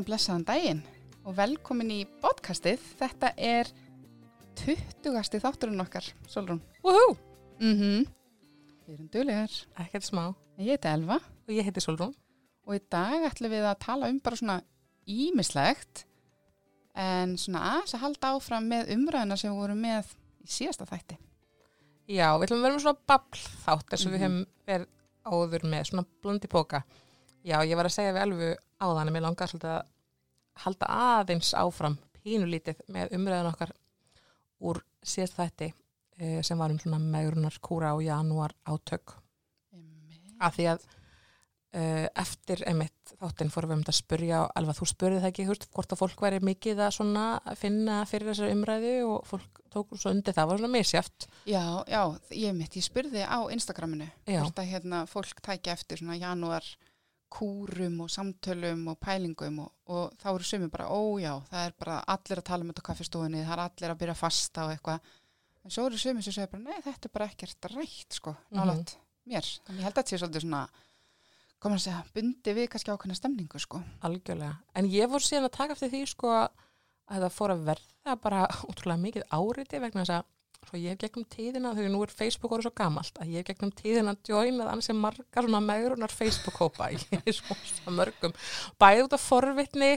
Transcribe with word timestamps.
Góðan 0.00 0.06
og 0.06 0.08
blessaðan 0.08 0.44
daginn 0.48 0.78
og 1.28 1.34
velkomin 1.36 1.90
í 1.92 1.98
podcastið. 2.22 2.80
Þetta 2.96 3.34
er 3.36 3.68
20. 4.56 5.40
þátturinn 5.42 5.82
okkar, 5.84 6.06
Solrún. 6.26 6.62
Woohoo! 6.82 7.18
Mm 7.60 8.06
Við 8.86 8.94
erum 8.94 9.10
duglegar. 9.12 9.52
Ekkert 9.76 10.06
smá. 10.08 10.22
Ég 10.56 10.72
heiti 10.72 10.88
Elva 10.88 11.18
Og 11.20 11.52
ég 11.52 11.68
heiti 11.68 11.82
Solrún. 11.84 12.14
og 12.66 12.74
í 12.74 12.80
dag 12.88 13.26
ætlum 13.28 13.52
við 13.52 13.66
að 13.68 13.76
tala 13.84 14.08
um 14.08 14.18
bara 14.24 14.36
svona 14.40 14.56
ímislegt 15.06 16.06
en 16.96 17.36
svona 17.36 17.60
aðeins 17.74 17.94
að 17.94 18.00
halda 18.06 18.32
áfram 18.38 18.68
með 18.72 18.94
umræðina 18.96 19.36
sem 19.36 19.52
við 19.52 19.60
vorum 19.60 19.84
með 19.84 20.14
í 20.40 20.48
síðasta 20.48 20.88
þætti. 20.88 21.18
Já, 22.08 22.32
við 22.40 22.48
ætlum 22.48 22.58
að 22.58 22.62
vera 22.64 22.74
með 22.74 22.82
svona 22.86 23.04
babl 23.06 23.44
þátt 23.66 23.92
eins 23.92 24.06
og 24.06 24.12
Mhm. 24.12 24.16
við 24.16 24.24
hefum 24.24 24.46
verið 24.66 24.88
áður 25.26 25.68
með 25.68 25.84
svona 25.92 26.06
blandi 26.22 26.48
póka. 26.48 26.84
Já, 27.44 27.60
ég 27.64 27.76
var 27.76 27.84
að 27.84 27.92
segja 27.96 28.12
við 28.12 28.22
alveg 28.22 28.58
áðan 28.80 29.08
að 29.08 29.12
mér 29.12 29.22
langar 29.22 29.48
svolítið 29.48 29.70
að 29.76 29.86
halda 30.64 30.88
aðeins 30.90 31.52
áfram 31.56 31.98
pínulítið 32.20 32.82
með 32.92 33.14
umræðan 33.16 33.50
okkar 33.52 33.74
úr 34.60 34.82
síðast 35.00 35.38
þætti 35.38 35.70
eh, 36.20 36.40
sem 36.44 36.58
var 36.60 36.72
um 36.72 36.80
svona 36.80 37.00
megrunar 37.00 37.56
kúra 37.64 37.94
á 37.94 37.98
janúar 38.04 38.54
átök. 38.68 39.16
Af 40.40 40.56
því 40.56 40.66
að 40.72 40.84
uh, 41.76 42.06
eftir 42.22 42.62
einmitt 42.68 43.12
þáttinn 43.20 43.50
fórum 43.52 43.72
við 43.72 43.76
um 43.76 43.82
þetta 43.82 43.92
að 43.92 43.98
spurja 43.98 44.40
alveg 44.56 44.78
þú 44.78 44.88
spurði 44.88 45.18
það 45.20 45.30
ekki, 45.30 45.46
húst, 45.50 45.66
hvort 45.74 45.94
að 45.94 46.00
fólk 46.00 46.22
væri 46.24 46.40
mikið 46.48 46.82
að 46.86 46.94
svona 46.96 47.24
finna 47.60 47.98
fyrir 48.08 48.30
þessari 48.30 48.54
umræðu 48.56 48.94
og 49.10 49.28
fólk 49.28 49.60
tók 49.70 49.92
svo 49.94 50.10
undir 50.14 50.34
það, 50.34 50.48
var 50.50 50.60
svona 50.62 50.72
misjáft. 50.74 51.26
Já, 51.46 51.62
já, 51.86 52.00
ég 52.34 52.56
mitt, 52.56 52.78
ég 52.78 52.86
spurði 52.86 53.22
á 53.22 53.38
Instagraminu 53.54 54.08
hvort 54.26 54.62
að 54.62 54.70
hérna 54.72 55.04
fólk 55.10 55.42
tækja 55.44 55.76
eftir 55.76 56.00
svona 56.00 56.18
janúar 56.18 56.66
kúrum 57.32 58.00
og 58.04 58.10
samtölum 58.12 58.84
og 58.92 58.98
pælingum 59.02 59.62
og, 59.64 59.72
og 59.90 60.16
þá 60.20 60.28
eru 60.32 60.46
sumi 60.46 60.68
bara, 60.72 60.88
ó 60.90 61.00
já, 61.22 61.32
það 61.50 61.66
er 61.66 61.76
bara 61.84 61.98
allir 62.14 62.42
að 62.42 62.48
tala 62.50 62.66
um 62.66 62.72
þetta 62.72 62.84
á 62.84 62.88
kaffistofunni, 62.90 63.44
það 63.46 63.56
er 63.56 63.64
allir 63.64 63.94
að 63.94 64.00
byrja 64.02 64.16
að 64.16 64.22
fasta 64.22 64.66
og 64.66 64.74
eitthvað, 64.74 65.10
en 65.64 65.74
svo 65.76 65.86
eru 65.88 66.00
sumi 66.02 66.24
sem 66.26 66.36
segja 66.36 66.50
bara, 66.52 66.64
nei, 66.66 66.84
þetta 66.86 67.08
er 67.08 67.14
bara 67.16 67.28
ekkert 67.30 67.70
rætt, 67.74 68.18
sko, 68.18 68.34
nálægt 68.56 68.96
mér, 69.30 69.50
þannig 69.66 69.82
ég 69.82 69.86
held 69.86 69.94
að 69.94 70.00
þetta 70.02 70.12
sé 70.14 70.20
svolítið 70.22 70.46
svona, 70.46 70.64
komur 71.60 71.80
að 71.80 71.86
segja, 71.86 72.02
bundi 72.16 72.56
við 72.56 72.68
kannski 72.72 72.92
ákveðna 72.94 73.18
stemningu, 73.18 73.60
sko. 73.60 73.82
Algjörlega. 74.08 74.54
En 74.80 74.88
ég 74.88 75.10
voru 75.12 75.26
síðan 75.26 75.50
að 75.50 75.56
taka 75.58 75.76
eftir 75.76 75.92
því 75.92 76.00
sko 76.08 76.30
að 77.10 77.24
það 77.26 77.34
fór 77.36 77.54
að 77.54 77.64
verða 77.68 78.16
bara 78.22 78.44
útrúlega 78.70 79.04
mikið 79.04 79.26
áriti 79.36 79.82
vegna 79.82 80.04
þess 80.06 80.16
að 80.16 80.28
svo 80.68 80.78
ég 80.78 80.92
hef 80.94 81.00
gegnum 81.04 81.24
tíðina, 81.32 81.72
þegar 81.76 81.92
nú 81.94 82.02
er 82.04 82.12
Facebook 82.14 82.52
orðið 82.56 82.66
svo 82.68 82.72
gamalt, 82.80 83.20
að 83.22 83.30
ég 83.32 83.42
hef 83.42 83.48
gegnum 83.50 83.72
tíðina 83.78 84.14
joinað 84.28 84.68
annars 84.72 84.88
sem 84.90 84.98
margar 85.00 85.46
svona 85.46 85.60
megrunar 85.64 86.12
Facebook-hópa 86.14 86.90
í 86.94 86.98
svo, 87.36 87.56
svo 87.72 87.94
mörgum. 87.96 88.34
Bæði 88.80 89.06
út 89.06 89.16
af 89.16 89.24
forvitni, 89.24 89.92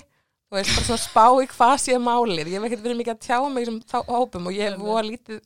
þú 0.48 0.58
veist, 0.60 0.76
bara 0.78 0.88
svona 0.88 1.02
spá 1.04 1.26
í 1.44 1.50
hvað 1.52 1.76
sé 1.88 1.98
málið. 2.02 2.54
Ég 2.54 2.60
hef 2.60 2.70
ekkert 2.70 2.86
verið 2.88 3.02
mikið 3.02 3.16
að 3.18 3.26
tjá 3.28 3.42
mig 3.58 3.68
sem 3.70 3.82
þá 3.92 3.98
hópum 4.14 4.48
og 4.50 4.56
ég 4.58 4.72
hef 4.72 4.80
voða 4.82 5.04
lítið, 5.10 5.44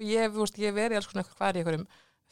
og 0.00 0.06
ég 0.14 0.28
hef, 0.28 0.54
ég 0.64 0.78
verið 0.78 1.00
alls 1.00 1.10
konar 1.10 1.28
hvað 1.34 1.50
er 1.50 1.58
í 1.58 1.62
einhverjum 1.64 1.88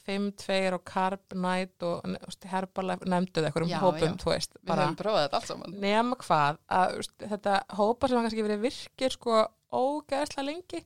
5, 0.09 0.29
2 0.41 0.55
og 0.73 0.85
Carb 0.89 1.35
Night 1.37 1.85
og 1.85 2.15
Herbalife 2.49 3.05
nefnduð 3.13 3.45
einhverjum 3.51 3.73
Já, 3.75 3.81
hópum, 3.83 4.15
já. 4.15 4.21
þú 4.23 4.31
veist, 4.33 4.55
Við 4.63 4.79
höfum 4.81 4.95
prófað 4.97 5.25
þetta 5.27 5.37
allt 5.43 5.51
saman. 5.51 5.75
nema 5.83 6.17
hvað 6.23 6.61
að 6.79 6.95
þetta 7.35 7.57
hópa 7.77 8.09
sem 8.09 8.23
kannski 8.25 8.45
verið 8.47 8.63
virkir 8.63 9.13
sko 9.19 9.43
ógeðslega 9.69 10.47
lengi 10.49 10.81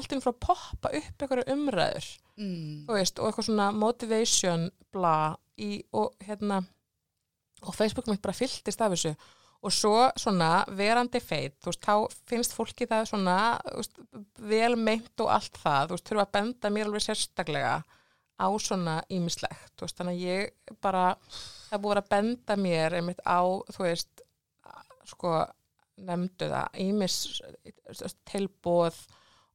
allt 0.00 0.12
inn 0.16 0.22
frá 0.24 0.32
að 0.32 0.40
poppa 0.46 0.92
upp 1.00 1.22
einhverju 1.26 1.46
umræður 1.54 2.10
Mm. 2.40 2.86
veist, 2.88 3.18
og 3.20 3.26
eitthvað 3.28 3.44
svona 3.50 3.66
motivation 3.76 4.70
bla 4.94 5.36
í, 5.60 5.82
og 5.92 6.14
hérna 6.24 6.62
og 7.68 7.74
Facebook 7.76 8.06
mitt 8.08 8.22
bara 8.24 8.32
fylltist 8.32 8.80
af 8.80 8.94
þessu 8.94 9.12
og 9.60 9.72
svo 9.76 10.06
svona 10.16 10.64
verandi 10.72 11.20
feit, 11.20 11.58
þú 11.60 11.68
veist, 11.68 11.82
þá 11.84 12.20
finnst 12.30 12.54
fólki 12.56 12.86
það 12.88 13.10
svona, 13.10 13.34
veist, 13.76 13.98
vel 14.38 14.76
meint 14.80 15.20
og 15.20 15.28
allt 15.34 15.58
það, 15.60 15.90
þú 15.90 15.98
veist, 15.98 16.08
þurfa 16.08 16.24
að 16.24 16.32
benda 16.38 16.70
mér 16.72 16.88
alveg 16.88 17.04
sérstaklega 17.04 17.74
á 18.40 18.48
svona 18.56 18.94
ímislegt, 19.12 19.74
þú 19.76 19.84
veist, 19.84 19.98
þannig 20.00 20.16
að 20.16 20.24
ég 20.24 20.78
bara, 20.80 21.04
það 21.68 21.82
búið 21.84 22.00
að 22.00 22.10
benda 22.14 22.56
mér 22.56 22.96
einmitt 23.02 23.20
á, 23.28 23.40
þú 23.68 23.84
veist 23.84 24.24
sko, 25.12 25.34
nefndu 26.00 26.48
það 26.48 26.80
ímis 26.86 27.18
tilbóð 28.30 28.96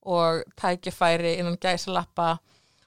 og 0.06 0.44
tækifæri 0.62 1.36
innan 1.40 1.58
gæsalappa 1.62 2.38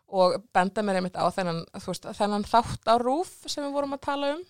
og 0.08 0.38
benda 0.54 0.82
mér 0.86 1.00
einmitt 1.00 1.18
á 1.20 1.26
þennan, 1.34 1.64
veist, 1.84 2.06
þennan 2.16 2.46
þátt 2.48 2.88
á 2.88 2.94
rúf 3.02 3.34
sem 3.50 3.64
við 3.66 3.74
vorum 3.76 3.96
að 3.98 4.04
tala 4.08 4.34
um 4.36 4.44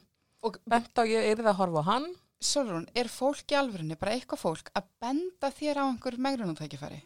Og 0.46 0.54
benda 0.70 1.02
og 1.02 1.08
ég 1.10 1.32
yrði 1.32 1.48
að 1.50 1.56
horfa 1.58 1.80
á 1.82 1.88
hann 1.90 2.04
Solrún, 2.38 2.84
er 2.94 3.08
fólk 3.10 3.50
í 3.50 3.56
alvörinni, 3.58 3.96
bara 3.98 4.12
eitthvað 4.14 4.38
fólk, 4.44 4.68
að 4.78 4.84
benda 5.02 5.48
þér 5.50 5.80
á 5.82 5.84
einhver 5.88 6.14
megrunatækifæri? 6.22 7.00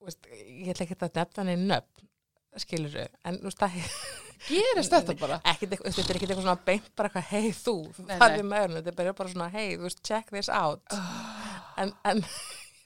Þú 0.00 0.06
veist, 0.08 0.28
ég 0.32 0.70
ætla 0.72 0.86
ekki 0.86 0.96
að 0.96 1.18
nefna 1.20 1.44
henni 1.44 1.66
nöfn 1.68 2.08
skilur 2.64 2.94
þau, 2.94 3.10
en 3.28 3.36
þú 3.42 3.50
veist 3.50 3.60
það 3.60 3.76
Gerist 4.48 4.92
þetta 4.96 5.14
bara? 5.20 5.36
eitthvað- 5.44 5.84
þetta 5.84 6.06
er 6.08 6.16
ekki 6.16 6.26
eitthvað 6.30 6.40
svona 6.46 6.64
beint 6.70 6.88
bara 6.96 7.10
eitthvað, 7.10 7.28
hei 7.34 7.52
þú, 7.52 7.74
það 7.98 8.24
er 8.24 8.40
henni 8.40 8.80
þetta 8.88 9.04
er 9.04 9.12
bara, 9.20 9.34
svona, 9.34 9.50
hei, 9.52 9.66
þú 9.76 9.84
veist, 9.90 10.00
check 10.08 10.32
this 10.32 10.48
out 10.48 10.96
Ah. 10.96 11.74
en, 11.84 11.92
en, 12.08 12.24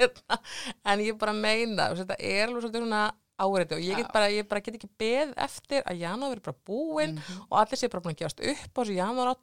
hérna, 0.01 0.39
en 0.85 1.03
ég 1.05 1.19
bara 1.21 1.33
meina 1.37 1.91
þetta 1.99 2.17
er 2.19 2.47
alveg 2.49 2.65
svolítið 2.65 2.85
svona 2.85 3.03
áreiti 3.41 3.77
og 3.79 3.81
ég 3.85 3.97
get 4.03 4.11
bara, 4.13 4.27
ég 4.33 4.49
bara 4.49 4.61
get 4.65 4.77
ekki 4.77 4.91
beð 5.01 5.31
eftir 5.41 5.85
að 5.89 6.01
janúar 6.03 6.35
verið 6.35 6.49
bara 6.49 6.59
búinn 6.69 7.15
Mhm. 7.21 7.45
og 7.51 7.59
allir 7.63 7.81
sé 7.81 7.89
bara 7.93 8.03
búin 8.05 8.17
að 8.17 8.21
gefast 8.25 8.41
upp 8.41 8.75
á 8.77 8.81
þessu 8.83 8.99
janúar 8.99 9.37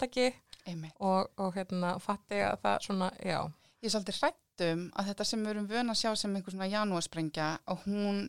Einmitt. 0.67 0.93
og, 0.99 1.29
og 1.39 1.53
hérna, 1.55 1.95
fatti 2.03 2.41
að 2.43 2.59
það 2.61 2.77
svona, 2.85 3.11
já, 3.23 3.39
Ég 3.81 3.87
er 3.87 3.93
svolítið 3.93 4.17
hrættum 4.21 4.91
að 4.97 5.05
þetta 5.11 5.25
sem 5.25 5.43
við 5.45 5.49
erum 5.53 5.67
vön 5.69 5.89
að 5.93 5.99
sjá 6.01 6.15
sem 6.17 6.35
einhver 6.35 6.51
svona 6.51 6.67
janúarsprengja 6.71 7.59
og 7.67 7.83
hún 7.85 8.27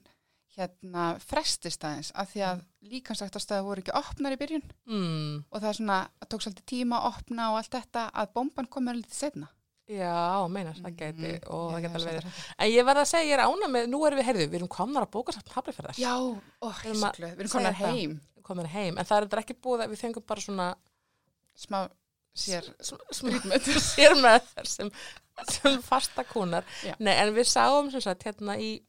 hérna 0.59 1.05
frestist 1.23 1.85
aðeins 1.87 2.11
af 2.15 2.33
því 2.33 2.43
að 2.45 2.61
líkansræktastöða 2.91 3.65
voru 3.67 3.81
ekki 3.83 3.95
opnar 3.97 4.35
í 4.35 4.39
byrjun 4.41 4.65
mm, 4.87 5.45
og 5.51 5.61
það 5.63 5.69
er 5.71 5.79
svona, 5.79 5.99
það 6.21 6.29
tók 6.35 6.45
svolítið 6.45 6.67
tíma 6.73 6.99
að 7.01 7.09
opna 7.13 7.47
og 7.53 7.59
allt 7.61 7.75
þetta 7.77 8.05
að 8.13 8.33
bomban 8.35 8.67
komur 8.71 8.99
litið 8.99 9.15
setna. 9.19 9.49
Já, 9.89 10.49
meinar, 10.53 10.75
það 10.85 10.97
geti 11.01 11.29
Mhm. 11.33 11.47
og 11.55 11.73
það 11.73 11.83
geti 11.85 11.95
alveg 11.99 12.17
verið 12.19 12.41
en 12.59 12.71
ég 12.71 12.85
verð 12.89 13.01
að 13.03 13.09
segja, 13.13 13.29
ég 13.29 13.39
er 13.39 13.45
ána 13.47 13.69
með, 13.73 13.87
nú 13.89 14.01
erum 14.07 14.19
við, 14.21 14.27
heyrðu, 14.29 14.49
við 14.53 14.59
erum 14.61 14.69
komnar 14.69 15.07
að 15.07 15.11
bóka 15.17 15.33
samt 15.33 15.49
hafliferðar 15.55 15.97
Já, 15.99 16.13
ó, 16.19 16.69
Við 16.69 16.91
erum 16.91 17.07
að 17.09 17.17
glöð, 17.17 17.33
við 17.37 17.41
erum 17.41 17.55
það. 17.55 17.79
heim, 17.85 18.21
heim, 18.75 18.99
en 18.99 19.05
það 19.05 19.17
er 19.17 19.27
þetta 19.29 19.41
ekki 19.45 19.57
búið 19.65 19.85
að 19.87 19.91
við 19.95 20.03
fengum 20.05 20.27
bara 20.27 20.41
svona 20.45 20.69
smá 21.57 21.89
sér 22.39 22.69
skrýtmötur. 23.13 23.81
sér 23.95 24.15
með 24.21 24.43
þær 24.55 24.67
sem, 24.71 24.91
sem 25.51 25.81
fasta 25.83 26.25
kúnar 26.25 26.65
Já. 26.85 26.95
Nei, 26.99 27.15
en 27.17 27.33
við 27.35 27.49
sáum 27.51 27.91
sem 27.91 28.01
sagt 28.05 28.23
hérna 28.29 28.59
í 28.61 28.83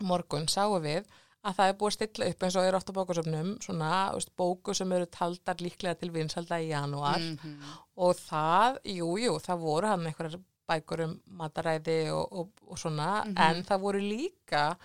morgun 0.00 0.46
sáum 0.48 0.80
við 0.82 1.04
að 1.44 1.56
það 1.58 1.68
er 1.72 1.76
búið 1.80 1.90
að 1.90 1.96
stilla 1.96 2.28
upp 2.30 2.44
eins 2.46 2.56
og 2.56 2.64
er 2.68 2.76
ofta 2.78 2.92
bókusöfnum 2.96 3.48
svona 3.64 3.90
veist, 4.14 4.30
bóku 4.38 4.74
sem 4.74 4.92
eru 4.92 5.06
taldar 5.06 5.56
líklega 5.64 5.98
til 5.98 6.10
vinsalda 6.14 6.60
í 6.62 6.68
janúar 6.70 7.18
Mhm. 7.18 7.56
og 7.96 8.16
það, 8.16 8.78
jú, 8.84 9.08
jú, 9.18 9.36
það 9.42 9.58
voru 9.66 9.86
hann 9.90 10.06
einhverjar 10.06 10.40
bækur 10.68 11.00
um 11.04 11.20
mataræði 11.38 12.12
og, 12.14 12.32
og, 12.32 12.48
og 12.70 12.78
svona, 12.78 13.24
Mhm. 13.26 13.38
en 13.38 13.62
það 13.64 13.80
voru 13.80 14.00
líka 14.00 14.76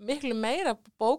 miklu 0.00 0.34
meira 0.34 0.76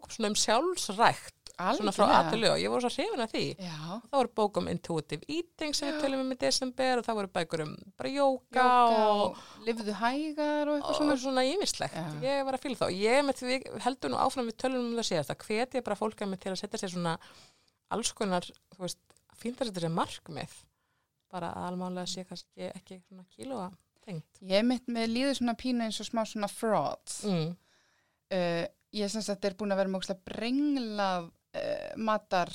svona 0.09 0.27
um 0.29 0.35
sjálfsrækt 0.35 1.34
svona 1.55 1.93
frá 1.95 2.05
aðtölu 2.19 2.49
og 2.51 2.59
ég 2.61 2.71
voru 2.71 2.83
svo 2.83 2.91
hrifin 2.93 3.23
af 3.23 3.31
því 3.31 3.43
Já, 3.61 3.77
það 4.05 4.17
voru 4.17 4.31
bók 4.39 4.59
um 4.61 4.69
intuitive 4.71 5.27
eating 5.31 5.75
sem 5.77 5.89
við 5.89 6.03
tölum 6.03 6.23
um 6.25 6.33
í 6.35 6.37
desember 6.41 7.01
og 7.01 7.07
það 7.07 7.19
voru 7.19 7.31
bækur 7.37 7.63
um 7.65 7.73
bara 7.99 8.11
jóka 8.11 8.65
og, 8.65 9.23
og 9.23 9.65
lifðu 9.67 9.95
hægar 10.01 10.71
og 10.71 10.77
eitthvað 10.77 10.91
og 10.91 10.99
svona. 10.99 11.17
svona 11.23 11.45
ímislegt. 11.47 11.95
Já. 11.95 12.19
Ég 12.25 12.43
var 12.47 12.57
að 12.57 12.65
fíla 12.65 12.79
þá. 12.81 12.87
Ég 12.99 13.25
með 13.25 13.41
því 13.41 13.59
heldur 13.85 14.13
nú 14.13 14.21
áfram 14.21 14.51
við 14.51 14.59
tölum 14.65 14.85
um 14.89 14.99
það 14.99 15.09
síðast 15.11 15.33
að 15.33 15.47
hvet 15.47 15.79
ég 15.79 15.87
bara 15.87 15.99
fólk 15.99 16.25
að 16.25 16.31
mig 16.33 16.43
til 16.43 16.53
að 16.53 16.61
setja 16.61 16.81
sér 16.81 16.93
svona 16.95 17.17
alls 17.95 18.13
konar, 18.17 18.47
þú 18.75 18.85
veist, 18.85 19.01
að 19.35 19.47
setja 19.47 19.85
sér 19.85 19.95
markmið. 19.95 20.59
Bara 21.35 21.51
að 21.55 21.71
almálega 21.71 22.11
sé 22.11 22.25
kannski 22.27 22.69
ekki 22.71 23.01
svona 23.07 23.25
kílóa 23.31 23.69
tengt. 24.05 24.41
Ég 24.45 24.65
mitt 24.67 24.87
með 24.91 25.11
líður 25.13 25.39
svona 25.39 25.57
pínu 25.59 25.87
eins 25.87 25.99
og 26.03 26.09
smá 26.09 26.23
svona 26.29 26.49
fraud. 26.51 27.15
Mm. 27.25 27.55
Uh, 28.33 28.63
ég 28.95 29.11
sem 29.11 29.23
sagt 29.25 29.45
er 29.45 29.55
búin 29.57 29.73
að 29.73 29.83
vera 29.83 29.91
með 29.93 30.13
brenglað 30.25 31.27
uh, 31.27 31.33
matar, 31.97 32.49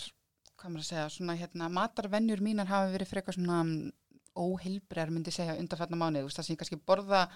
hvað 0.60 0.70
maður 0.74 0.84
að 0.84 0.90
segja, 0.90 1.08
svona 1.14 1.36
hérna, 1.40 1.68
matarvenjur 1.72 2.40
mínar 2.44 2.66
hafa 2.70 2.92
verið 2.92 3.08
frekar 3.08 3.34
svona 3.34 3.60
um, 3.64 3.92
óheilbregar 4.36 5.10
myndi 5.10 5.32
segja 5.34 5.56
undanfætna 5.58 5.96
veist, 6.24 6.38
það 6.38 6.44
sem 6.46 6.54
ég 6.54 6.60
kannski 6.60 6.80
borða 6.86 7.28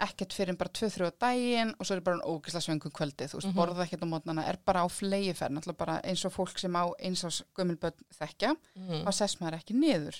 ekkert 0.00 0.32
fyrir 0.32 0.48
en 0.54 0.56
bara 0.56 0.70
2-3 0.72 1.10
á 1.10 1.12
daginn 1.20 1.74
og 1.76 1.84
svo 1.84 1.96
er 1.96 2.00
bara 2.00 2.24
ógeðslega 2.24 2.64
svöngum 2.64 2.92
kvöldið, 2.96 3.28
þú 3.32 3.36
veist, 3.40 3.48
Mhm. 3.50 3.56
borða 3.58 3.84
ekkert 3.84 4.04
á 4.04 4.08
mótnana, 4.08 4.46
er 4.48 4.56
bara 4.64 4.80
á 4.84 4.88
fleiðferð, 4.88 5.52
náttúrulega 5.52 5.76
bara 5.76 6.00
eins 6.04 6.24
og 6.24 6.32
fólk 6.32 6.58
sem 6.58 6.72
á 6.72 6.84
eins 7.00 7.24
og 7.24 7.32
gömulböld 7.54 7.98
þekkja, 8.16 8.56
Mm. 8.76 9.04
þá 9.04 9.10
sess 9.12 9.36
maður 9.40 9.58
ekki 9.60 9.74
niður 9.76 10.16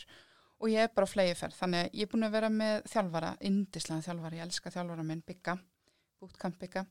og 0.60 0.68
ég 0.68 0.84
er 0.84 0.88
bara 0.94 1.06
á 1.06 1.12
fleiðferð, 1.14 1.56
þannig 1.56 1.80
að 1.84 1.90
ég 1.94 2.02
er 2.02 2.06
búin 2.12 2.24
að 2.28 2.32
vera 2.32 2.48
með 2.50 2.82
þjálfara, 2.92 3.36
indislega 3.40 4.02
þjálfara, 4.04 4.36
ég 4.36 4.42
elska 4.44 4.70
þjálfara 4.70 5.04
minn, 5.04 5.22
Bygga, 5.26 5.58
bootcamp 6.20 6.58
Bygga 6.58 6.86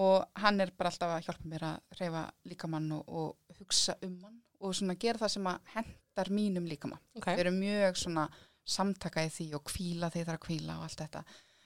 og 0.00 0.40
hann 0.42 0.60
er 0.60 0.72
bara 0.76 0.90
alltaf 0.90 1.12
að 1.14 1.28
hjálpa 1.28 1.50
mér 1.50 1.66
að 1.68 2.00
reyfa 2.00 2.24
líkamann 2.50 2.90
og, 2.96 3.04
og 3.08 3.58
hugsa 3.60 3.94
um 4.02 4.16
hann 4.24 4.40
og 4.64 4.74
svona 4.74 4.96
gera 4.98 5.20
það 5.20 5.34
sem 5.34 5.48
að 5.50 5.72
hendar 5.74 6.30
mínum 6.32 6.66
líkamann. 6.66 7.02
Ok. 7.18 7.28
Við 7.28 7.42
erum 7.44 7.58
mjög 7.60 7.98
svona 8.00 8.28
samtaka 8.64 9.26
í 9.26 9.32
því 9.32 9.50
og 9.58 9.66
kvíla 9.68 10.08
það 10.10 10.22
er 10.24 10.38
að 10.38 10.46
kvíla 10.46 10.78
og 10.78 10.86
allt 10.86 11.02
þetta 11.04 11.24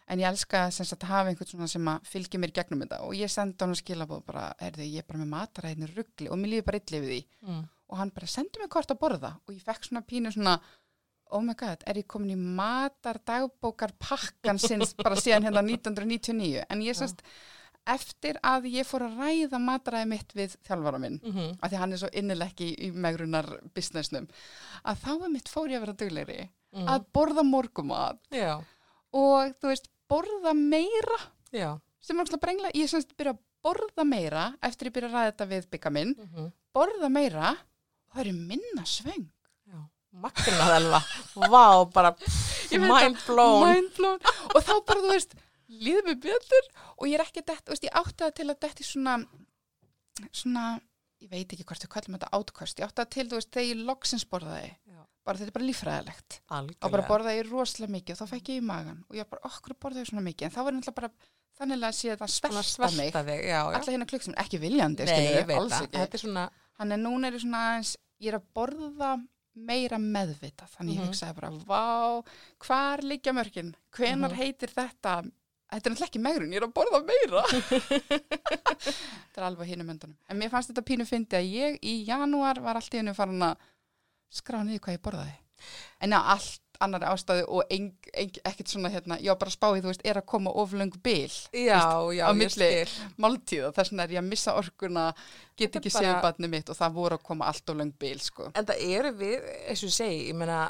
en 0.09 0.23
ég 0.23 0.29
elska 0.29 0.65
sem 0.75 0.87
sagt 0.89 1.05
að 1.05 1.13
hafa 1.13 1.33
einhvern 1.33 1.51
svona 1.51 1.69
sem 1.71 1.89
að 1.93 2.09
fylgja 2.09 2.41
mér 2.41 2.53
gegnum 2.57 2.83
þetta 2.85 3.01
og 3.05 3.15
ég 3.17 3.33
sendi 3.33 3.61
hann 3.61 3.75
að 3.75 3.81
skilabóð 3.83 4.23
bara, 4.29 4.49
erðu, 4.65 4.87
ég 4.89 5.03
er 5.03 5.09
bara 5.09 5.21
með 5.21 5.33
mataræðinu 5.35 5.89
ruggli 5.93 6.31
og 6.33 6.41
mér 6.41 6.53
líður 6.55 6.69
bara 6.69 6.81
illa 6.81 7.01
við 7.03 7.13
því 7.13 7.21
mm. 7.45 7.63
og 7.93 8.01
hann 8.01 8.13
bara 8.17 8.31
sendi 8.33 8.63
mér 8.63 8.71
hvort 8.73 8.95
að 8.95 9.01
borða 9.03 9.33
og 9.45 9.55
ég 9.55 9.65
fekk 9.67 9.89
svona 9.89 10.05
pínu 10.09 10.33
svona 10.35 10.57
oh 11.37 11.45
my 11.45 11.53
god, 11.61 11.85
er 11.85 12.01
ég 12.01 12.09
komin 12.09 12.33
í 12.33 12.39
matardagbókar 12.41 13.93
pakkan 14.01 14.61
sinns 14.63 14.95
bara 14.97 15.19
síðan 15.21 15.45
hérna 15.45 15.65
1999 15.67 16.65
en 16.65 16.85
ég 16.87 16.97
semst 16.97 17.21
eftir 17.89 18.39
að 18.45 18.67
ég 18.73 18.87
fór 18.87 19.03
að 19.07 19.19
ræða 19.23 19.59
mataræði 19.65 20.09
mitt 20.13 20.35
við 20.37 20.57
þjálfara 20.69 20.99
minn 21.03 21.21
Mm 21.25 21.33
-hmm. 21.33 21.59
af 21.63 21.71
því 21.73 21.77
hann 21.83 21.93
er 21.93 21.99
svo 22.03 22.09
innilekki 22.13 22.69
í, 22.77 22.93
megrunar 22.93 23.49
businessnum, 23.75 24.29
að 24.85 24.97
þá 25.05 25.11
er 25.25 25.29
mitt 25.33 25.49
fór 25.49 25.69
ég 25.71 25.77
að 25.77 25.81
vera 25.87 25.93
duglegri 26.03 26.49
að 26.75 27.05
borða 27.13 27.43
morgumat 27.43 28.19
Já, 28.31 28.61
og 29.13 29.55
þú 29.61 29.67
veist, 29.73 29.89
borða 30.09 30.53
meira 30.55 31.19
já. 31.53 31.79
sem 32.01 32.21
er 32.21 32.37
brengla, 32.41 32.71
ég 32.75 32.89
semst 32.89 33.17
byrja 33.17 33.33
að 33.33 33.39
borða 33.65 34.05
meira 34.05 34.55
eftir 34.63 34.89
ég 34.89 34.93
byrja 34.95 35.09
að 35.09 35.15
ræða 35.15 35.31
þetta 35.33 35.47
við 35.47 35.71
bygga 35.71 35.91
minn 35.91 36.15
Mm 36.19 36.29
-hmm. 36.35 36.53
borða 36.75 37.09
meira 37.09 37.51
og 38.09 38.15
það 38.17 38.21
eru 38.21 38.33
minna 38.33 38.85
svöng 38.85 39.29
já. 39.67 39.79
Magnað 40.13 40.77
elva. 40.77 41.01
Vá, 41.35 41.85
bara 41.93 42.15
mind 42.73 43.17
blown. 43.27 43.75
mind 43.75 43.91
blown 43.97 44.19
og 44.55 44.63
þá 44.63 44.75
bara 44.87 45.01
þú 45.01 45.09
veist 45.13 45.35
líður 45.69 46.05
mig 46.07 46.21
betur 46.25 46.69
og 46.97 47.07
ég 47.09 47.19
er 47.19 47.25
ekki 47.27 47.43
dett, 47.45 47.65
þú 47.67 47.75
veist, 47.75 47.85
ég 47.85 47.97
átti 48.01 48.25
það 48.25 48.35
til 48.41 48.49
að 48.51 48.61
detti 48.65 48.85
svona 48.85 49.19
svona, 50.35 50.65
ég 51.23 51.31
veit 51.33 51.53
ekki 51.55 51.65
hvort 51.67 51.85
við 51.85 51.91
kallum 51.95 52.17
þetta 52.19 52.31
átkvöst, 52.39 52.81
ég 52.81 52.89
átti 52.89 53.03
það 53.03 53.11
til, 53.15 53.27
veist, 53.35 53.51
þegar 53.55 53.69
ég 53.71 53.83
loksins 53.89 54.25
borðaði, 54.31 54.71
Já. 54.89 55.01
bara 55.27 55.39
þetta 55.41 55.53
er 55.53 55.57
bara 55.59 55.69
líffræðilegt 55.69 56.39
og 56.39 56.49
bara 56.49 56.63
Algjörlega. 56.63 57.09
borðaði 57.13 57.41
ég 57.43 57.51
rosalega 57.53 57.95
mikið 57.97 58.15
og 58.15 58.21
þá 58.23 58.33
fekk 58.35 58.51
ég 58.53 58.61
í 58.63 58.67
magan 58.69 59.05
og 59.09 59.19
ég 59.19 59.29
bara, 59.31 59.45
okkur 59.51 59.77
borðaði 59.85 60.11
svona 60.11 60.25
mikið 60.27 60.49
en 60.49 60.55
þá 60.57 60.61
var 60.63 60.73
ég 60.73 60.79
náttúrulega 60.81 61.01
bara 61.01 61.13
þannig 61.59 61.87
að 61.89 61.97
sé 61.99 62.11
þetta 62.13 62.29
Svona 62.31 62.63
svelta 62.63 62.91
mig 62.97 63.11
svelta 63.13 63.25
þig, 63.29 63.41
já, 63.45 63.59
já. 63.59 63.79
alla 63.79 63.93
hérna 63.93 64.09
klukk 64.13 64.23
sem 64.29 64.35
ekki 64.39 64.61
viljandi, 64.63 65.05
Nei, 65.05 65.25
ég 65.35 65.47
veit 65.47 65.73
það. 65.73 66.19
svona, 66.23 66.49
Þannig 66.79 66.95
að 66.95 67.03
núna 67.03 67.27
er 67.27 67.35
ég 67.35 67.43
svona 67.43 67.61
aðeins, 67.73 67.97
ég 68.23 68.29
er 68.31 68.37
að 68.39 68.45
borða 68.55 69.09
meira 69.59 69.97
meðvitað. 69.99 70.69
Þannig 70.79 70.95
Mhm. 70.95 71.01
ég 71.03 71.09
hugsaði 71.09 71.35
bara, 71.35 71.51
vá, 71.67 72.23
hvar 72.63 73.03
liggja 73.03 73.33
mörkin? 73.35 73.75
Hvenar 73.91 74.31
Mhm. 74.31 74.39
heitir 74.39 74.71
þetta? 74.71 75.15
Þetta 75.69 75.91
er 75.91 75.93
náttúrulega 75.93 76.09
ekki 76.09 76.23
megrun, 76.25 76.53
ég 76.55 76.63
er 76.63 76.67
að 76.69 76.77
borða 76.79 77.01
meira. 77.05 77.43
þetta 78.85 79.41
er 79.43 79.49
alveg 79.51 79.69
á 79.69 79.71
hinum 79.73 79.91
öndunum. 79.95 80.17
En 80.31 80.41
mér 80.41 80.53
fannst 80.53 80.73
þetta 80.73 80.87
pínu 80.89 81.07
fyndi 81.09 81.37
að 81.39 81.51
ég 81.53 81.77
í 81.85 81.99
janúar 82.09 82.61
var 82.65 82.81
allt 82.81 82.95
í 82.95 83.03
hennu 83.03 83.15
farin 83.17 83.45
að 83.51 83.69
skrá 84.33 84.63
niður 84.65 84.87
hvað 84.87 84.97
ég 84.97 85.05
borðaði. 85.05 85.37
En 86.05 86.15
já, 86.15 86.21
allt 86.35 86.65
annari 86.79 87.09
ástæðu 87.11 87.47
og 87.51 87.73
eng, 87.75 87.89
eng, 88.15 88.37
ekkert 88.47 88.71
svona 88.71 88.91
hérna, 88.93 89.17
ég 89.19 89.33
var 89.33 89.41
bara 89.41 89.51
að 89.51 89.57
spá 89.57 89.67
í, 89.75 89.81
þú 89.83 89.91
veist, 89.91 90.05
er 90.07 90.21
að 90.21 90.27
koma 90.31 90.53
oflöng 90.63 90.95
bil 91.03 91.27
já, 91.27 91.81
já, 92.15 92.23
á 92.23 92.31
milli 92.39 92.69
máltíða. 93.19 93.73
Þess 93.75 93.91
vegna 93.93 94.07
er 94.07 94.15
ég 94.15 94.23
að 94.23 94.29
missa 94.29 94.55
orkuna, 94.59 95.07
get 95.59 95.75
ekki 95.81 95.91
bara- 95.91 96.05
séð 96.05 96.21
barnið 96.23 96.53
mitt 96.55 96.71
og 96.71 96.79
það 96.79 96.95
voru 97.01 97.19
að 97.19 97.27
koma 97.27 97.49
allt 97.51 97.73
of 97.75 97.81
löng 97.81 97.93
bil, 97.99 98.15
sko. 98.23 98.47
En 98.55 98.69
það 98.71 98.85
eru 98.95 99.13
við, 99.19 99.51
eins 99.73 99.83
og 99.89 99.95
segi, 99.99 100.21
ég 100.31 100.39
meina, 100.39 100.61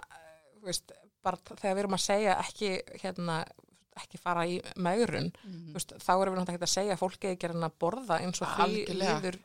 þú 0.57 0.71
veist, 0.71 0.97
bara 1.23 1.37
þegar 1.53 1.75
við 1.77 1.85
erum 1.85 1.99
að 1.99 2.05
segja 2.07 2.39
ekki, 2.41 2.73
hérna, 3.05 3.39
ekki 3.99 4.21
fara 4.23 4.47
í 4.49 4.59
þú 5.43 5.77
veist, 5.77 5.95
þá 6.01 6.13
erum 6.15 6.35
við 6.35 6.41
náttúrulega 6.41 6.59
ekki 6.59 6.69
að 6.69 6.75
segja 6.75 6.97
að 6.97 7.03
fólki 7.03 7.33
ekki 7.35 7.53
að 7.53 7.69
borða 7.83 8.21
eins 8.23 8.43
og 8.43 8.55
því 8.59 8.85
líður 8.99 9.41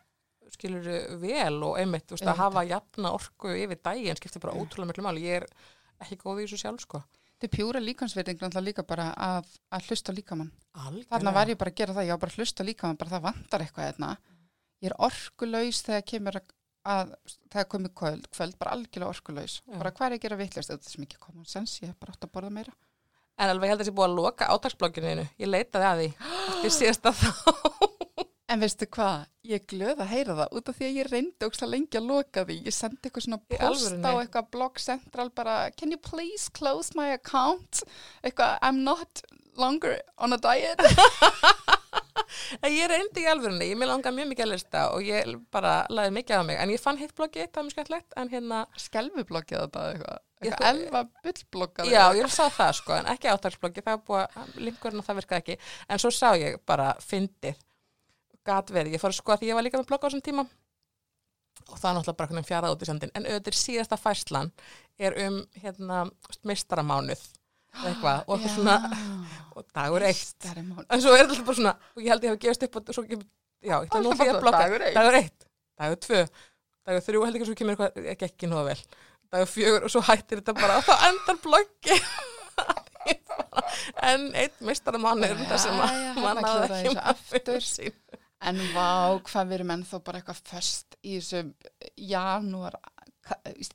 skilur 0.54 0.88
vel 1.22 1.58
og 1.66 1.80
einmitt, 1.82 2.12
veist, 2.14 2.28
að 2.28 2.42
hafa 2.44 2.64
jafna 2.70 3.14
orku 3.18 3.54
yfir 3.58 3.80
daginn 3.84 4.20
skiptir 4.20 4.44
bara 4.44 4.56
ótrúlega 4.58 4.92
miklu 4.92 5.06
máli. 5.06 5.26
Ég 5.26 5.42
er 5.42 5.48
ekki 6.04 6.20
góð 6.22 6.44
í 6.44 6.48
þessu 6.48 6.62
sjálf, 6.64 6.84
sko. 6.86 7.02
Þetta 7.34 7.48
er 7.50 7.54
pjúra 7.58 7.80
líkansverðing 7.84 8.44
líka 8.64 8.86
bara 8.88 9.10
að, 9.20 9.50
að 9.74 9.90
hlusta 9.90 10.14
á 10.14 10.18
líkamann. 10.18 10.52
Algjörlega. 10.74 11.10
Þarna 11.12 11.34
var 11.36 11.52
ég 11.52 11.60
bara 11.60 11.74
að 11.74 11.80
gera 11.82 11.96
það, 11.98 12.06
ég 12.08 12.14
var 12.14 12.22
bara 12.22 12.32
að 12.32 12.40
hlusta 12.40 12.64
á 12.64 12.70
líkamann, 12.70 13.00
bara 13.02 13.14
það 13.16 13.26
vantar 13.26 13.66
eitthvað 13.66 13.90
hérna. 13.90 14.12
Ég 14.84 14.92
er 14.92 14.96
orkulaus 15.08 15.82
þegar 15.84 16.06
kemur 16.14 16.40
að, 16.40 16.54
að 16.94 17.12
þegar 17.50 17.68
komið 17.74 17.94
kvöld, 18.00 18.30
kvöld, 18.38 18.58
bara 18.62 18.78
algjörlega 18.78 19.12
orkulaus. 19.12 19.58
Já. 19.66 19.76
Bara 19.76 19.92
hvað 19.98 20.08
er 20.08 20.16
ég 20.16 20.22
að 20.22 20.26
gera 20.28 20.40
vittlust? 20.40 20.72
Þetta 20.72 20.88
er 20.88 20.96
sem 20.96 21.08
ekki 21.08 21.22
common 21.26 21.50
sense, 21.50 21.82
ég 21.84 21.92
hef 21.92 22.00
bara 22.00 22.16
átt 22.16 22.28
að 22.28 22.34
borða 22.38 22.54
meira. 22.62 22.76
En 23.42 23.50
alveg 23.50 23.72
held 23.72 23.80
að 23.80 23.86
þessi 23.86 23.96
búið 23.98 24.10
að 24.10 24.18
loka 24.20 24.50
átagsblogginu 24.54 25.28
Ég 25.42 25.50
leitaði 25.50 25.88
að 25.90 26.02
því 26.04 26.10
eftir 26.64 26.76
síðasta 26.78 27.12
þá. 27.18 27.32
En 28.54 28.62
veistu 28.62 28.86
hvað, 28.92 29.24
ég 29.50 29.64
glöð 29.72 30.02
að 30.04 30.12
heyra 30.12 30.34
það 30.38 30.58
út 30.60 30.68
af 30.70 30.76
því 30.78 30.86
að 30.86 30.98
ég 31.00 31.08
reyndi 31.10 31.48
ógst 31.48 31.64
að 31.66 31.72
lengi 31.74 31.98
að 31.98 32.10
loka 32.12 32.44
því. 32.46 32.58
Ég 32.68 32.76
sendi 32.76 33.00
eitthvað 33.02 33.26
svona 33.26 33.40
post 33.50 34.06
á 34.06 34.12
eitthvað 34.14 34.50
blog 34.54 34.82
central 34.84 35.30
bara, 35.34 35.56
can 35.80 35.96
you 35.96 35.98
please 35.98 36.52
close 36.54 36.94
my 36.94 37.10
account? 37.16 37.82
Eitthvað, 38.22 38.60
I'm 38.62 38.84
not 38.86 39.24
longer 39.58 39.98
on 40.18 40.38
a 40.38 40.42
diet. 40.44 40.84
Ég 42.70 42.86
reyndi 42.92 43.24
í 43.24 43.30
alvörunni, 43.30 43.70
ég 43.72 43.80
með 43.80 43.90
langa 43.90 44.12
mjög 44.14 44.30
mikið 44.32 44.46
að 44.46 44.52
lista 44.52 44.84
og 44.94 45.06
ég 45.08 45.34
bara 45.54 45.74
laði 45.94 46.14
mikið 46.18 46.42
á 46.42 46.44
mig. 46.48 46.60
En 46.62 46.74
ég 46.74 46.82
fann 46.82 47.00
hitt 47.02 47.14
bloggið, 47.18 47.50
það 47.50 47.60
var 47.60 47.68
mjög 47.68 47.76
skemmtlegt, 47.76 48.16
en 48.20 48.32
hérna, 48.34 48.62
Skelfubloggið 48.86 49.62
þetta 49.66 49.86
eitthvað. 49.90 50.24
Eitthvað 50.44 50.70
elva 50.70 51.04
bullbloggað. 51.24 51.92
já, 51.94 52.04
ég 52.20 52.34
sá 52.34 52.44
það 52.52 52.74
sko, 52.80 52.96
en 52.98 53.12
ekki 53.14 53.30
átagsbloggi, 53.32 53.84
það 53.86 54.00
var 54.00 54.04
búið 54.10 54.66
linkurinn 54.68 55.00
og 55.00 55.08
það 55.08 55.20
virkaði 55.22 55.44
ekki. 55.44 55.70
En 55.88 56.02
svo 56.04 56.12
sá 56.12 56.34
ég 56.40 56.58
bara 56.68 56.90
fyndið, 57.04 57.62
gat 58.44 58.74
verið, 58.76 58.98
ég 58.98 59.04
fór 59.04 59.16
sko 59.16 59.36
að 59.36 59.44
því 59.44 59.54
ég 59.54 59.60
var 59.60 59.66
líka 59.66 59.80
með 59.80 59.88
blogg 59.92 60.04
á 60.04 60.08
þessum 60.10 60.26
tíma 60.26 60.46
og 61.70 61.78
það 61.80 61.90
er 61.90 61.96
náttúrulega 61.96 62.20
bara 62.20 62.44
fjarað 62.48 62.74
út 62.76 62.84
í 62.84 62.90
sendin. 62.90 63.14
En 63.16 63.28
auðvitað 63.30 63.56
síðasta 63.56 64.00
færslan 64.00 64.52
er 65.00 65.16
um 65.26 65.40
hérna 65.64 66.04
mistaramánuð 66.44 67.22
og 67.74 67.86
eitthvað 67.90 68.24
og 68.28 68.34
eitthvað 68.38 68.56
svona, 68.58 68.76
og 69.54 69.66
dagur 69.78 70.06
eitt. 70.08 70.50
En 70.54 71.04
svo 71.04 71.14
er 71.16 71.26
þetta 71.28 71.48
bara 71.48 71.60
svona, 71.60 71.76
og 71.96 72.04
ég 72.04 72.14
held 72.14 72.28
ég 72.28 72.36
hef 72.36 72.42
gefist 72.44 72.68
upp 72.68 72.80
og 72.82 72.92
svo 72.98 73.06
kemur, 73.08 73.26
já, 73.64 73.76
ég 73.76 73.88
ætla 73.88 74.02
nú 74.04 74.12
Alltaf 74.14 74.26
því 74.26 74.34
að 74.34 74.44
blokka. 74.44 74.62
dagur 74.66 74.86
eitt. 74.88 75.00
Dagur 75.00 75.20
eitt, 75.20 76.06
tvö, 76.08 76.22
dagur 76.88 77.06
þrjú, 77.08 77.24
held 77.28 77.40
ekki 77.40 77.50
svo 77.50 77.58
kemur 77.62 77.76
eitthvað, 77.76 78.12
ekki 78.14 78.30
ekki 78.30 78.52
nóða 78.52 78.66
vel. 78.72 78.80
Dagur 79.34 79.50
fjögur 79.50 79.88
og 79.88 79.94
svo 79.94 80.04
hættir 80.06 80.42
þetta 80.44 80.56
bara 80.60 80.78
og 80.78 80.88
þá 80.88 81.08
endar 81.10 81.42
blokki. 81.44 82.00
en 84.10 84.30
einn 84.38 84.68
mistara 84.68 85.00
mann 85.02 85.24
er 85.26 85.36
þetta 85.40 85.60
sem 85.62 85.80
að 85.82 85.96
mann 86.22 86.40
þarna 86.40 86.52
hafði 86.54 86.68
klúðraði 86.70 86.80
ekki 86.80 86.94
þessu 86.94 87.10
aftur. 87.14 87.58
með 87.58 87.68
sín. 87.72 88.00
En 88.44 88.60
vá, 88.76 88.88
hvað 89.24 89.48
við 89.48 89.58
erum 89.58 89.72
ennþá 89.78 90.00
bara 90.04 90.20
eitthvað 90.20 90.42
föst 90.52 90.98
í 91.02 91.16
þessum 91.16 91.54
janúar. 92.12 92.76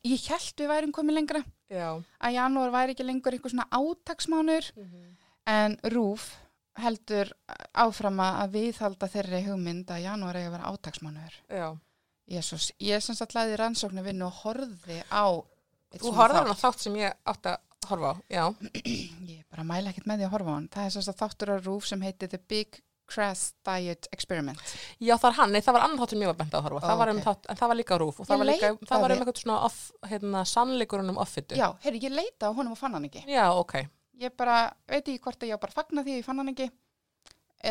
Ég 0.05 0.26
held 0.28 0.61
við 0.61 0.69
værum 0.69 0.93
komið 0.93 1.17
lengra. 1.19 1.40
Já. 1.69 2.01
Að 2.25 2.37
janúar 2.37 2.73
væri 2.73 2.95
ekki 2.95 3.07
lengur 3.07 3.37
eitthvað 3.37 3.55
svona 3.55 3.69
átaksmánur. 3.75 4.71
En 5.49 5.77
Rúf 5.93 6.31
heldur 6.79 7.33
áfram 7.75 8.21
að 8.23 8.55
viðhalda 8.55 9.09
þeirri 9.11 9.45
hugmynd 9.49 9.91
að 9.91 10.05
janúar 10.07 10.39
eigi 10.39 10.49
að 10.51 10.57
vera 10.57 10.73
átaksmánur. 10.73 11.39
Já. 11.51 11.69
Jésús, 12.29 12.73
ég 12.85 13.01
sem 13.03 13.17
sagt 13.17 13.35
laði 13.37 13.57
rannsóknu 13.57 14.05
vinnu 14.05 14.27
og 14.29 14.43
horfi 14.43 15.01
á 15.09 15.41
Þú 15.97 16.13
hann 16.19 16.51
á 16.53 16.53
þátt 16.53 16.83
sem 16.85 16.97
ég 17.01 17.15
átti 17.25 17.55
að 17.55 17.89
horfa 17.89 18.11
á. 18.13 18.15
Já. 18.29 18.45
Ég 19.25 19.47
bara 19.49 19.65
mæla 19.65 19.93
ekkert 19.93 20.09
með 20.11 20.21
því 20.21 20.27
að 20.27 20.35
horfa 20.35 20.53
á 20.53 20.57
hann. 20.59 20.69
Það 20.75 20.85
er 20.85 20.93
sem 20.95 21.07
sagt 21.07 21.23
þáttur 21.23 21.53
á 21.53 21.57
Rúf 21.65 21.89
sem 21.89 22.05
heitir 22.05 22.29
The 22.29 22.41
Big 22.53 22.81
Crass 23.09 23.53
Diet 23.67 24.09
Experiment. 24.12 24.61
Já, 25.00 25.15
það 25.15 25.27
var 25.29 25.37
hann, 25.38 25.55
nei, 25.55 25.62
það 25.65 25.79
var 25.79 25.87
annar 25.87 26.03
þátt 26.03 26.15
sem 26.15 26.25
ég 26.25 26.31
var 26.31 26.38
bent 26.38 26.57
að 26.59 26.67
horfa. 26.67 26.83
það 26.85 26.99
var 27.03 27.12
um 27.12 27.21
ok. 27.21 27.27
þátt, 27.29 27.47
en 27.49 27.61
það 27.61 27.73
var 27.73 27.79
líka 27.81 27.99
rúf 28.03 28.19
og 28.21 28.29
það 28.29 28.43
var, 28.43 28.50
líka, 28.50 28.73
það 28.91 29.05
var 29.05 29.15
um 29.15 29.23
eitthvað 29.23 29.41
svona 29.43 29.61
off, 29.69 29.79
hérna, 30.11 30.43
sannleikurinn 30.53 31.15
um 31.15 31.23
offitu. 31.25 31.57
Já, 31.59 31.69
heyrðu, 31.85 32.03
ég 32.05 32.19
leita 32.19 32.50
á 32.50 32.57
honum 32.57 32.75
og 32.77 32.81
fann 32.81 32.97
hann 32.99 33.09
ekki. 33.09 33.25
Já, 33.31 33.47
ok. 33.55 33.79
Ég 34.19 34.35
bara, 34.37 34.59
veit 34.91 35.03
ekki 35.03 35.23
hvort 35.25 35.47
að 35.47 35.53
ég 35.53 35.62
bara 35.62 35.75
að 35.75 35.81
fagna 35.81 36.05
því 36.05 36.15
að 36.15 36.21
ég 36.21 36.29
fann 36.29 36.43
hann 36.43 36.53
ekki 36.53 36.69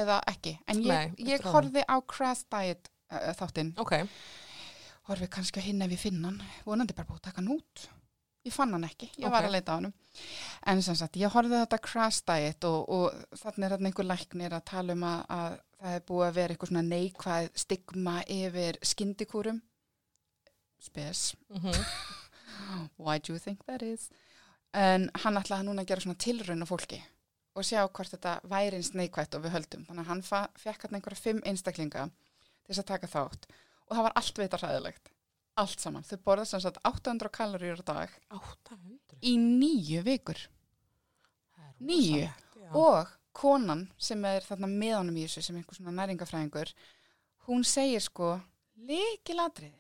eða 0.01 0.17
ekki. 0.31 0.57
En 0.67 0.81
ég, 0.83 0.91
Nei, 0.91 1.29
ég 1.31 1.47
horfi 1.53 1.83
á 1.85 1.95
Crass 2.07 2.47
Diet 2.51 2.89
uh, 3.11 3.31
þáttinn. 3.37 3.73
Ok. 3.81 3.99
Horfi 5.07 5.29
kannski 5.31 5.61
á 5.63 5.67
hinn 5.67 5.83
ef 5.85 5.93
ég 5.95 6.01
finn 6.01 6.23
hann. 6.25 6.41
Vonandi 6.67 6.95
bara 6.97 7.07
búið 7.11 7.21
að 7.21 7.29
taka 7.29 7.43
hann 7.43 7.53
út. 7.55 7.87
Ég 8.45 8.53
fann 8.53 8.71
hann 8.71 8.83
ekki, 8.87 9.09
ég 9.17 9.25
Ok. 9.27 9.31
var 9.33 9.43
að 9.47 9.51
leita 9.57 9.73
á 9.73 9.77
honum. 9.79 9.93
En 10.65 10.81
sem 10.81 10.95
sagt, 10.95 11.17
ég 11.19 11.31
horfði 11.33 11.57
á 11.59 11.63
þetta 11.65 11.79
Crass 11.83 12.21
Diet 12.21 12.63
og, 12.63 12.89
og 12.89 13.39
þannig 13.41 13.65
er 13.65 13.73
þarna 13.75 13.89
einhver 13.89 14.07
læknir 14.07 14.53
að 14.55 14.63
tala 14.65 14.93
um 14.93 15.03
að, 15.03 15.25
að 15.29 15.57
það 15.81 15.95
er 15.97 16.05
búið 16.07 16.27
að 16.27 16.37
vera 16.37 16.53
eitthvað 16.55 16.71
svona 16.71 16.85
neikvæð 16.87 17.49
stigma 17.63 18.15
yfir 18.37 18.79
skyndikúrum. 18.81 19.61
Spes. 20.79 21.35
Mm 21.49 21.73
Why 22.97 23.19
do 23.19 23.33
you 23.33 23.39
think 23.39 23.65
that 23.65 23.81
is? 23.81 24.09
En 24.73 25.09
hann 25.23 25.37
ætlaði 25.39 25.67
núna 25.67 25.83
að 25.83 25.91
gera 25.91 26.01
svona 26.03 26.17
tilraun 26.19 26.63
á 26.65 26.67
fólki 26.67 26.97
og 27.57 27.65
sjá 27.65 27.83
hvort 27.89 28.11
þetta 28.13 28.33
væri 28.49 28.77
eins 28.77 28.91
neikvætt 28.93 29.35
og 29.37 29.43
við 29.45 29.53
höldum. 29.55 29.85
Þannig 29.87 30.03
að 30.03 30.09
hann 30.11 30.23
fekk 30.61 30.83
hann 30.85 30.97
einhverja 30.99 31.21
fimm 31.21 31.39
einstaklinga 31.45 32.07
til 32.09 32.69
þess 32.73 32.81
að 32.83 32.89
taka 32.91 33.07
þátt 33.09 33.47
og 33.87 33.95
það 33.95 34.03
var 34.07 34.17
allt 34.19 34.41
vita 34.41 34.59
hræðilegt. 34.61 35.11
Allt 35.57 35.81
saman. 35.81 36.03
Þau 36.05 36.17
borða 36.25 36.45
sem 36.45 36.61
sagt 36.61 36.77
800 36.85 37.31
kaloríur 37.33 37.81
á 37.81 37.85
dag 37.87 38.13
800. 38.29 39.17
í 39.25 39.33
nýju 39.41 40.03
vikur. 40.05 40.43
Er 41.57 41.73
já. 41.81 42.29
Og 42.77 43.09
konan 43.37 43.87
sem 43.97 44.23
er 44.25 44.45
þarna 44.45 44.69
með 44.69 44.95
honum 44.99 45.17
í 45.17 45.25
þessu 45.25 45.43
sem 45.45 45.55
er 45.57 45.61
einhver 45.63 45.77
svona 45.77 45.93
næringafræðingur, 45.97 46.71
hún 47.47 47.65
segir 47.65 48.01
sko, 48.01 48.35
leikiladriði 48.77 49.75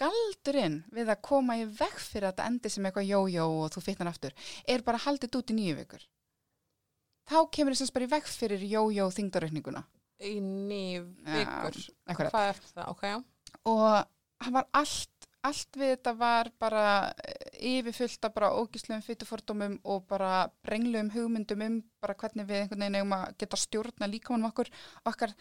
galdurinn 0.00 0.80
við 0.90 1.10
að 1.12 1.20
koma 1.22 1.54
í 1.60 1.66
veg 1.70 1.94
fyrir 2.02 2.26
að 2.28 2.32
þetta 2.34 2.46
endi 2.50 2.70
sem 2.72 2.86
eitthvað 2.88 3.06
jójó 3.12 3.44
og 3.62 3.68
þú 3.76 3.82
fitnar 3.86 4.10
aftur 4.10 4.34
er 4.66 4.82
bara 4.86 4.98
haldið 5.04 5.36
út 5.38 5.52
í 5.52 5.56
nýju 5.58 5.76
vikur 5.78 6.06
þá 7.30 7.36
kemur 7.54 7.76
þess 7.76 7.86
að 7.92 7.94
bara 7.94 8.08
í 8.08 8.10
veg 8.14 8.26
fyrir 8.32 8.64
jójó 8.72 9.06
þingdaraukninguna 9.14 9.84
Í 10.24 10.38
ný 10.40 10.82
vikur. 11.26 11.78
akkurat. 12.06 12.32
Hvað 12.32 12.50
eftir 12.52 12.70
það? 12.70 12.90
Ok, 12.94 13.00
já. 13.06 13.16
og 13.66 14.13
var 14.52 14.68
allt 14.72 15.28
allt 15.44 15.76
við 15.76 15.90
þetta 15.92 16.12
var 16.16 16.50
bara 16.60 16.84
eh, 17.20 17.58
yfirfullt 17.74 18.26
af 18.26 18.34
bara 18.36 18.52
ógíslegum 18.56 19.02
fytufordómum 19.04 19.76
og 19.92 20.06
bara 20.08 20.46
brenglegum 20.64 21.12
hugmyndum 21.12 21.64
um 21.66 21.76
bara 22.00 22.16
hvernig 22.20 22.48
við 22.48 22.62
einhvern 22.62 22.84
veginn 22.84 22.98
eigum 23.00 23.16
að 23.16 23.26
geta 23.42 23.60
stjórna 23.60 24.08
líkamannum 24.10 24.48
okkur 24.50 24.70
okkar 25.10 25.34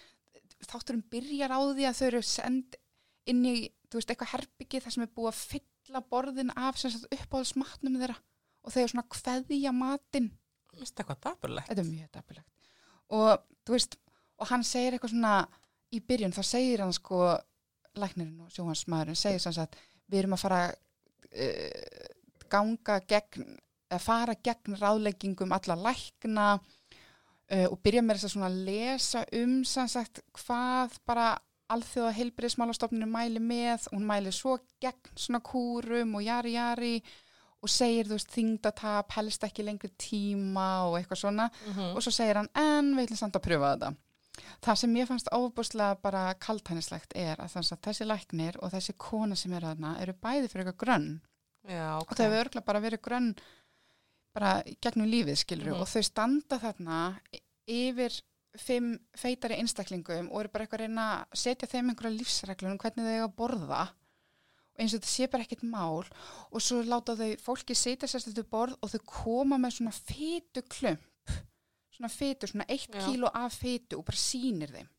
þátturum 0.63 1.03
byrjar 1.11 1.55
á 1.55 1.59
því 1.59 1.87
að 1.87 1.97
þau 1.99 2.05
eru 2.09 2.21
send 2.27 2.77
inn 3.31 3.43
í, 3.47 3.55
þú 3.87 3.99
veist, 3.99 4.11
eitthvað 4.11 4.33
herbyggi 4.33 4.83
þar 4.83 4.95
sem 4.95 5.05
er 5.05 5.13
búið 5.15 5.31
að 5.31 5.41
fylla 5.53 6.03
borðin 6.11 6.53
af 6.55 6.83
uppáhaldsmatnum 6.83 7.99
þeirra 8.01 8.17
og 8.63 8.73
þau 8.73 8.81
eru 8.81 8.93
svona 8.93 9.11
kveðja 9.15 9.73
matinn 9.75 10.31
finnst 10.73 10.95
það 10.97 11.03
eitthvað 11.03 11.23
dapurlegt. 11.27 11.69
þetta 11.69 11.83
er 11.83 11.91
mjög 11.91 12.11
dapulegt 12.17 12.49
og 13.13 13.47
þú 13.63 13.75
veist, 13.77 13.97
og 14.39 14.51
hann 14.51 14.67
segir 14.67 14.97
eitthvað 14.97 15.13
svona 15.13 15.33
í 15.93 15.99
byrjun, 16.03 16.35
þá 16.35 16.43
segir 16.47 16.83
hann 16.83 16.95
sko 16.95 17.19
læknirinn 17.99 18.45
og 18.45 18.53
sjóhansmaðurinn 18.53 19.19
segir 19.19 19.41
sem 19.43 19.55
sagt, 19.55 19.77
við 20.09 20.23
erum 20.23 20.37
að 20.37 20.43
fara 20.45 20.61
uh, 20.69 22.09
ganga 22.53 22.99
gegn 23.09 23.57
eða 23.93 24.01
fara 24.01 24.35
gegn 24.43 24.77
ráðleggingum 24.79 25.53
alla 25.55 25.77
lækna 25.87 26.47
uh, 26.57 27.67
og 27.69 27.79
byrja 27.85 28.03
með 28.05 28.23
þess 28.23 28.39
að 28.49 28.61
lesa 28.67 29.25
um 29.39 29.59
sem 29.67 29.89
sagt 29.91 30.23
hvað 30.39 30.97
bara 31.07 31.33
alþjóða 31.73 32.15
heilbriðismálastofninu 32.17 33.07
mæli 33.09 33.41
með 33.41 33.87
og 33.89 33.97
hún 33.97 34.07
mæli 34.07 34.33
svo 34.35 34.57
gegn 34.83 35.13
svona 35.15 35.41
kúrum 35.45 36.17
og 36.19 36.25
jari 36.25 36.57
jari 36.57 36.95
og 37.63 37.71
segir 37.71 38.09
þú 38.09 38.17
veist 38.17 38.33
þingdatap 38.33 39.13
helst 39.15 39.45
ekki 39.47 39.63
lengri 39.63 39.93
tíma 39.99 40.67
og 40.89 40.97
eitthvað 40.99 41.21
svona 41.23 41.49
Mm 41.65 41.93
og 41.95 42.01
svo 42.03 42.11
segir 42.11 42.41
hann 42.41 42.49
en 42.55 42.95
við 42.97 43.07
ætlum 43.07 43.21
samt 43.21 43.39
að 43.39 43.45
pröfa 43.47 43.73
þetta 43.75 43.93
það 44.63 44.75
sem 44.81 44.95
ég 44.95 45.07
fannst 45.07 45.29
óbúslega 45.33 45.97
bara 46.01 46.23
kaltænislegt 46.39 47.15
er 47.15 47.37
að 47.43 47.57
að 47.61 47.81
þessi 47.87 48.05
læknir 48.09 48.57
og 48.61 48.71
þessi 48.73 48.93
kona 48.97 49.35
sem 49.35 49.53
er 49.53 49.61
þarna 49.69 49.95
eru 50.01 50.13
bæði 50.13 50.49
fyrir 50.51 50.65
eitthvað 50.67 50.81
grönn 50.85 51.09
Já, 51.69 51.97
ok. 52.01 52.11
og 52.11 52.17
þau 52.17 52.23
hefur 52.25 52.41
örgulega 52.45 52.65
bara 52.65 52.81
verið 52.83 53.01
grönn 53.07 53.33
bara 54.33 54.53
gegnum 54.81 55.07
lífið 55.09 55.37
skilur 55.43 55.73
Mhm. 55.73 55.81
og 55.81 55.87
þau 55.87 56.03
standa 56.03 56.59
þarna 56.59 57.19
yfir 57.67 58.21
fimm 58.57 58.99
feitari 59.17 59.55
einstaklingum 59.61 60.27
og 60.31 60.39
eru 60.43 60.49
bara 60.53 60.65
eitthvað 60.65 60.79
að 60.79 60.85
reyna 60.87 61.05
að 61.25 61.37
setja 61.43 61.67
þeim 61.67 61.89
einhverja 61.89 62.17
lífsreglur 62.19 62.71
um 62.71 62.77
hvernig 62.77 63.05
þau 63.05 63.13
eiga 63.13 63.27
að 63.27 63.35
borða 63.37 63.81
og 64.73 64.79
eins 64.81 64.93
og 64.93 64.99
þetta 64.99 65.09
sé 65.13 65.27
bara 65.29 65.43
ekkert 65.45 65.63
mál 65.69 66.03
og 66.51 66.61
svo 66.61 66.81
láta 66.83 67.15
þau 67.17 67.31
fólki 67.45 67.75
setja 67.77 68.07
sér 68.09 68.25
þetta 68.27 68.43
borð 68.49 68.75
og 68.81 68.89
þau 68.89 68.99
koma 69.05 69.57
með 69.61 69.77
svona 69.77 69.93
fytu 69.93 70.61
klump 70.69 71.01
svona 71.93 72.09
fytu, 72.09 72.49
svona 72.49 72.67
eitt 72.67 72.91
kíló 72.91 73.31
af 73.33 73.55
fytu 73.61 73.99
og 73.99 74.05
bara 74.09 74.19
sýnir 74.19 74.73
þeim 74.73 74.89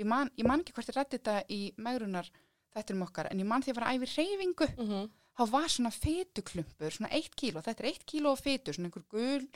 ég 0.00 0.06
man, 0.08 0.30
ég 0.36 0.46
man 0.48 0.60
ekki 0.60 0.74
hvort 0.76 0.90
ég 0.90 0.96
rætti 0.96 1.18
þetta 1.18 1.42
í 1.48 1.62
megrunar 1.76 2.28
þettinum 2.74 3.06
okkar 3.08 3.30
en 3.30 3.40
ég 3.42 3.48
man 3.48 3.62
því 3.62 3.70
að 3.70 3.74
ég 3.74 3.80
var 3.80 3.88
að 3.88 3.96
æfi 3.96 4.12
reyfingu 4.16 4.70
Mm 4.76 5.08
þá 5.40 5.48
var 5.54 5.72
svona 5.72 5.92
fytuklumpur, 5.94 6.92
svona 6.94 7.10
eitt 7.16 7.34
kíló, 7.38 7.62
þetta 7.64 7.84
er 7.84 7.90
eitt 7.92 8.04
kíló 8.08 8.34
af 8.34 8.44
fytu, 8.44 8.74
svona 8.76 8.90
einhver 8.90 9.06
gul, 9.08 9.46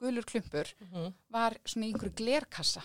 gulur 0.00 0.26
klumpur, 0.28 0.70
-hmm. 0.80 1.12
var 1.28 1.58
svona 1.64 1.86
í 1.86 1.92
einhverju 1.92 2.14
glerkassa, 2.16 2.82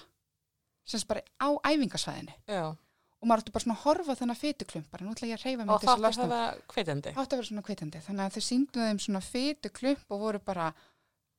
sem 0.86 1.02
bara 1.08 1.24
á 1.40 1.50
æfingasvæðinu. 1.64 2.36
Já. 2.48 2.76
Og 3.20 3.28
maður 3.28 3.42
átti 3.44 3.52
bara 3.52 3.64
svona 3.64 3.78
að 3.78 3.84
horfa 3.84 4.16
þennan 4.16 4.40
fytuklump, 4.40 4.92
bara 4.92 5.06
nú 5.06 5.12
ætla 5.12 5.28
ég 5.28 5.40
að 5.40 5.46
reyfa 5.46 5.66
mig 5.66 5.74
Og 5.76 5.80
til 5.80 5.90
þess 5.90 6.20
að 6.20 6.30
það 6.32 6.62
það. 6.70 7.12
Það 7.14 7.24
átti 7.24 7.34
að 7.34 7.40
vera 7.40 7.50
svona 7.50 7.68
kveitandi, 7.68 8.02
þannig 8.08 8.24
að 8.26 8.36
þau 8.36 8.44
síndu 8.50 8.80
þeim 8.80 9.00
svona 9.00 9.22
fytuklump 9.22 10.06
og 10.10 10.20
voru 10.20 10.40
bara 10.40 10.74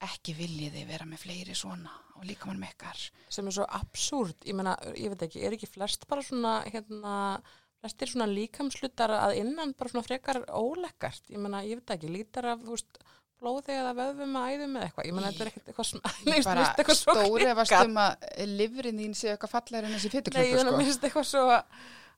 ekki 0.00 0.34
viljiði 0.38 0.84
vera 0.88 1.06
með 1.08 1.24
fleiri 1.26 1.54
svona 1.56 1.92
og 2.16 2.24
líka 2.28 2.48
mann 2.48 2.60
mekkar. 2.60 2.98
Sem 3.32 3.46
er 3.48 3.54
svo 3.56 3.66
absúrt. 3.68 4.44
Ég 4.48 4.56
meina, 4.56 4.74
ég 4.96 5.12
veit 5.12 5.22
ekki, 5.28 5.42
er 5.44 5.56
ekki 5.56 5.68
flest 5.70 6.06
bara 6.10 6.24
svona, 6.24 6.58
hérna, 6.68 7.14
flestir 7.80 8.10
svona 8.12 8.26
líkamslutar 8.28 9.12
að 9.16 9.38
innan 9.40 9.72
bara 9.78 9.92
svona 9.92 10.04
frekar 10.06 10.42
ólekkart. 10.56 11.22
Ég 11.32 11.40
meina, 11.40 11.62
ég 11.64 11.80
veit 11.80 11.94
ekki, 11.96 12.10
lítar 12.12 12.50
af, 12.54 12.64
veist, 12.68 13.00
blóði 13.40 13.72
eða 13.72 13.94
vöðvum 13.96 14.34
að 14.36 14.50
æðum 14.52 14.74
eða 14.76 14.88
eitthvað. 14.90 15.06
Ég 15.08 15.16
meina, 15.16 15.30
þetta 15.32 15.44
er 15.46 15.50
ekkert 15.52 15.70
eitthvað 15.72 15.88
svona, 15.90 16.12
Ég 16.28 16.44
bara 16.50 16.66
eitthvað 16.74 16.98
stóri 17.00 17.48
að 17.48 17.62
klikkað. 17.62 17.86
um 17.88 18.02
að 18.04 18.28
lifrin 18.58 19.00
þín 19.00 19.16
séu 19.16 19.32
eitthvað 19.32 19.54
fallegur 19.54 19.88
en 19.88 19.96
þessi 19.96 20.10
Nei, 20.10 20.16
fytuklumpur, 20.18 20.50
ég 20.50 20.58
sko. 20.60 20.66
meina, 20.66 20.76
mér 20.76 20.90
finnst 20.90 21.08
eitthvað 21.08 21.28
svo, 21.30 21.46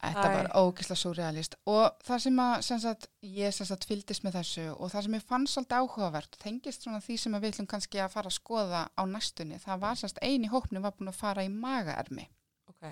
Þetta 0.02 0.25
Æ. 0.26 0.35
var 0.35 0.49
ógislega 0.59 0.99
surrealist 0.99 1.54
og 1.71 2.00
það 2.02 2.23
sem 2.25 2.40
að 2.42 2.54
sem 2.66 2.80
sagt, 2.82 3.06
ég 3.23 3.54
sem 3.54 3.68
sagt 3.68 3.87
fylgdist 3.87 4.25
með 4.26 4.40
þessu 4.40 4.64
og 4.73 4.90
það 4.90 5.04
sem 5.06 5.14
ég 5.14 5.28
fann 5.28 5.47
svolítið 5.47 5.78
áhugavert 5.78 6.38
tengist 6.42 6.82
svona 6.82 6.99
því 7.04 7.18
sem 7.23 7.37
við 7.38 7.52
ætlum 7.52 7.68
kannski 7.71 8.02
að 8.02 8.16
fara 8.16 8.32
að 8.32 8.38
skoða 8.40 8.82
á 8.99 9.02
næstunni, 9.06 9.61
það 9.62 9.85
var 9.85 10.00
semst 10.00 10.18
eini 10.26 10.50
hópni 10.50 10.82
var 10.82 10.97
búin 10.99 11.12
að 11.12 11.21
fara 11.21 11.47
í 11.47 11.52
magaermi. 11.54 12.26
Ok, 12.73 12.90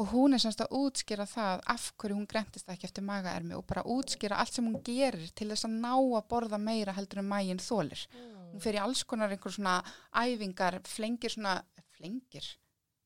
og 0.00 0.08
hún 0.14 0.32
er 0.32 0.40
semst 0.40 0.62
að 0.64 0.72
útskýra 0.80 1.26
það 1.28 1.60
af 1.74 1.90
hverju 2.00 2.16
hún 2.16 2.30
grentist 2.30 2.72
ekki 2.72 2.88
eftir 2.88 3.04
magaermi 3.04 3.58
og 3.58 3.66
bara 3.68 3.84
útskýra 3.84 4.40
allt 4.40 4.56
sem 4.56 4.64
hún 4.64 4.80
gerir 4.86 5.28
til 5.36 5.50
þess 5.52 5.68
að 5.68 5.76
ná 5.82 5.92
að 5.92 6.28
borða 6.30 6.60
meira 6.62 6.96
heldur 6.96 7.20
en 7.20 7.28
maginn 7.28 7.60
þólir. 7.60 8.06
Hún 8.50 8.64
fer 8.64 8.78
í 8.78 8.82
alls 8.82 9.04
konar 9.04 9.34
einhver 9.34 9.52
svona 9.52 9.76
æfingar, 10.16 10.80
flengir 10.88 11.36
svona, 11.36 11.58
flengir, 11.98 12.48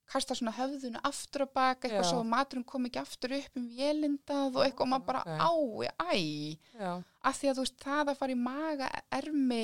kasta 0.05 0.35
svona 0.37 0.53
höfðunu 0.53 0.99
aftur 1.07 1.45
og 1.47 1.53
baka, 1.55 1.87
eitthvað 1.87 2.03
Já. 2.03 2.09
svo 2.11 2.19
að 2.21 2.29
maturinn 2.29 2.65
kom 2.69 2.85
ekki 2.85 2.99
aftur 3.01 3.33
upp 3.39 3.57
um 3.59 3.67
vélindað 3.77 4.55
og 4.59 4.65
eitthvað 4.65 4.85
og 4.85 4.91
maður 4.91 5.05
bara 5.07 5.23
Ok. 5.25 5.39
ái, 5.41 5.87
æ, 6.13 6.79
já, 6.79 6.91
af 7.25 7.39
því 7.39 7.49
að 7.49 7.55
þú 7.59 7.65
veist 7.65 7.79
það 7.85 8.11
að 8.13 8.19
fara 8.21 8.35
í 8.35 8.41
maga 8.45 8.89
ermi 9.19 9.63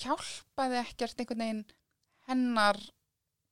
hjálpaði 0.00 0.78
ekkert 0.80 1.20
einhvern 1.20 1.42
veginn 1.44 1.64
hennar 2.28 2.78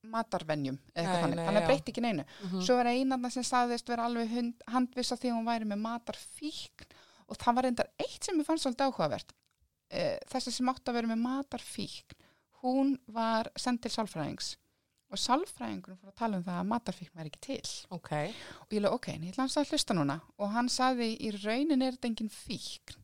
matarvenjum 0.03 0.77
eða 0.91 1.03
eitthvað 1.03 1.21
þannig, 1.23 1.41
þannig 1.47 1.61
að 1.61 1.67
breytti 1.69 1.93
ekki 1.93 2.03
neinu. 2.03 2.25
Mhm, 2.43 2.63
svo 2.65 2.75
var 2.79 2.89
einarna 2.91 3.29
sem 3.31 3.45
staðist 3.47 3.87
vera 3.91 4.07
alveg 4.09 4.31
hund, 4.33 4.65
handvissa 4.67 5.15
því 5.19 5.29
að 5.31 5.37
hún 5.37 5.47
væri 5.47 5.69
með 5.69 5.79
matarfíkn 5.85 6.89
og 7.29 7.37
það 7.39 7.55
var 7.55 7.63
reyndar 7.69 7.89
eitt 8.03 8.23
sem 8.27 8.39
ég 8.41 8.45
fannst 8.47 8.65
svolítið 8.67 8.89
áhugavert 8.89 9.31
e, 9.93 10.19
þessi 10.27 10.51
sem 10.57 10.67
átti 10.73 10.91
að 10.91 10.97
vera 10.99 11.11
með 11.13 11.21
matarfíkn 11.23 12.17
hún 12.63 12.97
var 13.07 13.47
send 13.55 13.79
til 13.83 13.91
sálfræðings 13.93 14.57
og 15.13 15.21
sálfræðingur 15.21 15.99
fór 15.99 16.11
að 16.11 16.17
tala 16.19 16.39
um 16.39 16.43
það 16.47 16.59
að 16.59 16.69
matarfíkn 16.71 17.19
væri 17.19 17.31
ekki 17.31 17.41
til. 17.45 17.71
Ok, 17.93 18.11
og 18.63 18.73
ég 18.73 18.83
lög 18.83 18.97
ok, 18.97 19.07
en 19.13 19.27
ég 19.27 19.33
ætla 19.35 19.45
hans 19.45 19.57
að 19.61 19.71
hlusta 19.73 19.97
núna. 19.97 20.19
Og 20.41 20.51
hann 20.55 20.71
saði 20.73 21.13
í 21.21 21.31
raunin 21.37 21.85
er 21.85 21.95
þetta 21.95 22.09
engin 22.11 22.33
fíkn 22.33 22.99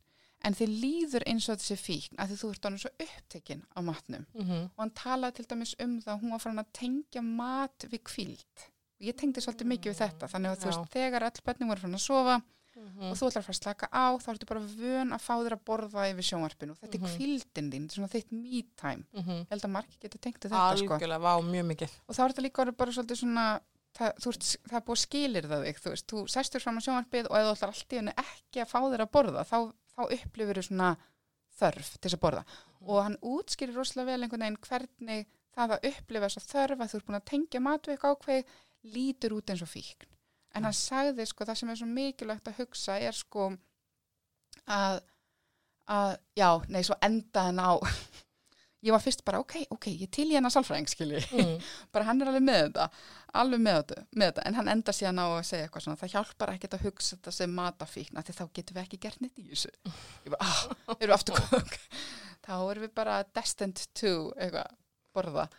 en 0.47 0.55
þið 0.55 0.75
líður 0.81 1.25
eins 1.27 1.49
og 1.51 1.59
þessi 1.59 1.75
fíkn 1.75 2.19
að 2.21 2.31
því 2.31 2.37
þú 2.39 2.49
ert 2.53 2.67
ánum 2.69 2.81
svo 2.81 2.91
upptekinn 3.05 3.63
á 3.75 3.79
matnum. 3.83 4.25
Mhm, 4.33 4.61
og 4.71 4.83
hann 4.83 4.95
talaði 4.95 5.39
til 5.39 5.47
dæmis 5.51 5.75
um 5.83 5.97
það 5.99 6.13
að 6.13 6.21
hún 6.21 6.31
var 6.35 6.43
farin 6.45 6.63
að 6.63 6.69
tengja 6.79 7.23
mat 7.25 7.87
við 7.91 8.03
kvíld 8.07 8.67
og 8.99 9.07
ég 9.07 9.15
tengdi 9.19 9.43
svolítið 9.43 9.69
mikið 9.71 9.93
við 9.93 9.99
þetta 9.99 10.29
þannig 10.31 10.53
að 10.53 10.61
þú 10.63 10.65
Já. 10.65 10.71
veist 10.71 10.95
þegar 10.95 11.25
öll 11.27 11.43
börnum 11.45 11.69
voru 11.71 11.83
farin 11.83 11.99
að 11.99 12.03
sofa 12.03 12.37
mhm, 12.79 13.09
og 13.11 13.17
þú 13.19 13.27
ætlar 13.29 13.43
að 13.43 13.47
fara 13.49 13.55
að 13.55 13.61
slaka 13.61 13.89
á 13.91 14.05
þá 14.23 14.27
ertu 14.33 14.47
bara 14.49 14.59
vön 14.79 15.11
að 15.15 15.21
fá 15.25 15.33
þér 15.43 15.55
að 15.57 15.63
borða 15.69 16.05
yfir 16.13 16.27
sjónvarpinu. 16.29 16.75
Þetta 16.79 16.97
Mhm. 16.99 17.05
er 17.05 17.17
kvíldin 17.17 17.71
þín, 17.71 17.83
þetta 17.85 17.91
er 17.91 17.97
svona 17.99 18.13
þitt 18.15 18.31
me 18.31 18.61
time. 18.75 19.03
Mhm, 19.13 19.35
ég 19.43 19.49
held 19.49 19.61
að 19.67 19.75
margir 19.75 19.99
getur 19.99 20.19
tengt 20.23 20.39
þetta 20.39 20.77
sko. 20.77 20.93
Algjörlega, 20.95 21.19
vá, 21.19 21.33
mjög 21.43 21.65
mikið, 21.73 21.91
og 22.07 22.15
þá 22.15 22.21
er 22.23 22.29
þetta 22.33 22.45
líka 22.47 22.77
bara 22.77 22.91
svolítið 22.91 23.17
svona 23.23 23.45
það, 23.99 24.09
ert, 24.27 24.43
það 24.69 24.77
er 24.79 24.85
búið 24.87 25.01
skilir 25.05 25.45
það 25.49 25.63
þig 25.65 25.77
þú 25.83 25.93
þú 26.07 26.17
sestur 26.29 26.61
fram 26.61 26.77
á 26.77 26.81
sjónvarpið 26.85 27.25
og 27.29 27.35
ef 27.35 27.43
þú 27.45 27.53
ætlar 27.57 27.71
allt 27.73 27.89
í 27.89 27.97
henni 27.99 28.13
ekki 28.15 28.61
að 28.63 28.69
fá 28.69 28.79
þér 28.85 29.01
að 29.05 29.11
borða 29.11 29.43
þá, 29.49 29.57
þá 29.97 30.01
upplifir 30.13 30.55
þú 30.59 30.63
svona 30.69 30.97
þörf 31.59 31.89
til 31.99 32.09
þess 32.09 32.15
að 32.17 32.23
borða. 32.23 32.43
Og 32.87 33.03
hann 33.03 33.17
útskýrir 33.21 33.75
rosalega 33.75 34.05
vel 34.13 34.23
einhvern 34.23 34.45
veginn 34.45 34.61
hvernig 34.63 35.25
það 35.57 35.73
að 35.75 35.87
upplifa 35.89 36.29
þess 36.29 36.39
að 36.39 36.49
þörf 36.53 36.79
að 36.79 36.89
þú 36.93 36.95
ert 36.99 37.05
búin 37.09 37.19
að 37.19 37.25
tengja 37.33 37.59
matveik 37.65 38.05
ákveð 38.07 38.43
lítur 38.95 39.35
út 39.35 39.49
eins 39.51 39.61
og 39.65 39.67
fíkn 39.73 40.07
en 40.55 40.67
hann 40.67 40.75
sagði 40.75 41.27
sko 41.29 41.47
það 41.47 41.61
sem 41.61 41.73
er 41.73 41.81
svo 41.81 41.89
mikilvægt 41.91 42.49
að 42.51 42.63
hugsa 42.63 42.97
er 43.01 43.15
sko 43.17 43.51
að, 44.69 45.03
að 45.89 46.15
já, 46.37 46.49
nei, 46.69 46.81
svo 46.85 46.97
enda 47.05 47.45
hann 47.49 47.61
á 47.61 47.71
ég 48.85 48.95
var 48.95 49.03
fyrst 49.03 49.25
bara, 49.27 49.41
ok, 49.43 49.65
ok, 49.75 49.89
ég 50.05 50.11
til 50.15 50.29
í 50.31 50.37
hennar 50.37 50.53
sálfræðing 50.53 50.87
skilji. 50.87 51.19
Mm, 51.35 51.55
bara 51.93 52.07
hann 52.07 52.21
er 52.23 52.31
alveg 52.31 52.45
með 52.47 52.61
þetta 52.69 52.89
alveg 53.39 53.61
með 53.61 53.79
þetta, 53.81 54.03
með 54.15 54.31
þetta. 54.31 54.45
en 54.47 54.57
hann 54.57 54.71
enda 54.73 54.95
síðan 54.95 55.21
á 55.21 55.25
að 55.27 55.43
segja 55.49 55.67
eitthvað 55.67 55.85
svona, 55.85 55.99
það 55.99 56.13
hjálpar 56.15 56.53
ekkert 56.55 56.77
að 56.77 56.85
hugsa 56.87 57.15
þetta 57.15 57.33
sem 57.35 57.55
matafíkna 57.59 58.23
því 58.25 58.35
þá 58.39 58.43
getum 58.47 58.77
við 58.77 58.83
ekki 58.85 59.01
gert 59.03 59.23
neitt 59.23 59.41
í 59.41 59.47
þessu. 59.51 59.73
Ég 60.25 60.33
bara, 60.33 60.47
ah, 60.47 60.61
erum 60.95 61.11
við 61.11 61.17
aftur 61.17 61.41
kók 61.49 61.77
þá 62.49 62.53
erum 62.57 62.85
við 62.87 62.93
bara 62.97 63.17
destined 63.37 63.83
to 63.97 64.13
eitthvað, 64.37 64.77
borða. 65.13 65.49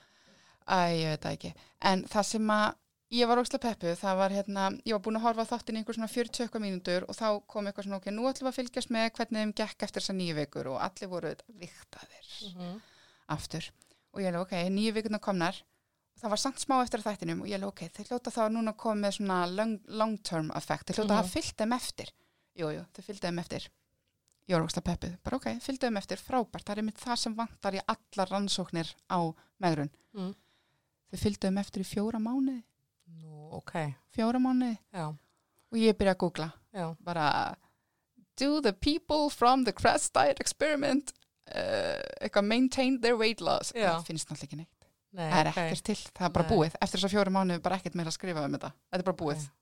Æ, 0.71 0.79
ég 1.01 1.13
veit 1.13 1.25
það 1.25 1.37
ekki. 1.37 1.51
En 1.91 2.03
það 2.11 2.27
sem 2.29 2.51
að 2.55 2.67
ég 3.11 3.27
var 3.27 3.41
óslega 3.43 3.63
peppu, 3.65 3.95
það 3.99 4.17
var 4.21 4.31
hérna 4.35 4.67
ég 4.87 4.95
var 4.95 5.03
búin 5.03 5.19
að 5.19 5.25
horfa 5.27 5.43
á 5.47 5.51
þáttin 5.53 5.77
í 5.77 5.81
einhver 5.81 5.97
svona 5.99 6.11
40 6.13 6.45
eitthvað 6.45 6.63
mínútur 6.65 7.07
og 7.09 7.17
þá 7.19 7.27
kom 7.51 7.67
eitthvað 7.67 7.87
svona, 7.89 7.99
ok, 7.99 8.07
nú 8.15 8.29
ætlum 8.31 8.47
við 8.47 8.53
að 8.53 8.59
fylgjast 8.61 8.93
með 8.95 9.09
hvernig 9.17 9.41
þeim 9.43 9.55
gekk 9.61 9.83
eftir 9.87 10.03
þessa 10.05 10.15
nýju 10.21 10.37
vikur 10.39 10.71
og 10.71 10.79
allir 10.85 11.11
voru 11.11 11.33
viktaðir 11.59 12.31
mhm, 12.55 12.77
aftur. 13.35 13.67
Og 14.15 14.23
ég 14.23 14.31
hefði 14.31 14.43
ok, 14.45 14.55
nýju 14.75 14.95
vikuna 14.97 15.21
komnar. 15.23 15.59
Og 16.15 16.23
það 16.23 16.33
var 16.35 16.41
samt 16.43 16.63
smá 16.63 16.77
eftir 16.85 17.03
þættinum 17.05 17.43
og 17.43 17.51
ég 17.51 17.59
hefði 17.59 17.69
ok, 17.71 17.83
þeir 17.97 18.09
hljóta 18.11 18.31
þá 18.35 18.41
núna 18.51 18.73
að 18.75 18.81
koma 18.83 19.01
með 19.07 19.17
svona 19.19 19.41
long, 19.51 19.77
long 19.89 20.17
term 20.27 20.51
effect, 20.59 20.87
þeir 20.91 20.99
hljóta 21.03 21.19
að 21.19 21.25
Mhm. 21.25 21.31
fyllt 21.35 21.57
þeim 21.57 21.75
eftir. 21.77 22.11
Jú, 22.59 22.71
jú, 22.75 22.83
þau 22.95 23.03
fylgdu 23.07 23.27
þeim 23.29 23.39
eftir. 23.41 23.69
Ég 24.49 24.57
var 24.59 24.67
ógsta 24.67 24.83
peppuð, 24.83 25.13
bara 25.23 25.37
ok, 25.37 25.47
fylgdu 25.63 25.87
þeim 25.87 25.97
eftir. 25.99 26.19
Frábært, 26.19 26.65
Mm. 30.15 30.35
þau 31.13 31.19
fylgdu 31.23 31.47
þeim 31.47 31.59
eftir 31.61 31.81
í 31.83 31.87
fjóra 31.87 32.19
mánuði 32.19 32.63
Nú, 33.51 33.59
ok, 33.59 33.75
fjóra 34.15 34.39
mánuði. 34.43 34.77
Já, 34.95 35.09
og 35.11 35.79
ég 35.79 35.97
byrja 35.99 36.15
að 36.15 36.21
googla. 36.23 36.47
Já, 36.71 36.85
bara 37.03 37.27
do 38.39 38.61
the 38.63 38.73
people 38.73 39.29
from 39.31 39.65
the 39.67 39.73
crash 39.75 40.09
diet 40.15 40.41
experiment 40.41 41.13
uh, 41.55 42.43
maintain 42.43 43.01
their 43.01 43.17
weight 43.19 43.41
loss? 43.41 43.75
Já. 43.75 43.97
það 43.99 44.07
finnst 44.07 44.31
náttúrulega 44.31 44.49
ekki 44.49 44.61
neitt. 44.63 44.89
Nei, 45.11 45.27
það 45.27 45.41
er 45.41 45.51
ok. 45.51 45.61
ekkert 45.65 45.87
til, 45.91 45.99
það 46.15 46.27
er 46.29 46.35
bara 46.39 46.47
Nei. 46.47 46.55
búið. 46.55 46.75
Eftir 46.79 47.01
þess 47.01 47.09
að 47.09 47.15
fjóra 47.17 47.35
mánuði 47.35 47.59
er 47.59 47.65
bara 47.65 47.79
ekkert 47.81 47.99
meira 47.99 48.13
að 48.13 48.19
skrifa 48.21 48.47
um 48.47 48.55
þetta. 48.57 48.73
Þetta 48.87 49.03
er 49.03 49.09
bara 49.11 49.23
búið. 49.25 49.47
Ok. 49.47 49.57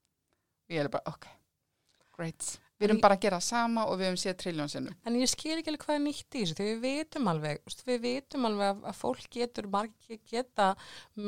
og 0.68 0.74
ég 0.76 0.84
er 0.84 0.90
bara, 0.92 1.14
ok, 1.14 1.28
great 2.18 2.50
við 2.78 2.86
erum 2.88 3.00
bara 3.02 3.16
að 3.18 3.24
gera 3.26 3.40
sama 3.42 3.84
og 3.90 3.98
við 3.98 4.08
höfum 4.08 4.20
séð 4.22 4.36
trilljón 4.42 4.70
sinnum 4.72 4.96
En 5.04 5.18
ég 5.18 5.30
skil 5.30 5.56
ekki 5.56 5.72
alveg 5.72 5.84
hvað 5.84 5.98
er 5.98 6.04
nýtt 6.04 6.38
í 6.38 6.42
þessu, 6.42 6.56
því 6.58 6.68
við 6.68 6.82
vitum 6.84 7.30
alveg, 7.32 7.62
við 7.88 8.00
vitum 8.04 8.48
alveg 8.48 8.70
að, 8.72 8.84
að 8.90 8.98
fólk 9.02 9.28
getur, 9.34 9.70
margir 9.72 10.20
geta 10.30 10.68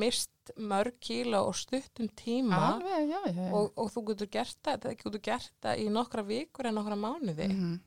mist 0.03 0.55
mörg 0.57 0.97
kíla 1.03 1.43
og 1.47 1.55
stuttum 1.59 2.09
tíma 2.19 2.59
alveg, 2.77 3.11
já, 3.11 3.21
já, 3.27 3.37
já. 3.37 3.53
og, 3.53 3.71
og 3.77 3.93
þú 3.95 4.07
getur 4.13 4.33
gert 4.39 4.59
það, 4.63 4.83
það 4.87 4.99
getur 5.05 5.25
gert 5.31 5.55
það 5.67 5.85
í 5.85 5.87
nokkra 5.93 6.27
vikur 6.27 6.71
en 6.71 6.79
nokkra 6.79 6.99
mánuði. 6.99 7.51
Mm. 7.51 7.71
Mhm, 7.71 7.79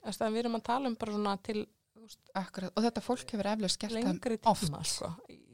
Við 0.00 0.40
erum 0.40 0.56
að 0.56 0.62
tala 0.64 0.88
um 0.88 0.96
bara 0.96 1.12
svona 1.12 1.36
til 1.44 1.66
akkurat, 2.40 2.72
og 2.72 2.84
þetta 2.86 3.02
fólk 3.04 3.34
hefur 3.34 3.48
eflaust 3.50 3.80
gert 3.80 3.92
það 3.92 4.06
lengri 4.06 4.38
tíma, 4.40 4.80
oft. 4.80 4.94
sko. 4.94 5.10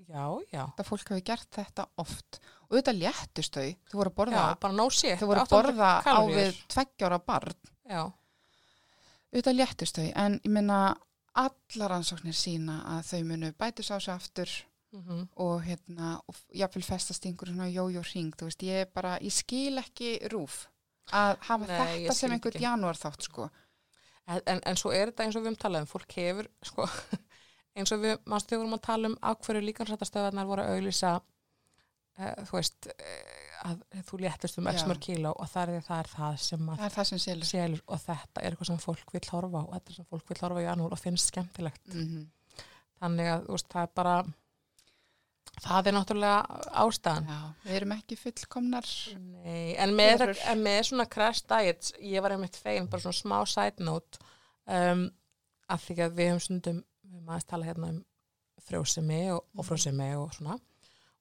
Já, 0.06 0.26
já. 0.52 0.62
þetta 0.62 0.86
fólk 0.86 1.10
hefur 1.10 1.24
gert 1.26 1.48
þetta 1.56 1.88
oft. 2.02 2.38
Og 2.66 2.78
þetta 2.78 2.94
léttust 2.96 3.56
þau, 3.56 3.66
þau 3.90 3.98
voru 4.00 4.12
að 4.12 4.18
borða 4.20 4.44
Já, 4.44 4.90
shit. 4.94 5.18
þau 5.18 5.26
voru 5.30 5.42
að 5.42 5.50
800 5.50 5.56
borða 5.56 5.90
á 6.06 6.18
við 6.30 6.62
tveggjára 6.74 7.18
barn. 7.26 7.58
Já, 7.86 8.02
auðvitað 9.32 9.58
léttust 9.58 9.98
þau, 9.98 10.06
en 10.22 10.38
ég 10.42 10.54
minna 10.54 10.78
allar 11.36 11.98
ansóknir 11.98 12.36
sína 12.36 12.80
að 12.96 13.10
þau 13.10 13.20
munu 13.28 13.52
bætus 13.58 13.92
á 13.92 13.96
sig 14.00 14.14
aftur 14.14 14.50
mm 14.94 15.28
og 15.36 15.62
hérna, 15.66 16.20
og 16.28 16.36
jáfnvel 16.54 16.84
festast 16.84 17.26
einhverjum 17.26 17.58
svona 17.58 17.68
jójó 17.68 18.02
ring, 18.14 18.32
þú 18.32 18.48
veist, 18.48 18.62
ég 18.62 18.86
er 18.86 18.90
bara 18.94 19.18
ég 19.20 19.32
skil 19.34 19.78
ekki 19.78 20.18
rúf 20.32 20.66
að 21.12 21.36
hafa 21.48 21.66
Nei, 21.66 22.06
þetta 22.06 22.14
sem 22.14 22.32
einhvern 22.32 22.62
janúar 22.62 22.96
þátt, 22.96 23.22
sko. 23.28 23.50
En, 24.26 24.40
en, 24.46 24.60
en 24.64 24.76
svo 24.76 24.90
er 24.90 25.10
þetta 25.10 25.26
eins 25.26 25.36
og 25.36 25.44
við 25.44 25.52
um 25.52 25.58
talaðum, 25.60 25.90
fólk 25.90 26.16
hefur, 26.16 26.48
sko, 26.62 26.88
eins 27.76 27.92
og 27.94 28.04
við, 28.04 28.18
mannstu 28.24 28.52
þegar 28.52 28.60
við 28.60 28.64
vorum 28.64 28.78
að 28.78 28.86
tala 28.88 29.10
um 29.10 29.16
á 29.20 29.30
hverju 29.46 29.64
líkansrættastöðarnar 29.66 30.48
voru 30.48 30.64
að 30.64 30.76
auglýsa, 30.76 31.10
uh, 32.18 32.46
þú 32.48 32.58
veist, 32.58 32.88
uh, 32.92 33.46
að 33.66 33.82
þú 34.06 34.20
léttist 34.22 34.58
um 34.60 34.70
x 34.70 34.86
mörg 34.88 35.02
kíló 35.02 35.32
og 35.34 35.50
það 35.50 35.76
er 35.76 35.84
það, 35.86 36.00
er 36.00 36.10
það 36.12 36.38
sem 36.44 36.70
að 36.70 36.80
það 36.80 36.88
er 36.88 36.96
það 36.96 37.08
sem 37.10 37.22
selur 37.24 37.50
selur 37.50 37.84
og 37.86 38.02
þetta 38.02 38.42
er 38.42 38.48
eitthvað 38.48 38.70
sem 38.70 38.80
fólk 38.82 39.14
vil 39.16 39.22
horfa 39.32 39.62
og 39.62 39.76
þetta 39.76 39.92
er 39.92 39.98
sem 39.98 40.08
fólk 40.12 40.32
vil 40.32 40.40
horfa 40.42 40.62
í 40.62 40.66
janúar 40.66 40.96
og 40.96 41.02
finnst 41.02 41.32
skemmtilegt. 41.32 41.86
mm 41.92 42.02
-hmm. 42.08 42.26
Þannig 42.96 43.28
að, 43.28 43.46
veist, 43.52 43.68
það 43.72 43.82
er 43.82 43.90
bara, 44.00 44.14
það 45.66 45.88
er 45.88 45.96
náttúrulega 45.96 46.60
ástæðan. 46.82 47.26
Já, 47.28 47.40
við 47.64 47.76
erum 47.78 47.92
ekki 47.92 48.16
fullkomnar 48.16 48.88
Nei, 49.20 49.74
en 49.76 49.94
með, 49.98 50.24
en 50.48 50.62
með 50.64 50.80
svona 50.90 51.06
crash 51.16 51.44
diets, 51.44 51.92
ég 52.00 52.24
var 52.24 52.32
einmitt 52.32 52.56
fegin, 52.56 52.88
bara 52.88 53.04
svona 53.04 53.20
smá 53.20 53.38
side 53.52 53.84
note, 53.84 54.18
um, 54.64 55.10
að 55.68 55.84
því 55.84 55.98
að 56.06 56.16
við 56.16 56.30
höfum 56.30 56.44
stundum, 56.46 56.80
við 57.26 57.32
höfum 57.32 57.34
aðeins 57.34 57.50
tala 57.50 57.66
hérna 57.66 57.90
um 57.92 58.02
frjósemi 58.66 59.20
og, 59.34 59.42
og 59.56 59.66
frjósemi 59.66 60.08
og 60.16 60.32
svona, 60.34 60.58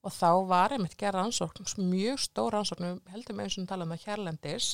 og 0.05 0.13
þá 0.13 0.29
var 0.47 0.75
einmitt 0.75 0.97
gerð 0.99 1.19
rannsókn, 1.19 1.65
mjög 1.89 2.21
stór 2.21 2.55
rannsókn, 2.55 2.85
við 2.85 3.11
heldum 3.15 3.41
eins 3.41 3.57
og 3.57 3.67
tala 3.69 3.87
um 3.87 3.93
það 3.95 4.05
hérlendis, 4.05 4.69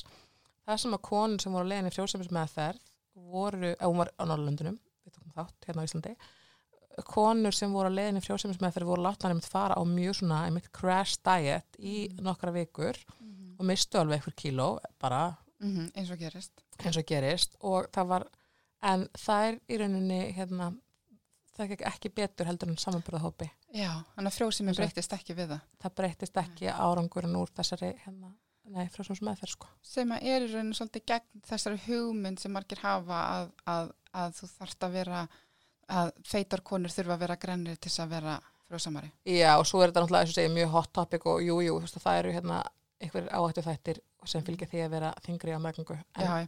það 0.66 0.80
sem 0.84 0.96
að 0.96 1.04
konur 1.08 1.42
sem 1.42 1.56
voru 1.56 1.64
að 1.66 1.72
leiðin 1.72 1.90
í 1.90 1.94
frjósemismeðferð 1.96 2.86
voru, 3.32 3.72
eða 3.72 3.90
hún 3.90 4.00
var 4.00 4.12
á 4.16 4.22
Norrlöndunum, 4.28 4.78
við 5.02 5.16
tókum 5.16 5.34
þátt 5.36 5.68
hérna 5.68 5.84
á 5.84 5.86
Íslandi, 5.88 6.14
konur 7.08 7.56
sem 7.56 7.72
voru 7.72 7.88
að 7.88 7.98
leiðin 7.98 8.20
í 8.20 8.24
frjósemismeðferð 8.26 8.92
voru 8.92 9.06
látnar 9.06 9.32
einmitt 9.32 9.48
fara 9.48 9.76
á 9.80 9.82
mjög 9.88 10.18
svona 10.20 10.42
einmitt 10.46 10.68
crash 10.76 11.18
diet 11.24 11.80
í 11.80 12.10
nokkra 12.20 12.52
vikur 12.52 12.98
og 13.56 13.64
mistu 13.68 14.00
alveg 14.00 14.20
eitthvað 14.20 14.38
kíló 14.42 14.68
bara 15.00 15.30
mm 15.62 15.88
eins 15.96 16.10
og 16.10 16.18
gerist. 16.18 16.64
eins 16.84 16.96
og 16.96 17.06
gerist. 17.06 17.56
Og 17.60 17.88
það 17.94 18.08
var 18.12 18.26
en 18.82 19.06
það 19.14 19.48
er 19.48 19.58
í 19.68 19.78
rauninni 19.80 20.20
hérna, 20.36 20.72
það 21.56 21.72
gekk 21.72 21.84
ekki 21.90 22.12
betur 22.16 22.48
heldur 22.48 22.72
en 22.72 22.80
samanbyrðahópi. 22.80 23.48
Já, 23.76 23.90
þannig 24.16 24.30
að 24.30 24.36
og- 24.78 24.82
breytist 24.82 25.16
ekki 25.16 25.36
við 25.38 25.52
það. 25.54 25.66
Það 25.82 25.94
breytist 26.00 26.40
ekki 26.42 26.68
árangurinn 26.72 27.38
úr 27.40 27.52
þessari 27.56 27.92
hérna, 28.04 28.32
nei, 28.72 28.86
frá 28.88 29.04
sem 29.04 29.20
meðferð 29.28 29.54
sko. 29.56 29.68
sem 29.82 30.14
að 30.16 30.28
er 30.32 30.46
í 30.46 30.52
rauninu 30.52 30.78
svolítið 30.78 31.06
gegn 31.12 31.42
þessari 31.48 31.82
hugmynd 31.86 32.40
sem 32.40 32.52
margir 32.52 32.78
hafa 32.78 33.22
að, 33.36 33.50
að, 33.66 33.92
að 34.12 34.36
þú 34.38 34.50
þarft 34.58 34.86
að 34.88 34.92
vera 34.92 35.28
að 35.92 36.12
feitar 36.24 36.60
konur 36.60 36.90
þurfa 36.90 37.16
að 37.16 37.24
vera 37.26 37.36
grennir 37.36 37.76
til 37.76 37.90
þess 37.90 38.04
að 38.04 38.14
vera 38.16 38.36
frjósamari. 38.68 39.10
Já 39.28 39.58
og 39.58 39.66
svo 39.68 39.82
er 39.82 39.90
þetta 39.90 40.04
náttúrulega 40.06 40.24
eins 40.24 40.32
og 40.32 40.38
segja 40.38 40.54
mjög 40.54 40.70
hot 40.76 40.92
topic 40.92 41.26
og 41.26 41.42
jú, 41.44 41.58
jú, 41.60 41.80
það 42.00 42.20
eru 42.22 42.32
hérna 42.32 42.62
einhverjir 43.02 43.34
áhættu 43.34 43.64
þættir 43.66 44.00
sem 44.30 44.44
fylgja 44.46 44.68
því 44.70 44.82
að 44.84 44.92
vera 44.94 45.10
þingri 45.24 45.56
á 45.56 45.60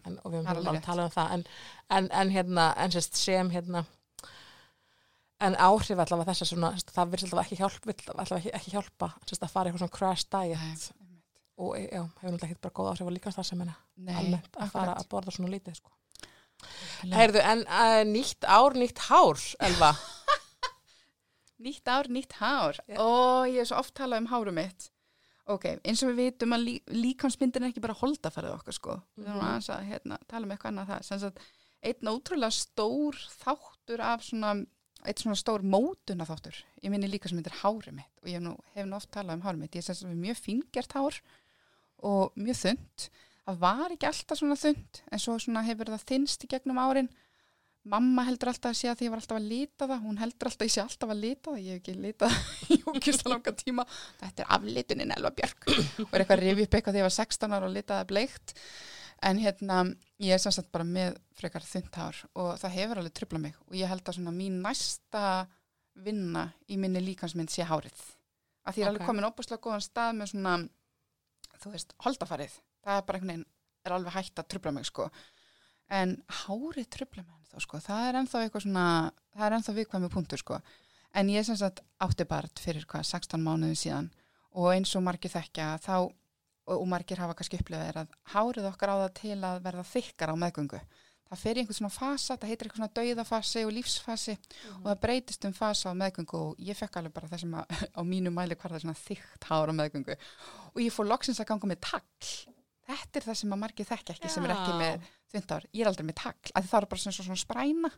en, 0.07 0.19
og 0.23 0.33
við 0.33 0.39
höfum 0.39 0.51
alveg 0.69 0.85
talað 0.87 1.09
um 1.09 1.15
það. 1.17 1.33
En, 1.35 1.45
en, 1.99 2.09
en 2.23 2.31
hérna, 2.31 2.67
en 2.79 2.95
sem 3.19 3.51
hérna 3.51 3.85
en 5.47 5.57
áhrif 5.61 5.99
allavega 6.05 6.31
þess 6.33 6.45
að 6.45 6.51
svona, 6.53 6.71
það 6.95 7.11
vil 7.15 7.23
allavega 7.25 7.45
ekki 7.47 7.59
hjálpa, 7.61 7.95
allavega 8.15 8.39
ekki, 8.41 8.53
ekki 8.59 8.75
hjálpa 8.75 9.09
að 9.15 9.51
fara 9.53 9.71
eitthvað 9.71 9.83
svona 9.85 9.97
crash 9.99 10.25
diet 10.35 10.59
Nei, 10.65 11.21
og 11.57 11.77
já, 11.79 12.03
hefur 12.03 12.33
náttúrulega 12.35 12.49
ekki 12.51 12.63
bara 12.67 12.77
góð 12.79 12.91
áhrif 12.93 13.07
og 13.11 13.15
líka 13.15 13.33
það 13.35 13.49
sem 13.51 13.61
henni 13.65 14.41
að 14.59 14.73
fara 14.75 14.97
að 14.99 15.09
borða 15.13 15.35
svona 15.37 15.53
lítið 15.55 15.77
sko. 15.79 15.93
Heyrðu, 17.13 17.41
en 17.45 17.63
uh, 17.69 18.01
nýtt 18.09 18.47
ár, 18.49 18.75
nýtt 18.81 18.99
hár, 19.11 19.41
Elva 19.69 19.93
Nýtt 21.65 21.89
ár, 21.89 22.09
nýtt 22.11 22.33
hár. 22.41 22.77
Já. 22.91 22.99
Ó, 22.99 23.45
ég 23.49 23.61
er 23.63 23.69
svo 23.69 23.79
oft 23.81 23.95
talað 23.97 24.25
um 24.25 24.31
hárum 24.33 24.57
mitt. 24.59 24.89
Ok, 25.49 25.67
eins 25.85 26.01
og 26.03 26.11
við 26.11 26.19
vitum 26.33 26.55
að 26.57 26.65
lí, 26.67 26.75
líkansmyndin 26.91 27.67
er 27.67 27.71
ekki 27.71 27.83
bara 27.85 27.97
holdafærið 27.99 28.57
okkar, 28.57 28.77
sko. 28.77 28.97
Við 29.17 29.29
erum 29.29 29.39
Mhm. 29.39 29.47
aðeins 29.51 29.69
að 29.71 29.87
hérna, 29.91 30.19
tala 30.29 30.45
um 30.49 30.51
eitthvað 30.55 30.73
annað 30.73 30.91
það. 31.09 31.43
Einn 31.85 32.11
ótrúlega 32.11 32.53
stór 32.57 33.15
þáttur 33.45 34.01
af 34.01 34.23
svona, 34.25 34.55
eitt 35.05 35.21
svona 35.21 35.37
stór 35.39 35.65
mótuna 35.67 36.27
þáttur. 36.29 36.57
Ég 36.83 36.93
minni 36.93 37.11
líkansmynd 37.13 37.49
er 37.51 37.61
hárið 37.61 37.99
mitt 37.99 38.23
og 38.23 38.31
ég 38.31 38.39
hef 38.39 38.45
nú, 38.45 38.55
hef 38.77 38.89
nú 38.89 38.97
oft 38.99 39.11
talað 39.13 39.39
um 39.39 39.45
hárið 39.45 39.61
mitt. 39.65 39.77
Ég 39.77 39.89
er 39.89 39.99
sem 39.99 40.15
mjög 40.17 40.41
fíngert 40.41 40.97
hár 40.97 41.19
og 42.05 42.39
mjög 42.41 42.61
þund. 42.63 43.09
Það 43.45 43.61
var 43.61 43.93
ekki 43.93 44.09
alltaf 44.09 44.41
svona 44.41 44.57
þund, 44.57 45.03
en 45.13 45.21
svo 45.21 45.37
svona 45.43 45.63
hefur 45.67 45.93
það 45.93 46.09
þinnst 46.09 46.47
í 46.47 46.51
gegnum 46.55 46.81
árin. 46.81 47.11
Mamma 47.93 48.25
heldur 48.25 48.49
alltaf 48.49 48.71
að 48.73 48.79
sé 48.79 48.89
að 48.89 48.97
því 48.97 49.05
ég 49.05 49.13
var 49.13 49.21
alltaf 49.21 49.37
að 49.37 49.49
lita 49.51 49.89
það, 49.91 50.05
hún 50.07 50.21
heldur 50.23 50.49
alltaf 50.49 50.63
að 50.65 50.71
ég 50.71 50.73
sé 50.73 50.81
alltaf 50.81 51.11
að 51.13 51.19
lita 51.21 51.51
það, 51.51 51.59
ég 51.61 51.75
hef 51.75 51.83
ekki 51.83 51.97
litað 52.01 52.37
í 52.73 52.79
ókjústa 52.89 53.29
langa 53.29 53.53
tíma, 53.59 53.85
þetta 54.23 54.45
er 54.47 54.55
aflitunin 54.57 55.13
Elva 55.19 55.33
Björk 55.37 55.69
og 55.69 55.75
er 56.09 56.25
eitthvað 56.25 56.39
að 56.39 56.43
rifja 56.47 56.65
upp 56.65 56.79
eitthvað 56.79 56.97
þegar 56.97 57.03
ég 57.03 57.09
var 57.11 57.17
16 57.19 57.57
ára 57.59 57.69
og 57.69 57.75
litaði 57.75 58.09
bleikt, 58.15 58.55
en 59.21 59.43
hérna 59.45 59.83
ég 60.25 60.35
er 60.37 60.43
samsagt 60.43 60.73
bara 60.75 60.87
með 60.87 61.19
frekar 61.37 61.65
þund 61.67 61.99
hár 61.99 62.21
og 62.33 62.51
það 62.61 62.77
hefur 62.79 63.01
alveg 63.01 63.15
trubla 63.19 63.41
mig 63.43 63.57
og 63.67 63.77
ég 63.79 63.91
held 63.91 64.05
að 64.05 64.19
svona 64.19 64.35
mín 64.35 64.61
næsta 64.65 65.25
vinna 66.05 66.49
í 66.71 66.79
minni 66.81 67.03
líkansmynd 67.05 67.53
sé 67.53 67.67
hárið, 67.69 67.99
að 68.65 68.75
því 68.75 68.83
ég 68.83 68.87
er 68.87 68.93
alveg 68.93 69.09
komin 69.09 69.29
óbúslega 69.29 69.63
góðan 69.63 69.85
stað 69.85 70.17
með 70.19 70.33
svona, 70.33 70.55
þú 71.63 71.75
veist, 71.75 71.95
holdafarið, 72.07 72.57
það 72.85 72.99
er 72.99 73.07
bara 73.07 73.21
einhvern 73.21 73.33
veginn, 73.33 73.47
er 73.85 73.95
alveg 73.95 74.17
hægt 74.17 74.43
að 74.43 74.49
trubla 74.55 74.73
mig 74.75 74.89
sko, 74.89 75.07
en 76.01 76.17
hárið 76.43 76.89
trubla 76.97 77.23
mig 77.23 77.37
ennþá 77.39 77.63
sko, 77.63 77.81
það 77.85 78.09
er 78.09 78.19
ennþá 78.21 78.43
eitthvað 78.43 78.67
svona, 78.67 78.89
það 79.37 79.47
er 79.47 79.57
ennþá 79.59 79.77
viðkvæmi 79.79 80.11
punktur 80.17 80.43
sko, 80.43 80.61
en 81.15 81.31
ég 81.31 81.47
sem 81.47 81.59
sagt 81.61 81.85
átti 82.03 82.27
barn 82.27 82.51
fyrir 82.59 82.87
hvað, 82.91 83.07
16 83.13 83.45
mánuðin 83.45 83.79
síðan 83.79 84.11
og 84.55 84.73
eins 84.73 84.95
og 84.99 85.05
margir 85.07 85.31
þekkja 85.31 85.77
þá, 85.85 86.11
og, 86.67 86.77
og 86.81 86.87
margir 86.91 87.21
hafa 87.23 87.37
kannski 87.39 87.61
upplifað 87.61 87.91
er 87.91 87.99
að 88.03 88.15
hárið 88.35 88.69
okkar 88.71 88.95
á 88.95 88.97
það 89.05 89.11
til 89.21 89.41
að 89.41 89.59
verða 89.65 89.85
þykkar 89.91 90.33
á 90.33 90.37
meðgöngu. 90.45 90.81
Það 91.25 91.41
fer 91.41 91.57
í 91.57 91.63
einhvern 91.63 91.79
svona 91.79 91.95
fasa, 91.95 92.37
það 92.37 92.51
heitir 92.51 92.69
eitthvað 92.69 92.81
svona 92.83 92.97
dauðafasi 92.99 93.63
og 93.65 93.73
lífsfasi 93.75 94.35
og 94.77 94.85
það 94.85 94.99
breytist 95.03 95.47
um 95.49 95.55
fasa 95.57 95.91
á 95.91 95.99
meðgöngu 95.99 96.41
og 96.41 96.61
ég 96.63 96.79
fekk 96.79 96.99
alveg 97.01 97.15
bara 97.17 97.31
það 97.33 97.45
sem 97.45 97.55
að, 97.59 97.79
á 97.99 98.01
mínu 98.07 98.33
mæli 98.35 98.59
hvar 98.59 98.75
það 98.75 98.79
er 98.79 98.85
svona 98.85 99.01
þykkt 99.01 99.49
hár 99.49 99.73
á 99.73 99.79
meðgöngu 99.81 100.17
og 100.19 100.83
ég 100.85 100.95
fór 100.95 101.09
loksins 101.09 101.41
að 101.41 101.51
ganga 101.51 101.71
með 101.73 101.81
tagl. 101.89 102.33
Þetta 102.85 103.19
er 103.21 103.27
það 103.27 103.39
sem 103.41 103.55
að 103.57 103.63
margir 103.63 103.89
þekkja 103.89 104.15
ekki 104.19 104.31
sem 104.31 104.45
er 104.45 104.53
ekki 104.55 104.75
með 104.77 105.07
þundár. 105.33 105.69
Ég 105.73 105.85
er 105.85 105.91
aldrei 105.91 106.09
með 106.11 106.19
tagl, 106.21 106.53
að 106.53 106.69
það 106.69 106.83
er 106.83 106.89
bara 106.93 107.05
svona, 107.05 107.17
svona 107.19 107.41
spræna. 107.41 107.91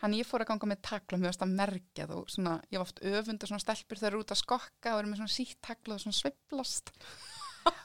Þannig 0.00 0.22
ég 0.22 0.28
fór 0.28 0.44
að 0.44 0.50
ganga 0.52 0.68
með 0.70 0.82
tagl 0.86 1.16
og 1.16 1.20
mér 1.20 1.30
varst 1.32 1.44
að 1.44 1.56
merkjað 1.58 2.12
og 2.14 2.28
svona, 2.32 2.54
ég 2.70 2.80
var 2.80 2.86
oft 2.86 3.02
öfund 3.04 3.44
og 3.44 3.50
svona 3.50 3.64
stelpur 3.64 4.00
þegar 4.00 4.20
út 4.20 4.32
að 4.32 4.40
skokka 4.40 4.94
og 4.94 5.02
eru 5.02 5.10
með 5.10 5.20
svona 5.20 5.34
sítt 5.34 5.58
tagl 5.66 5.96
og 5.96 6.00
svona 6.02 6.18
sveiflast. 6.20 6.94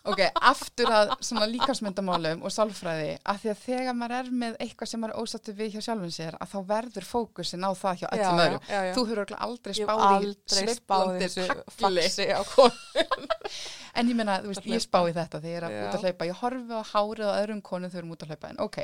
Ok, 0.10 0.20
aftur 0.50 0.90
að 0.92 1.12
svona 1.24 1.46
líkansmyndamálum 1.52 2.42
og 2.48 2.52
sálfræði, 2.56 3.10
að 3.30 3.38
því 3.44 3.50
að 3.52 3.60
þegar 3.66 3.96
maður 4.00 4.16
er 4.20 4.30
með 4.42 4.56
eitthvað 4.64 4.90
sem 4.92 5.02
maður 5.04 5.14
er 5.14 5.22
ósattu 5.24 5.54
við 5.60 5.74
hjá 5.76 5.82
sjálfum 5.86 6.14
sér, 6.16 6.38
að 6.42 6.54
þá 6.54 6.58
verður 6.72 7.06
fókusin 7.10 7.68
á 7.68 7.72
það 7.78 8.00
hjá 8.02 8.08
öllum 8.16 8.42
öðrum. 8.46 8.64
Þú 8.96 9.04
örugglega 9.14 9.42
aldrei 9.48 9.74
Ég 9.74 9.80
hef 9.80 9.90
spáð 9.90 10.00
í 10.00 10.16
aldrei 10.16 10.76
spáð 10.80 11.04
sveiflandi 11.04 11.28
þessu 11.28 11.46
tagli. 11.50 12.06
faxi 12.08 12.28
á 12.32 12.42
konu. 12.56 13.54
En 14.00 14.10
ég 14.12 14.18
meina, 14.20 14.40
þú 14.44 14.52
veist, 14.54 14.64
að 14.66 14.74
ég 14.74 14.84
spá 14.88 15.00
í 15.04 15.14
þetta 15.20 15.42
þegar 15.44 15.54
ég 15.54 15.60
er 15.60 15.68
að 15.70 15.78
út 15.84 15.96
að 16.00 16.04
hlaupa. 16.08 16.30
Ég 16.30 16.42
horfi 16.44 16.80
á 16.80 16.84
hárið 16.94 17.30
á 17.30 17.34
öðrum 17.44 17.62
konum 17.70 17.92
við 17.94 18.02
erum 18.02 18.14
út 18.16 18.24
að 18.26 18.34
hlaupa. 18.34 18.52
En 18.54 18.62
ok, 18.66 18.78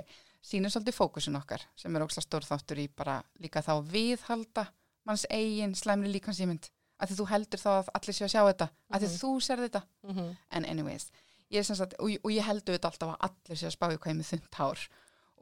sýnir 0.46 0.74
svolítið 0.74 0.98
fókusin 1.00 1.40
okkar 1.40 1.66
sem 1.80 1.96
er 1.96 2.06
ókslega 2.06 2.28
stór 2.28 2.48
þáttur 2.48 2.82
í 2.84 2.88
bara 2.92 3.20
líka 3.42 3.64
þá 3.66 3.74
viðhalda 3.90 4.68
manns 5.06 5.26
eigin 5.30 5.76
slæmri 5.78 6.12
líkansýmynd. 6.18 6.70
Að 7.00 7.10
því 7.12 7.16
þú 7.20 7.26
heldur 7.32 7.60
þá 7.60 7.70
að 7.76 7.90
allir 8.00 8.16
séu 8.16 8.26
að 8.28 8.34
sjá 8.36 8.42
þetta. 8.50 8.68
Að 8.94 9.02
því 9.02 9.08
Mhm. 9.10 9.18
þú 9.22 9.32
sér 9.48 9.64
þetta. 9.66 9.82
Mhm. 10.08 10.28
En 10.52 10.66
anyways, 10.66 11.10
ég 11.52 11.60
er 11.60 11.64
sem 11.64 11.76
sagt, 11.76 11.94
og, 12.00 12.10
og 12.24 12.32
ég 12.32 12.44
heldur 12.48 12.78
þetta 12.78 12.92
alltaf 12.92 13.10
að 13.16 13.18
allir 13.30 13.58
séu 13.60 13.68
að 13.68 13.76
spá 13.76 13.88
í 13.92 13.98
hvað 13.98 14.08
ég 14.08 14.16
er 14.16 14.22
með 14.22 14.30
þund 14.32 14.56
hár. 14.60 14.86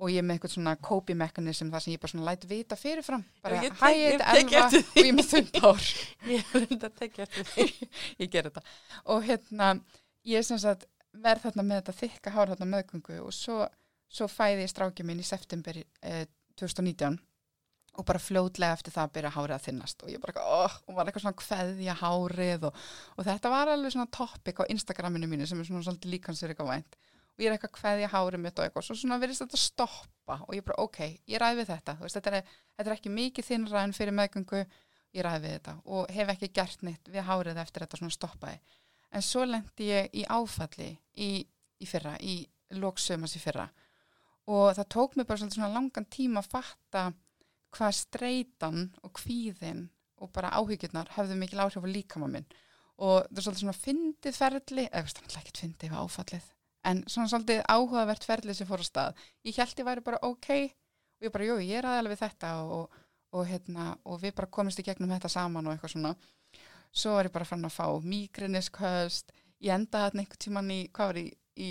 Og 0.02 0.10
ég 0.10 0.18
er 0.18 0.24
með 0.26 0.40
eitthvað 0.40 0.54
svona 0.56 0.76
copy 0.82 1.14
mechanism 1.14 1.70
þar 1.70 1.80
sem 1.86 1.94
ég 1.94 2.00
bara 2.02 2.12
svona 2.12 2.26
læt 2.26 2.46
vita 2.50 2.76
fyrirfram. 2.76 3.24
Bara, 3.44 3.60
hæ, 3.62 3.90
ég 3.94 4.18
tek 4.18 4.54
Elva 4.54 4.66
og 4.66 4.98
ég 4.98 5.10
er 5.12 5.14
með 5.14 5.28
þund 5.30 5.60
hár. 5.62 5.84
Ég 6.34 6.56
er 6.56 6.66
enda 6.72 6.88
að 6.90 6.96
tekja 6.98 7.28
eftir 7.28 7.46
því. 7.46 7.88
ég 8.24 8.32
ger 8.32 8.44
þetta 8.50 8.64
og 9.06 9.24
hérna 9.24 9.70
ég 10.26 10.38
er 10.40 10.42
sem 10.44 10.58
sagt 10.58 10.88
verð 11.14 11.44
þarna 11.46 11.64
með 11.70 11.84
þetta 11.84 11.96
þykka 12.02 12.32
hár 12.34 12.48
þarna 12.56 12.66
meðgöngu 12.74 13.20
og 13.22 13.32
svo, 13.38 13.68
svo 14.10 14.26
fæði 14.28 14.66
ég 14.66 14.72
strákið 14.74 15.06
minn 15.06 15.20
í 15.22 15.24
september 15.30 15.78
eh, 16.02 16.26
2019 16.58 17.20
og 17.94 18.06
bara 18.10 18.22
fljótlega 18.22 18.74
eftir 18.78 18.94
það 18.96 19.12
byrja 19.18 19.34
hárið 19.36 19.56
að 19.56 19.66
þinnast 19.68 20.04
og 20.06 20.12
ég 20.12 20.22
bara, 20.24 20.44
oh, 20.44 20.78
og 20.90 20.96
var 20.98 21.10
eitthvað 21.10 21.28
svona 21.28 21.42
kveðja 21.44 21.98
hárið 22.00 22.68
og, 22.70 22.86
og 23.18 23.28
þetta 23.28 23.52
var 23.54 23.74
alveg 23.74 23.94
svona 23.94 24.10
topic 24.18 24.62
á 24.62 24.70
Instagraminu 24.74 25.30
mínu 25.30 25.46
sem 25.50 25.62
er 25.62 25.70
svona 25.70 25.86
svolítið 25.86 26.16
líkansur 26.16 26.54
eitthvað 26.54 26.72
vænt 26.74 26.98
og 27.34 27.42
ég 27.42 27.50
er 27.50 27.56
eitthvað 27.56 27.74
kveðja 27.80 28.10
hárið 28.14 28.42
mitt 28.44 28.60
og 28.60 28.68
eitthvað 28.68 28.86
svo 28.88 28.96
svona 28.98 29.18
verðist 29.22 29.44
þetta 29.44 29.60
stoppa. 29.60 30.40
Og 30.46 30.54
ég 30.54 30.66
bara, 30.66 30.84
ok, 30.84 31.00
ég 31.30 31.42
ræði 31.42 31.66
þetta. 31.66 31.96
Veist, 32.02 32.18
þetta, 32.20 32.40
er, 32.40 32.58
þetta 32.78 32.92
er 32.92 32.96
ekki 32.98 33.14
mikið 33.14 33.48
þinnra 33.48 33.86
en 33.88 33.96
fyrir 33.98 34.16
meðgöngu. 34.20 34.62
Ég 35.14 35.26
ræði 35.26 35.54
þetta 35.56 35.74
og 35.94 36.14
hef 36.14 36.30
ekki 36.34 36.52
gert 36.54 36.86
neitt 36.86 37.10
við 37.14 37.26
hárið 37.26 37.60
eftir 37.62 37.86
þetta 37.86 38.00
svona 38.00 38.14
stoppaði. 38.14 38.62
En 39.14 39.26
svo 39.26 39.44
lendi 39.46 39.90
ég 39.90 40.14
í 40.18 40.24
áfalli 40.26 40.90
í, 41.22 41.32
í 41.46 41.90
fyrra, 41.90 42.16
í 42.22 42.40
lóksömas 42.78 43.36
í 43.38 43.42
fyrra. 43.42 43.68
Og 44.50 44.74
það 44.78 44.90
tók 44.94 45.18
mig 45.18 45.28
bara 45.30 45.46
svona 45.46 45.70
langan 45.74 46.10
tíma 46.10 46.42
að 46.42 46.50
fatta 46.54 47.04
hvað 47.74 47.96
streitan 47.98 48.88
og 49.04 49.14
kvíðin 49.20 49.88
og 50.24 50.32
bara 50.36 50.54
áhyggjurnar 50.60 51.12
hefðu 51.18 51.38
mikil 51.40 51.64
áhrif 51.64 51.84
á 51.84 51.90
líkama 51.90 52.30
minn. 52.32 52.48
Og 53.04 53.24
það 53.26 53.40
er 53.40 53.46
svolítið 53.46 53.64
svona 53.64 53.78
fyndið 53.78 54.38
ferli, 54.38 54.86
eða 54.88 55.24
er 55.24 55.38
ekkert 55.42 55.62
fyndið 55.64 55.92
við 55.92 56.02
áfallið, 56.04 56.50
en 56.90 57.04
svona 57.10 57.32
svolítið 57.32 57.64
áhugavert 57.74 58.28
ferli 58.28 58.56
sem 58.56 58.70
fór 58.70 58.84
á 58.84 58.88
stað. 58.88 59.24
Ég 59.44 59.58
held 59.58 59.82
ég 59.82 59.88
væri 59.90 60.06
bara 60.06 60.22
ok 60.24 60.50
og 60.54 61.28
ég 61.28 61.34
bara, 61.34 61.48
jú, 61.50 61.58
ég 61.64 61.82
er 61.82 61.90
aðeins 61.90 62.14
við 62.14 62.22
þetta 62.22 62.54
og, 62.64 63.00
og, 63.34 63.46
hérna, 63.50 63.90
og 64.06 64.22
við 64.22 64.36
bara 64.38 64.52
komist 64.54 64.80
í 64.80 64.86
gegnum 64.86 65.12
þetta 65.16 65.32
saman 65.32 65.68
og 65.68 65.76
eitthvað 65.76 65.96
svona. 65.96 66.14
Svo 66.94 67.18
var 67.18 67.28
ég 67.28 67.34
bara 67.34 67.50
fann 67.50 67.66
að 67.66 67.74
fá 67.74 67.88
migrenisköst 68.06 69.34
ég 69.64 69.74
endaði 69.74 70.10
þarna 70.10 70.24
einhvern 70.24 70.44
tíman 70.44 70.72
í 70.74 70.80
hvað 70.94 71.12
var 71.12 71.20
ég, 71.22 71.36
í 71.56 71.70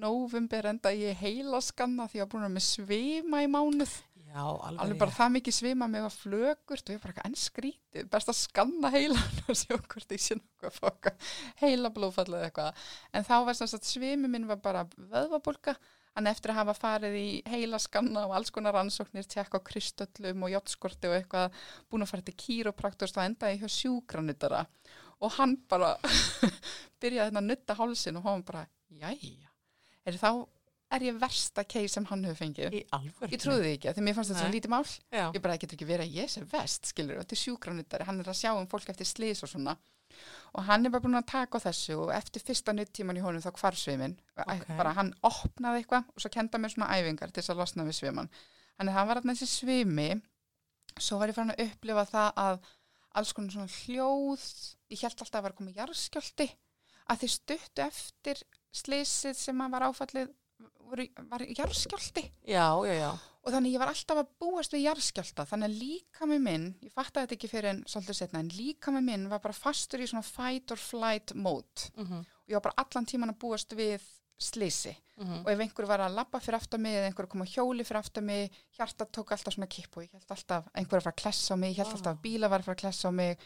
november 0.00 0.68
endaði 0.70 1.08
ég 1.08 1.20
heila 1.20 1.60
skanna 1.64 2.06
því 2.08 2.20
ég 2.20 2.26
var 2.26 2.32
búin 2.34 2.46
að 2.46 2.54
með 2.56 2.66
svima 2.68 3.42
í 3.44 3.50
mánuð 3.50 3.94
Já, 4.30 4.42
alveg. 4.46 4.80
alveg 4.84 4.98
bara 5.00 5.14
það 5.14 5.30
mikið 5.34 5.54
svima 5.56 5.86
með 5.90 6.04
að 6.06 6.16
flögurt 6.20 6.90
og 6.90 6.94
ég 6.94 7.00
bara 7.02 7.24
enn 7.26 7.38
skrítið, 7.38 8.04
best 8.12 8.30
að 8.30 8.36
skanna 8.38 8.90
heilan 8.94 9.40
og 9.50 9.58
sjá 9.58 9.74
hvort 9.74 10.14
ég 10.14 10.22
sé 10.22 10.36
nokkuð 10.38 10.68
að 10.68 10.76
foka 10.76 11.12
heila 11.62 11.90
blóðfall 11.94 12.28
eða 12.28 12.50
eitthvað. 12.50 12.84
En 13.10 13.26
þá 13.26 13.34
var 13.48 13.58
sem 13.58 13.70
sagt 13.72 13.88
svimi 13.90 14.30
minn 14.30 14.46
var 14.46 14.60
bara 14.62 14.84
vöðvabólka, 14.94 15.74
en 16.18 16.30
eftir 16.30 16.54
að 16.54 16.60
hafa 16.60 16.76
farið 16.78 17.18
í 17.18 17.26
heila 17.50 17.80
skanna 17.82 18.24
og 18.28 18.36
alls 18.38 18.54
konar 18.54 18.76
rannsóknir 18.78 19.26
tjekka 19.26 19.58
á 19.58 19.66
kristöllum 19.66 20.46
og 20.46 20.54
játtskorti 20.54 21.10
og 21.10 21.18
eitthvað, 21.18 21.60
búin 21.90 22.06
að 22.06 22.12
fara 22.14 22.26
til 22.26 22.38
kýrópraktors 22.44 23.14
þá 23.16 23.24
endaði 23.26 23.58
ég 23.58 23.64
hjá 23.64 23.76
sjúkranuttara 23.80 24.64
og 25.20 25.36
hann 25.38 25.58
bara 25.70 25.96
byrjaði 27.02 27.26
hérna 27.26 27.42
að 27.42 27.50
nutta 27.50 27.78
hálsin 27.78 28.18
og 28.20 28.26
hann 28.26 28.46
bara, 28.46 28.66
jæja 28.90 29.50
er 30.06 30.18
þá 30.20 30.30
er 30.96 31.04
ég 31.06 31.20
versta 31.20 31.64
case 31.68 31.94
sem 31.94 32.06
hann 32.10 32.24
hefur 32.26 32.38
fengið 32.40 32.76
Í 32.76 32.82
alveg. 32.96 33.34
Ég 33.34 33.42
trúði 33.42 33.62
því 33.64 33.72
ekki, 33.76 33.92
því 33.96 34.04
mér 34.06 34.16
fannst 34.16 34.32
þetta 34.32 34.42
svo 34.42 34.54
lítið 34.54 34.72
mál. 34.74 34.82
Já. 35.12 35.24
Ég 35.34 35.40
bara, 35.44 35.54
það 35.54 35.62
getur 35.64 35.78
ekki 35.78 35.88
verið 35.90 36.06
að 36.08 36.18
ég 36.18 36.32
sé 36.32 36.42
vest, 36.50 36.90
skilur, 36.90 37.20
þetta 37.22 37.36
er 37.36 37.42
sjúkranuttari, 37.44 38.06
hann 38.08 38.20
er 38.22 38.30
að 38.32 38.38
sjá 38.40 38.50
um 38.56 38.68
fólk 38.70 38.92
eftir 38.92 39.08
slís 39.08 39.44
og 39.46 39.52
svona. 39.52 39.76
Og 40.58 40.66
hann 40.66 40.84
er 40.84 40.92
bara 40.92 41.04
búin 41.04 41.18
að 41.20 41.28
taka 41.30 41.60
á 41.62 41.64
þessu 41.68 41.96
og 42.02 42.10
eftir 42.14 42.42
fyrsta 42.42 42.74
nuttíman 42.74 43.18
í 43.20 43.22
honum 43.22 43.42
þá 43.44 43.52
hvar 43.54 43.78
svimin. 43.78 44.16
Ok. 44.34 44.66
Bara 44.74 44.94
hann 44.96 45.12
opnaði 45.26 45.84
eitthvað 45.84 46.10
og 46.10 46.24
svo 46.24 46.32
kenda 46.34 46.58
mér 46.58 46.74
svona 46.74 46.90
æfingar 46.98 47.30
til 47.30 47.38
þess 47.40 47.54
að 47.54 47.62
losna 47.62 47.86
við 47.86 47.98
sviman. 48.00 48.30
Að 48.80 48.90
það 48.90 49.08
var 49.10 49.20
þarna 49.20 49.36
þessi 49.38 49.60
svimi, 49.60 50.08
svo 50.98 51.20
var 51.20 51.30
ég 51.30 51.38
farin 51.38 51.54
að 51.54 51.62
upplifa 51.68 52.06
það 52.10 52.42
að 52.44 52.60
alls 53.20 53.32
konar 53.36 53.54
svona 53.54 53.76
hljóð, 53.76 54.48
ég 54.90 55.04
held 55.04 55.22
alltaf 55.22 55.38
að 55.38 55.46
var 55.46 55.56
komið 55.58 55.80
jarðskjálti, 55.80 56.48
að 57.10 57.22
þið 57.22 57.32
stuttu 57.34 57.84
eftir 57.84 58.42
slísið 58.80 59.38
sem 59.38 59.62
að 59.64 59.74
var 59.74 59.86
áfallið, 59.88 60.30
voru, 60.92 61.06
var 61.30 61.44
jarðskjálti 61.46 62.24
Já, 62.50 62.66
já, 62.86 62.94
já. 62.98 63.10
og 63.44 63.54
þannig 63.54 63.74
ég 63.74 63.82
var 63.82 63.92
alltaf 63.92 64.22
að 64.22 64.30
búast 64.42 64.74
við 64.74 64.84
jarðskjálta 64.88 65.46
þannig 65.50 65.70
að 65.70 65.78
líka 65.84 66.28
með 66.30 66.40
minn, 66.46 66.66
ég 66.84 66.94
fattaði 66.94 67.26
þetta 67.26 67.36
ekki 67.38 67.50
fyrir 67.52 67.70
en 67.74 67.82
svolítið 67.88 68.18
setna, 68.20 68.42
en 68.44 68.52
líka 68.56 68.94
með 68.94 69.06
minn 69.10 69.28
var 69.32 69.42
bara 69.44 69.56
fastur 69.56 70.02
í 70.02 70.08
svona 70.10 70.26
fight 70.26 70.74
or 70.74 70.80
flight 70.80 71.34
mode. 71.34 71.90
Mm 71.96 72.24
og 72.50 72.50
ég 72.50 72.58
var 72.58 72.64
bara 72.66 72.82
allan 72.82 73.06
tíman 73.06 73.30
að 73.30 73.38
búast 73.44 73.72
við 73.78 74.02
slisi 74.40 74.90
og 75.44 75.48
ef 75.52 75.60
einhver 75.60 75.86
var 75.86 76.00
að 76.00 76.14
labba 76.16 76.40
fyrir 76.40 76.56
aftan 76.56 76.80
mig 76.82 76.96
eða 76.96 77.10
einhver 77.10 77.26
kom 77.28 77.42
á 77.44 77.52
hjóli 77.52 77.84
fyrir 77.84 78.00
aftan 78.00 78.24
mig 78.24 78.50
hjarta 78.74 79.04
tók 79.06 79.30
alltaf 79.36 79.54
svona 79.54 79.68
kipp 79.68 79.96
og 79.96 80.02
ég 80.06 80.14
held 80.16 80.32
alltaf 80.32 80.66
einhver 80.74 80.98
að 80.98 81.04
fara 81.04 81.12
að 81.14 81.20
klessa 81.22 81.54
á 81.54 81.56
mig, 81.60 81.70
ég 81.76 81.84
held 81.84 81.92
alltaf 81.94 82.16
að 82.16 82.22
bíla 82.24 82.48
var 82.48 82.58
að 82.64 82.64
fara 82.70 82.74
að 82.78 82.80
klessa 82.82 83.08
á 83.08 83.12
mig. 83.12 83.38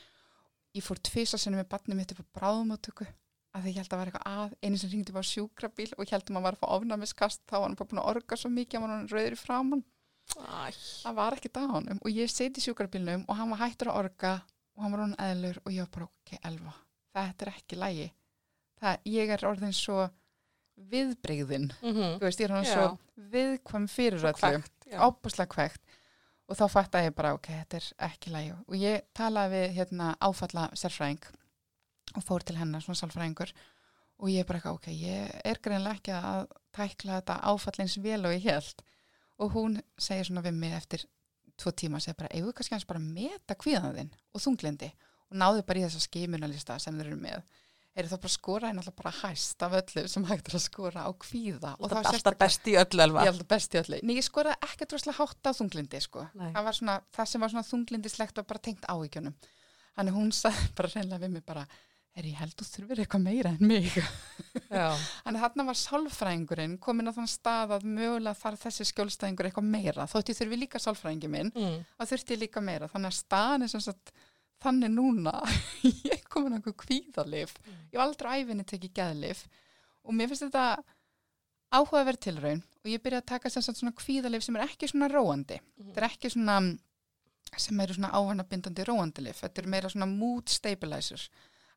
Ég 0.75 0.87
fór 0.87 0.99
tvisa 1.03 1.39
sinni 1.39 1.59
með 1.59 1.69
barnið 1.75 1.99
mitt 1.99 2.15
upp 2.15 2.23
á 2.25 2.35
bráðumóttöku 2.39 3.07
að 3.55 3.69
ég 3.71 3.79
held 3.79 3.93
að 3.93 4.01
var 4.01 4.11
eitthvað 4.11 4.39
að, 4.43 4.55
einu 4.65 4.79
sem 4.81 4.91
ringdi 4.93 5.15
bara 5.15 5.29
sjúkrabíl 5.31 5.91
og 5.95 6.05
ég 6.05 6.15
held 6.15 6.25
að 6.27 6.35
maður 6.35 6.47
var 6.47 6.57
að 6.57 6.63
fá 6.63 6.69
ofnæmiskast 6.79 7.43
þá 7.47 7.55
var 7.57 7.67
hann 7.69 7.77
bara 7.79 7.91
búin 7.91 8.03
að 8.03 8.09
orga 8.15 8.39
svo 8.41 8.51
mikið 8.51 8.79
að 8.79 8.85
hann 8.85 8.95
var 8.95 9.15
rauður 9.15 9.37
í 9.37 9.41
framann 9.41 9.85
það 10.33 11.17
var 11.19 11.37
ekkert 11.37 11.61
á 11.61 11.65
honum 11.71 12.01
og 12.01 12.11
ég 12.11 12.33
seti 12.33 12.65
sjúkrabílnum 12.65 13.25
og 13.29 13.39
hann 13.39 13.53
var 13.53 13.63
hættur 13.63 13.93
að 13.93 14.01
orga 14.03 14.35
og 14.75 14.83
hann 14.83 14.95
var 14.95 15.05
hann 15.05 15.17
eðlur 15.29 15.61
og 15.63 15.73
ég 15.73 15.87
var 15.87 15.93
bara 15.95 16.09
ok, 16.09 16.37
elva, 16.51 16.75
þetta 17.15 17.47
er 17.47 17.53
ekki 17.53 17.79
lægi. 17.79 18.07
Það, 18.83 19.11
ég 19.15 19.35
er 19.35 19.47
orðin 19.49 19.77
svo 19.77 19.99
viðbreyðin 20.91 21.69
mhm. 21.71 22.17
þú 22.19 22.27
veist, 22.27 22.41
ég 22.43 22.49
er 22.49 22.57
hann 22.57 22.67
svo 22.67 22.89
viðkvæm 23.35 23.87
fyrir 23.91 24.19
Svo 24.19 24.33
öllu, 24.33 24.41
kvægt, 24.41 24.89
já. 24.91 24.99
ábúslega 24.99 25.53
kvægt 25.55 26.01
og 26.51 26.59
þá 26.59 26.65
fattaði 26.73 27.09
ég 27.09 27.17
bara, 27.17 27.37
ok, 27.39 27.47
þetta 27.63 27.79
er 27.79 27.87
ekki 28.11 28.33
lægi. 28.35 28.57
Og 28.69 28.75
ég 28.77 29.07
talaði 29.17 29.55
við 29.55 29.79
hérna 29.79 30.11
áfalla 30.21 30.67
sérfræðing 30.77 31.31
og 32.15 32.27
fór 32.27 32.45
til 32.47 32.59
hennar 32.59 32.85
svona 32.85 33.01
sálfræðingur 33.01 33.53
og 34.23 34.31
ég 34.31 34.47
bara 34.47 34.61
eitthvað, 34.61 34.79
ok, 34.79 34.89
ég 34.95 35.35
er 35.45 35.61
greinlega 35.63 35.99
ekki 35.99 36.15
að 36.15 36.47
tækla 36.75 37.19
þetta 37.19 37.41
áfallins 37.51 37.99
vel 38.05 38.21
og 38.23 38.37
ég 38.37 38.47
held 38.47 38.85
og 39.43 39.57
hún 39.57 39.81
segir 39.99 40.29
svona 40.29 40.45
við 40.45 40.57
mig 40.61 40.77
eftir 40.77 41.07
tvo 41.59 41.75
tíma, 41.75 42.01
segir 42.03 42.19
bara, 42.19 42.31
eigum 42.35 42.51
við 42.51 42.59
kannski 42.61 42.77
hans 42.77 42.87
bara 42.89 43.03
að 43.03 43.11
meta 43.19 43.59
kvíðan 43.59 43.99
þinn 43.99 44.15
og 44.35 44.45
þunglindi 44.47 44.91
og 45.31 45.39
náðu 45.43 45.67
bara 45.67 45.83
í 45.83 45.87
þessa 45.87 46.07
skimunalista 46.07 46.79
sem 46.83 46.99
þeir 46.99 47.11
eru 47.13 47.21
með 47.23 47.43
er 47.95 48.09
þá 48.11 48.17
bara 48.19 48.33
skora 48.33 48.71
en 48.71 48.81
alltaf 48.81 48.97
bara 48.99 49.13
hæst 49.21 49.63
af 49.63 49.75
öllu 49.79 50.05
sem 50.11 50.25
hægt 50.27 50.49
er 50.51 50.57
að 50.59 50.65
skora 50.65 51.05
á 51.07 51.11
kvíða 51.25 51.75
og 51.79 51.91
Það 51.91 51.95
þá 51.95 52.01
er 52.01 52.19
alltaf 52.19 52.39
best 52.43 52.67
í 52.67 52.75
öllu 52.81 53.05
elva. 53.05 53.23
Ég 53.23 53.31
held 53.31 53.45
að 53.45 53.51
besti 53.53 53.81
öllu. 53.81 54.01
Nei, 54.03 54.17
ég 54.19 54.27
skoraði 54.27 54.67
ekkert 54.67 54.95
droslega 54.95 55.19
hátt 55.21 55.51
á 55.51 55.51
þunglindi, 55.55 56.01
sko. 56.03 56.25
Nei. 56.35 56.49
Það 56.57 56.67
var 56.67 56.79
svona, 56.79 56.97
það 57.15 57.31
sem 57.31 57.45
var 57.45 57.53
svona 57.53 57.69
þunglindislegt 57.69 58.41
og 58.43 58.49
bara 58.51 58.63
tengt 58.67 58.89
áhyggjunum. 58.91 59.37
Þannig 59.95 60.19
hún 60.19 60.33
sagði 60.35 60.73
bara 60.81 60.91
reynilega 60.91 61.23
við 61.23 61.35
mig 61.37 61.47
bara, 61.47 61.65
er 62.15 62.27
ég 62.31 62.37
held 62.39 62.53
þú 62.55 62.65
þurfir 62.71 63.01
eitthvað 63.03 63.23
meira 63.25 63.51
en 63.57 63.67
mig. 63.67 63.89
Þannig 64.71 65.41
þarna 65.43 65.65
var 65.67 65.79
sálfræðingurinn 65.81 66.77
komin 66.83 67.11
á 67.11 67.17
þann 67.17 67.31
stað 67.31 67.73
að 67.79 67.87
mögulega 67.91 68.39
þarf 68.39 68.63
þessi 68.69 68.87
skjólstæðingur 68.93 69.49
eitthvað 69.49 69.67
meira. 69.73 70.07
Þótt 70.11 70.31
ég 70.31 70.39
þurfi 70.39 70.59
líka 70.61 70.81
sálfræðingi 70.83 71.31
minn, 71.33 71.51
Mm. 71.55 71.81
þá 71.99 72.05
þurfti 72.13 72.39
líka 72.39 72.63
meira. 72.63 72.89
Þannig 72.93 73.11
að 73.11 73.19
staðan 73.19 73.67
er 73.67 73.73
sem 73.75 73.83
sagt 73.83 74.13
þannig 74.65 74.95
núna, 74.95 75.35
ég 76.13 76.23
komin 76.31 76.55
á 76.55 76.57
einhver 76.61 76.77
kvíðalif. 76.85 77.55
Ég 77.91 77.99
hef 77.99 78.05
aldrei 78.07 78.31
á 78.31 78.35
æfinni 78.45 78.65
tekið 78.71 78.95
geðlif 79.01 79.45
og 80.05 80.15
mér 80.15 80.31
finnst 80.31 80.47
þetta 80.47 80.67
áhugaverð 81.75 82.21
tilraun 82.29 82.63
og 82.85 82.91
ég 82.93 83.03
byrja 83.03 83.21
að 83.23 83.29
taka 83.33 83.51
sem 83.51 83.65
sagt 83.65 83.81
svona 83.81 83.95
kvíðalif 83.99 84.45
sem 84.47 84.57
er 84.57 84.67
ekki 84.69 84.87
svona 84.91 85.09
róandi. 85.11 85.59
Þetta 85.81 86.01
er 86.03 86.07
ekki 86.13 86.31
svona 86.31 86.61
sem 87.59 87.81
eru 87.85 87.95
svona 87.97 88.11
áhannabindandi 88.15 88.87
róandi 88.87 89.23
lif. 89.27 89.41
Þetta 89.43 89.63
eru 89.63 89.71
meira 89.75 89.91
svona 89.93 90.07
mood 90.11 90.49
stabilizer. 90.51 91.27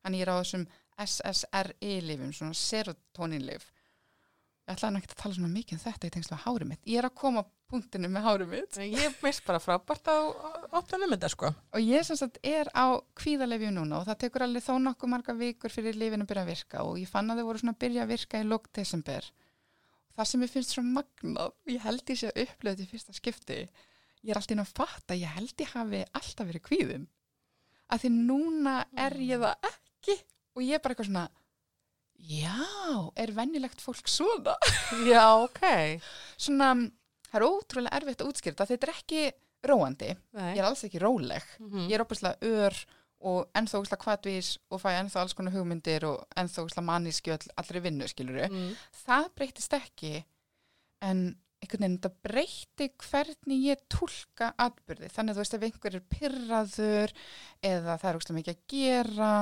Þannig 0.08 0.22
ég 0.22 0.24
er 0.24 0.30
á 0.32 0.40
þessum 0.40 0.62
SSRI-lifum, 1.04 2.30
svona 2.32 2.56
serotonin-lif. 2.56 3.66
Ég 4.64 4.72
ætlaði 4.72 5.00
ekki 5.02 5.10
að 5.12 5.20
tala 5.20 5.36
svona 5.36 5.50
mikið 5.52 5.76
um 5.76 5.80
þetta 5.82 6.08
í 6.08 6.12
tengslu 6.14 6.36
á 6.36 6.44
hárið 6.46 6.68
mitt. 6.70 6.80
Ég 6.88 7.00
er 7.00 7.08
að 7.08 7.18
koma 7.20 7.42
að 7.42 7.50
punktinu 7.68 8.08
með 8.12 8.24
hárið 8.24 8.50
mitt 8.54 8.78
Ég 8.84 9.18
mist 9.24 9.42
bara 9.44 9.60
frábært 9.60 10.08
á 10.08 10.16
opnum 10.76 11.04
þetta 11.12 11.28
sko. 11.32 11.50
og 11.52 11.80
ég 11.84 12.04
sem 12.08 12.16
sagt 12.16 12.38
er 12.40 12.70
á 12.72 12.96
kvíðalefju 13.20 13.72
núna 13.76 13.98
og 14.00 14.06
það 14.08 14.20
tekur 14.24 14.44
alveg 14.46 14.64
þó 14.64 14.74
nokkuð 14.84 15.12
marga 15.12 15.34
vikur 15.36 15.72
fyrir 15.72 15.96
lifin 16.00 16.24
að 16.24 16.30
byrja 16.30 16.44
að 16.46 16.52
virka 16.52 16.84
og 16.84 17.00
ég 17.00 17.12
fann 17.12 17.28
að 17.28 17.42
þau 17.42 17.48
voru 17.50 17.62
svona 17.62 17.74
að 17.76 17.82
byrja 17.84 18.04
að 18.04 18.12
virka 18.14 18.40
í 18.40 18.48
lók 18.48 18.70
desember. 18.72 19.28
Það 20.16 20.30
sem 20.30 20.44
ég 20.46 20.54
finnst 20.54 20.72
svo 20.72 20.84
magnað, 20.88 21.52
ég 21.68 21.84
held 21.84 22.08
ég 22.08 22.20
sé 22.20 22.32
að 22.32 22.40
upplöða 22.46 22.76
þetta 22.76 22.88
í 22.88 22.92
fyrsta 22.92 23.18
skipti, 23.20 23.58
ég 24.24 24.32
er 24.32 24.40
alltaf 24.40 24.56
inn 24.56 24.64
að 24.64 24.72
fatta, 24.80 25.20
ég 25.20 25.36
held 25.36 25.64
ég 25.64 25.76
hafi 25.76 26.04
alltaf 26.12 26.48
verið 26.48 26.64
kvíðin. 26.64 27.06
Að 27.88 28.02
því 28.04 28.10
núna 28.16 28.80
er 28.96 29.16
ég 29.20 29.44
það 29.44 29.68
ekki 29.68 29.87
og 30.06 30.62
ég 30.64 30.74
er 30.74 30.82
bara 30.82 30.94
eitthvað 30.94 31.08
svona, 31.10 31.26
já, 32.18 32.54
er 33.16 33.32
venjulegt 33.36 33.82
fólk 33.84 34.08
svona? 34.10 34.56
Já, 35.10 35.24
ok. 35.44 35.62
Svona, 36.40 36.72
það 37.30 37.40
er 37.40 37.46
ótrúlega 37.48 37.98
erfitt 38.00 38.22
að 38.24 38.30
útskýrta, 38.32 38.66
þetta 38.66 38.88
er 38.88 38.94
ekki 38.96 39.24
róandi, 39.68 40.12
Nei. 40.38 40.52
ég 40.54 40.62
er 40.62 40.68
alls 40.68 40.84
ekki 40.86 41.00
róleg, 41.02 41.44
Mhm. 41.60 41.88
ég 41.90 41.94
er 41.98 42.04
opaslega 42.04 42.38
ör 42.42 42.74
og 43.20 43.48
ennþá 43.58 43.80
úslega 43.82 43.98
kvatvís 44.04 44.52
og 44.70 44.80
fæ 44.80 44.92
ennþá 45.00 45.20
alls 45.24 45.34
konar 45.34 45.52
hugmyndir 45.52 46.04
og 46.06 46.24
ennþá 46.38 46.62
úslega 46.68 46.86
manníski 46.86 47.32
all, 47.34 47.48
allri 47.58 47.80
vinnu, 47.82 48.06
skiluru. 48.06 48.46
Mm. 48.48 48.76
Það 49.04 49.28
breytist 49.34 49.72
ekki, 49.74 50.24
en 51.02 51.36
einhvern 51.58 51.82
veginn 51.82 51.98
þetta 51.98 52.12
breyti 52.22 52.86
hvernig 53.02 53.64
ég 53.66 53.80
tólka 53.90 54.52
atbyrði. 54.62 55.10
Þannig 55.10 55.34
að 55.34 55.34
þú 55.34 55.42
veist 55.42 55.54
ef 55.58 55.66
einhver 55.66 55.94
er 55.98 56.04
pyrraður 56.14 57.14
eða 57.66 57.96
það 57.98 58.10
er 58.12 58.18
úslega 58.20 58.38
mikið 58.38 58.54
að 58.54 58.62
gera 58.70 59.32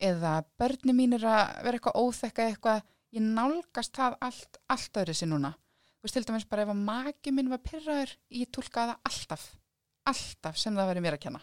eða 0.00 0.44
börni 0.58 0.92
mín 0.92 1.14
er 1.14 1.24
að 1.24 1.62
vera 1.64 1.78
eitthvað 1.78 2.00
óþekka 2.02 2.46
eitthvað, 2.50 2.82
ég 3.16 3.22
nálgast 3.22 3.92
það 3.96 4.16
allt, 4.20 4.58
allt 4.68 4.92
öðru 5.02 5.14
sér 5.16 5.28
núna. 5.32 5.54
Þú 5.96 6.02
veist 6.06 6.14
til 6.18 6.24
dæmis 6.28 6.48
bara 6.48 6.62
ef 6.66 6.68
að 6.74 6.82
maki 6.84 7.32
minn 7.32 7.48
var 7.50 7.58
pyrraður, 7.64 8.12
ég 8.30 8.50
tólkaði 8.52 8.92
það 8.92 8.98
alltaf, 9.10 9.46
alltaf 10.06 10.56
sem 10.60 10.74
það 10.76 10.90
verið 10.92 11.02
mér 11.06 11.16
að 11.16 11.22
kenna. 11.26 11.40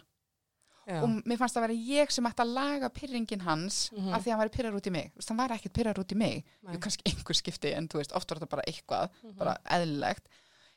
Já. 0.84 0.98
Og 1.00 1.08
mér 1.24 1.38
fannst 1.40 1.56
það 1.56 1.62
að 1.62 1.66
vera 1.68 1.82
ég 1.88 2.10
sem 2.12 2.26
ætti 2.28 2.42
að 2.44 2.54
laga 2.58 2.88
pyrringin 2.92 3.40
hans 3.40 3.90
Mhm. 3.92 4.12
af 4.14 4.22
því 4.22 4.28
að 4.28 4.30
hann 4.34 4.40
væri 4.44 4.52
pyrrar 4.56 4.74
út 4.76 4.86
í 4.86 4.90
mig. 4.92 5.12
Þú 5.14 5.16
veist, 5.16 5.28
hann 5.28 5.38
var 5.38 5.48
ekkert 5.56 5.72
pyrrar 5.72 5.94
út 5.98 6.12
í 6.12 6.16
mig. 6.16 6.44
Jú, 6.62 6.78
kannski 6.78 7.02
einhver 7.08 7.34
skipti, 7.34 7.72
en 7.74 7.88
þú 7.88 7.96
veist, 8.02 8.12
oft 8.14 8.28
var 8.30 8.38
þetta 8.38 8.50
bara 8.50 8.62
eitthvað, 8.68 9.10
Mhm. 9.24 9.36
bara 9.38 9.56
eðlilegt. 9.64 10.26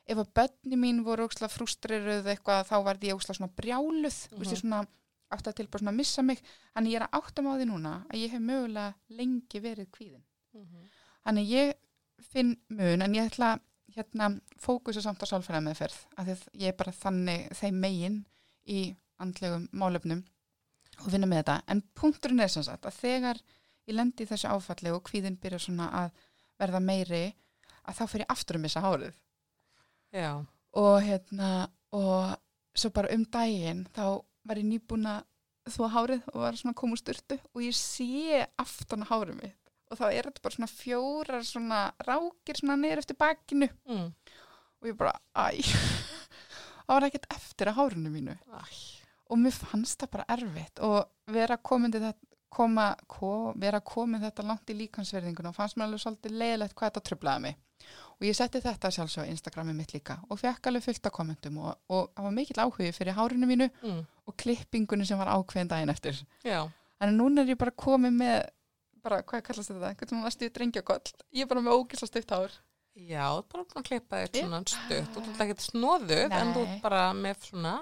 Ef 0.08 0.18
að 0.18 0.32
börni 0.34 0.78
mín 0.80 1.04
voru 1.04 1.28
óksla 1.28 1.50
frústriruð 1.52 2.24
eitthvað, 2.24 2.68
þá 2.68 2.84
var 2.84 2.96
ég 2.96 3.14
óksla 3.20 3.36
svona 3.36 3.52
brjáluð, 3.54 4.30
þú 4.32 4.38
veist, 4.40 4.52
ég 4.54 4.62
svona 4.64 4.88
átt 5.34 5.50
að 5.50 5.58
til 5.60 5.68
bara 5.68 5.84
svona 5.84 5.94
að 5.94 6.00
missa 6.02 6.24
mig. 6.24 6.42
Þannig 6.76 6.94
ég 6.94 7.02
er 7.02 7.08
að 7.08 7.20
átta 7.20 7.44
á 7.44 7.52
því 7.58 7.68
núna 7.70 7.94
að 8.08 8.22
ég 8.24 8.34
hef 8.36 8.44
mögulega 8.44 9.18
lengi 9.20 9.62
verið 9.64 9.92
kvíðin. 9.92 10.24
Mhm. 10.54 10.88
Þannig 11.26 11.52
ég 11.52 11.74
finn 12.24 12.56
mun, 12.70 13.02
en 13.02 13.14
ég 13.16 13.30
ætla 13.30 13.60
hérna 13.96 14.40
fókusa 14.60 15.02
samt 15.02 15.22
á 15.24 15.28
sálfæra 15.28 15.62
meðferð, 15.64 15.98
af 16.18 16.26
því 16.26 16.34
að 16.36 16.48
ég 16.54 16.68
er 16.72 16.78
bara 16.80 16.92
þannig 16.92 17.52
þeim 17.58 17.80
megin 17.82 18.18
í 18.68 18.96
andlegum 19.20 19.68
málefnum 19.72 20.24
og 21.04 21.12
vinna 21.12 21.30
með 21.30 21.44
þetta. 21.44 21.62
En 21.68 21.84
punkturinn 21.98 22.44
er 22.44 22.52
sem 22.52 22.66
sagt 22.66 22.86
að 22.86 23.00
þegar 23.02 23.42
ég 23.88 23.96
lendi 23.96 24.28
þessu 24.28 24.52
áfalli 24.52 24.94
og 24.94 25.04
kvíðin 25.08 25.40
byrja 25.42 25.60
svona 25.60 25.90
að 26.04 26.12
verða 26.60 26.82
meiri, 26.84 27.24
að 27.88 28.00
þá 28.00 28.04
fyrir 28.08 28.26
ég 28.26 28.34
aftur 28.34 28.58
að 28.58 28.66
missa 28.66 28.84
hárið. 28.84 29.18
Já. 30.14 30.32
Og 30.78 30.96
hérna, 31.06 31.52
og 31.96 32.36
svo 32.78 32.92
bara 32.94 33.14
um 33.16 33.24
daginn, 33.34 33.86
þá 33.96 34.24
var 34.48 34.60
ég 34.62 34.68
nýbúin 34.70 35.08
að 35.12 35.24
þvó 35.74 35.90
hárið 35.92 36.28
og 36.34 36.42
var 36.46 36.56
svona 36.60 36.74
úr 36.88 37.00
styrtu 37.02 37.38
og 37.54 37.62
ég 37.66 37.76
sé 37.76 38.46
aftan 38.58 39.04
á 39.04 39.12
hárið 39.12 39.42
mitt. 39.42 39.58
Og 39.92 39.98
þá 40.00 40.06
er 40.12 40.28
þetta 40.28 40.44
bara 40.44 40.56
svona 40.58 40.72
fjórar 40.72 41.44
svona 41.48 41.82
rákir 42.08 42.60
svona 42.60 42.76
niður 42.80 43.02
eftir 43.04 43.16
bakinu 43.20 43.70
Mm. 43.88 44.10
og 44.82 44.88
ég 44.92 44.98
bara, 45.00 45.14
æ, 45.36 45.64
það 46.88 46.94
var 46.96 47.06
ekkert 47.08 47.28
eftir 47.36 47.72
að 47.72 47.78
hárinu 47.80 48.12
mínu 48.14 48.36
Æ. 48.38 48.64
og 49.32 49.40
mér 49.42 49.56
fannst 49.58 50.00
það 50.04 50.12
bara 50.16 50.26
erfitt 50.38 50.80
og 50.86 51.08
vera 51.34 51.58
komindi 51.58 52.00
þetta 52.04 52.28
koma, 52.58 52.96
ko, 53.12 53.54
vera 53.60 53.80
komin 53.84 54.22
þetta 54.24 54.46
langt 54.48 54.70
í 54.72 54.76
líkansverðinguna 54.82 55.50
og 55.52 55.56
fannst 55.58 55.76
mér 55.78 55.90
alveg 55.90 56.04
svolítið 56.04 56.38
leiðilegt 56.40 56.76
hvað 56.80 56.92
þetta 56.94 57.04
trublaði 57.10 57.42
mig 57.48 57.58
og 58.18 58.26
ég 58.26 58.36
setti 58.38 58.62
þetta 58.64 58.92
sjálfsög 58.96 59.28
á 59.28 59.32
Instagrami 59.32 59.74
mitt 59.78 59.92
líka 59.94 60.16
og 60.30 60.40
fekk 60.42 60.70
alveg 60.72 60.86
fullt 60.88 61.10
af 61.10 61.14
kommentum 61.16 61.58
og, 61.64 61.76
og 61.92 62.08
það 62.16 62.24
var 62.28 62.38
mikill 62.38 62.62
áhugi 62.64 62.92
fyrir 62.96 63.18
hárinu 63.20 63.50
mínu 63.52 63.68
Mm. 63.84 64.06
Og 64.28 64.36
klippingunni 64.40 65.06
sem 65.08 65.20
var 65.20 65.32
ákveðin 65.38 65.70
daginn 65.72 65.94
eftir 65.94 66.20
Já. 66.44 66.66
en 67.02 67.18
núna 67.18 67.42
er 67.46 67.54
ég 67.54 67.60
bara 67.62 67.72
komið 67.72 68.16
með 68.22 68.38
bara, 69.04 69.22
hvað 69.24 69.44
kallast 69.48 69.72
þetta, 69.72 69.94
hvernig 69.96 70.10
svona 70.12 70.28
næstu 70.28 70.50
drengjakoll 70.52 71.14
ég 71.32 71.46
er 71.46 71.52
bara 71.52 71.64
með 71.64 71.78
ógisla 71.80 72.10
stutt 72.10 72.34
hár 72.36 72.58
Já, 72.98 73.28
þú 73.30 73.38
ert 73.44 73.52
bara 73.54 73.64
búin 73.70 73.84
að 73.84 73.88
klippa 73.92 74.20
þér 74.24 74.32
Já. 74.34 74.42
svona 74.42 74.60
stutt. 74.66 75.10
Þú 75.14 75.22
ert 75.22 75.42
ekki 75.46 75.66
snóðuð 75.68 76.32
en 76.34 76.54
þú 76.56 76.64
Nei. 76.66 76.78
bara 76.82 77.02
með 77.14 77.44
svona 77.46 77.74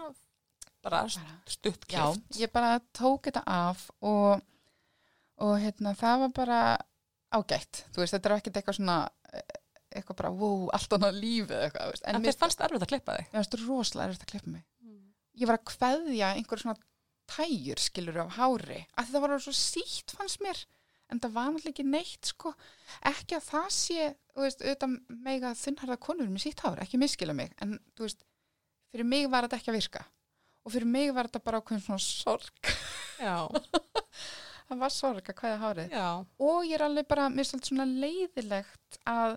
bara 0.84 0.99
stutt 1.47 1.86
Já, 1.88 2.01
klift. 2.12 2.39
ég 2.41 2.51
bara 2.51 2.73
tók 2.93 3.29
þetta 3.29 3.43
af 3.47 3.86
og, 4.03 4.41
og 5.39 5.53
hérna, 5.63 5.93
það 5.95 6.19
var 6.25 6.34
bara 6.36 6.60
ágætt. 7.31 7.86
Þú 7.95 8.03
veist, 8.03 8.13
þetta 8.17 8.29
er 8.29 8.36
ekkert 8.41 8.60
eitthvað 8.60 8.77
svona, 8.81 8.97
eh, 9.34 9.55
eitthvað 9.95 10.19
bara, 10.19 10.34
wow, 10.36 10.67
allt 10.75 10.93
annað 10.99 11.17
lífið 11.23 11.63
eitthvað, 11.63 11.89
veist. 11.95 12.05
En 12.12 12.19
En 12.19 12.21
mér 12.27 12.38
fannst 12.43 12.62
erfitt 12.67 12.84
að 12.86 12.91
klippa 12.91 13.15
þig? 13.17 13.31
mér 13.31 13.39
fannst 13.39 13.58
rosalega 13.63 14.10
erfitt 14.12 14.27
að 14.27 14.31
klippa 14.36 14.51
mig. 14.51 14.63
Ég 15.36 15.50
var 15.50 15.60
að 15.60 15.67
kveðja 15.74 16.32
einhver 16.36 16.62
svona 16.62 16.78
tæjur, 17.30 17.82
skilur, 17.82 18.21
af 18.26 18.36
hári. 18.38 18.82
Að 18.98 19.12
það 19.13 19.26
var 19.26 19.36
svo 19.43 19.54
sítt, 19.58 20.13
fannst 20.15 20.41
mér. 20.45 20.62
En 21.13 21.21
það 21.21 21.36
var 21.36 21.52
náttúrulega 21.54 21.74
ekki 21.74 21.86
neitt, 21.86 22.30
sko. 22.32 22.52
Ekki 23.06 23.38
að 23.38 23.48
það 23.50 23.67
sé, 23.76 24.08
þú 24.34 24.45
veist, 24.45 24.63
auðvitað 24.63 24.95
mega 25.28 25.52
þunnharða 25.60 25.98
konur 26.08 26.32
með 26.32 26.45
sítt 26.48 26.63
hár, 26.65 26.82
ekki 26.82 27.00
miskila 27.02 27.36
mig. 27.38 27.54
En, 27.62 27.78
þú 27.98 28.08
veist, 28.08 28.26
fyrir 28.93 29.10
mig 29.12 29.28
var 29.34 29.45
þetta 29.45 29.60
ekki 29.62 29.74
að 29.74 29.80
virka. 29.80 30.06
Og 30.65 30.74
fyrir 30.74 30.89
mig 30.89 31.12
var 31.13 31.30
þetta 31.30 31.43
bara 31.45 31.62
ákveðin 31.62 31.86
svona 31.86 32.02
sorg. 32.02 32.74
Það 34.65 34.80
var 34.82 34.93
sorg 34.93 35.28
að 35.30 35.38
kveðja 35.38 35.58
hárið. 35.62 35.91
Já. 35.93 36.08
Og 36.41 36.63
ég 36.65 36.74
er 36.80 36.84
alveg 36.88 37.06
bara, 37.10 37.28
mér 37.30 37.43
er 37.43 37.50
svolítið 37.52 37.69
svona 37.69 37.86
leiðilegt 37.86 38.98
að, 39.12 39.36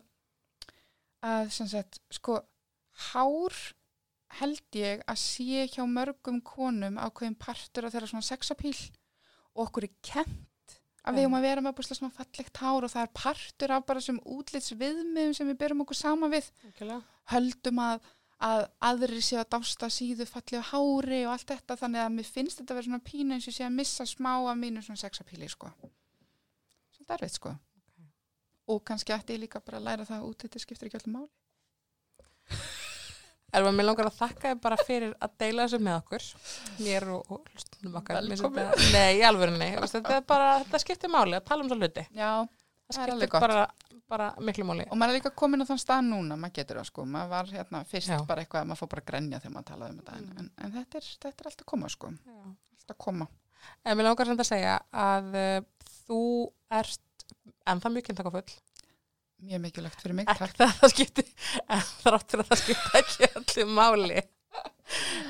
að 1.29 1.51
sem 1.53 1.69
sagt, 1.69 2.01
sko, 2.17 2.39
hár 3.11 3.59
held 4.39 4.77
ég 4.77 5.03
að 5.09 5.21
sé 5.23 5.65
hjá 5.73 5.85
mörgum 5.89 6.41
konum 6.45 6.99
ákveðin 7.01 7.39
partur 7.41 7.89
af 7.89 7.95
þeirra 7.95 8.11
svona 8.11 8.27
sexapíl 8.27 8.77
og 9.57 9.69
okkur 9.69 9.89
er 9.89 9.95
kent 10.05 10.77
að 11.09 11.17
við 11.17 11.25
höfum 11.25 11.39
að 11.39 11.47
vera 11.47 11.65
með 11.65 11.77
búslega 11.79 11.99
svona 12.01 12.17
fallegt 12.19 12.61
hár 12.61 12.85
og 12.85 12.93
það 12.93 13.07
er 13.07 13.13
partur 13.17 13.75
af 13.75 13.87
bara 13.89 14.05
sem 14.05 14.21
útlits 14.29 14.75
viðmiðum 14.77 15.35
sem 15.37 15.49
við 15.49 15.61
berum 15.63 15.85
okkur 15.85 15.99
sama 15.99 16.29
við 16.33 16.51
Algjörlega. 16.69 16.99
höldum 17.33 17.81
að, 17.85 18.11
að 18.51 18.65
aðri 18.91 19.23
séu 19.25 19.41
að 19.41 19.49
dásta 19.57 19.91
síðu 19.93 20.27
fallegu 20.29 20.65
hári 20.73 21.23
og 21.25 21.33
allt 21.35 21.55
þetta 21.55 21.79
þannig 21.81 22.05
að 22.05 22.13
mér 22.19 22.33
finnst 22.35 22.61
þetta 22.61 22.75
að 22.75 22.81
vera 22.81 22.89
svona 22.91 23.07
pína 23.09 23.39
eins 23.39 23.49
og 23.49 23.57
sé 23.57 23.65
að 23.65 23.79
missa 23.79 24.09
smá 24.09 24.35
af 24.37 24.61
mínu 24.61 24.85
svona 24.85 25.01
sexapíli 25.01 25.49
sko. 25.49 25.73
Svolítið 26.93 27.17
erfitt 27.17 27.39
sko. 27.41 27.55
Og 28.69 28.83
kannski 28.85 29.15
ætti 29.17 29.39
ég 29.39 29.47
líka 29.47 29.65
bara 29.65 29.81
að 29.81 29.89
læra 29.89 30.09
það 30.09 30.29
út 30.29 30.45
þetta 30.45 30.61
skiptir 30.61 30.91
ekki 30.91 31.01
öllum 31.01 31.23
máli. 31.23 31.33
Elva, 33.57 33.71
mér 33.73 33.87
langar 33.89 34.09
að 34.11 34.17
þakka 34.19 34.51
þér 34.51 34.59
bara 34.61 34.77
fyrir 34.85 35.13
að 35.25 35.31
deila 35.41 35.65
þessu 35.65 35.79
með 35.81 35.95
okkur. 36.03 36.25
Mér 36.85 37.07
og, 37.15 37.31
og 37.33 37.47
hlustunum 37.55 37.95
okkar. 38.03 38.19
Nei. 38.93 39.21
Þú 39.79 39.85
veist, 39.87 39.95
Þetta, 39.97 40.19
bara, 40.29 40.49
þetta 40.65 40.81
skiptir 40.85 41.13
máli 41.15 41.39
að 41.39 41.47
tala 41.49 41.65
um 41.65 41.71
svo 41.73 41.79
hluti. 41.81 42.05
Já, 42.19 42.31
Það 42.89 43.03
alveg 43.15 43.29
skiptir 43.33 43.41
bara, 43.47 43.63
bara 44.09 44.27
miklu 44.49 44.65
máli. 44.69 44.85
og 44.91 44.97
maður 45.01 45.15
er 45.15 45.19
líka 45.19 45.33
komin 45.37 45.65
á 45.65 45.67
þann 45.69 45.81
stað 45.81 46.05
núna, 46.11 46.37
maður 46.41 46.55
getur 46.61 46.81
það 46.83 46.87
sko. 46.91 47.07
Maður 47.17 47.33
var 47.33 47.51
hérna 47.57 47.83
fyrst 47.89 48.13
Já. 48.13 48.21
bara 48.29 48.45
eitthvað, 48.45 48.69
maður 48.69 48.83
fór 48.83 48.93
bara 48.95 49.03
að 49.05 49.09
grenja 49.11 49.41
þegar 49.43 49.55
maður 49.57 49.69
talaði 49.73 49.93
um 49.97 49.99
þetta. 50.03 50.17
En, 50.21 50.31
en, 50.45 50.51
en 50.69 50.73
þetta, 50.77 51.01
er, 51.03 51.11
þetta 51.25 51.45
er 51.45 51.51
allt 51.53 51.65
að 51.65 51.71
koma 51.73 51.91
sko. 51.93 52.13
Já. 52.29 52.39
Allt 52.79 52.95
að 52.95 53.01
koma. 53.09 53.29
En 53.85 53.97
mér 53.99 54.09
langar 54.09 54.29
samt 54.31 54.45
að 54.45 54.49
segja 54.53 54.77
að 54.93 55.37
uh, 55.37 55.61
þú 56.07 56.21
ert 56.79 57.05
ennþá 57.69 57.93
mjög 57.97 58.07
kynntakafull. 58.09 58.49
Mjög 59.39 59.61
mikilvægt 59.63 60.03
fyrir 60.03 60.17
mig. 60.19 60.27
Ekki 60.29 60.45
Takk. 60.45 60.57
það 60.59 60.75
það 60.81 60.93
skipti, 60.95 61.25
en 61.69 61.83
þrátt 62.03 62.33
fyrir 62.33 62.45
að 62.45 62.49
það 62.51 62.61
skipti 62.63 63.01
ekki 63.01 63.29
allir 63.41 63.73
máli. 63.79 64.23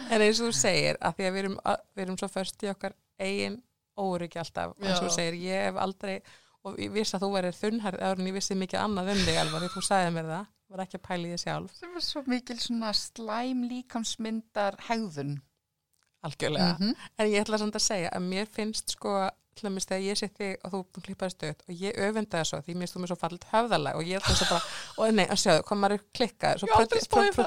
En 0.08 0.22
eins 0.24 0.40
og 0.40 0.48
þú 0.48 0.52
segir, 0.56 0.98
að 1.02 1.16
því 1.18 1.26
að 1.28 1.34
við 1.34 1.40
erum, 1.42 1.56
við 1.96 2.04
erum 2.04 2.18
svo 2.20 2.28
först 2.32 2.62
í 2.64 2.70
okkar 2.72 2.94
eigin 3.20 3.58
óryggi 3.98 4.40
alltaf. 4.40 4.76
Eins 4.80 5.00
og 5.00 5.08
þú 5.08 5.14
segir, 5.16 5.40
ég 5.42 5.66
hef 5.68 5.80
aldrei, 5.82 6.14
og 6.64 6.78
ég 6.80 6.94
vissi 6.94 7.16
að 7.18 7.26
þú 7.26 7.32
verið 7.34 7.58
þunnhærð, 7.58 8.04
eða 8.06 8.18
en 8.18 8.30
ég 8.30 8.38
vissi 8.38 8.56
mikið 8.58 8.80
annað 8.84 9.12
um 9.14 9.24
þig 9.26 9.40
alvar, 9.42 9.66
því 9.66 9.72
þú 9.74 9.82
sagði 9.88 10.14
mér 10.14 10.30
það, 10.32 10.46
var 10.68 10.84
ekki 10.84 10.98
að 10.98 11.04
pæla 11.08 11.28
í 11.28 11.32
því 11.32 11.40
sjálf. 11.42 11.76
sem 11.80 11.98
er 12.00 12.06
svo 12.06 12.22
mikil 12.28 12.58
svona 12.62 12.94
slæm 12.96 13.66
líkamsmyndar 13.72 14.80
hegðun. 14.88 15.36
Algjörlega. 16.26 16.76
-hmm. 16.80 16.94
En 17.18 17.26
ég 17.30 17.44
ætla 17.44 17.58
samt 17.58 17.76
að 17.76 17.84
segja 17.84 18.10
að 18.10 18.22
mér 18.22 18.46
finnst 18.46 18.90
sko, 18.90 19.30
til 19.58 19.68
dæmis 19.68 19.88
þegar 19.90 20.04
ég 20.06 20.20
þig 20.38 20.64
og 20.64 20.74
þú 20.74 21.02
klippaði 21.08 21.34
stöð 21.36 21.62
og 21.68 21.82
ég 21.84 22.00
öfunda 22.08 22.38
það 22.38 22.48
svo 22.52 22.60
því 22.66 22.78
mér 22.80 22.92
mér 23.04 23.12
svo 23.12 23.18
fallit 23.20 23.46
höfðalag 23.52 24.00
og 24.00 24.08
ég 24.08 24.18
er 24.20 24.26
þess 24.28 24.44
að 24.46 24.52
bara, 24.54 24.74
og 25.04 25.14
nei, 25.18 25.26
að 25.28 25.40
sjáðu, 25.44 25.64
hvað 25.68 25.80
maður 25.84 26.04
klikkað, 26.18 26.60
svo 26.62 26.68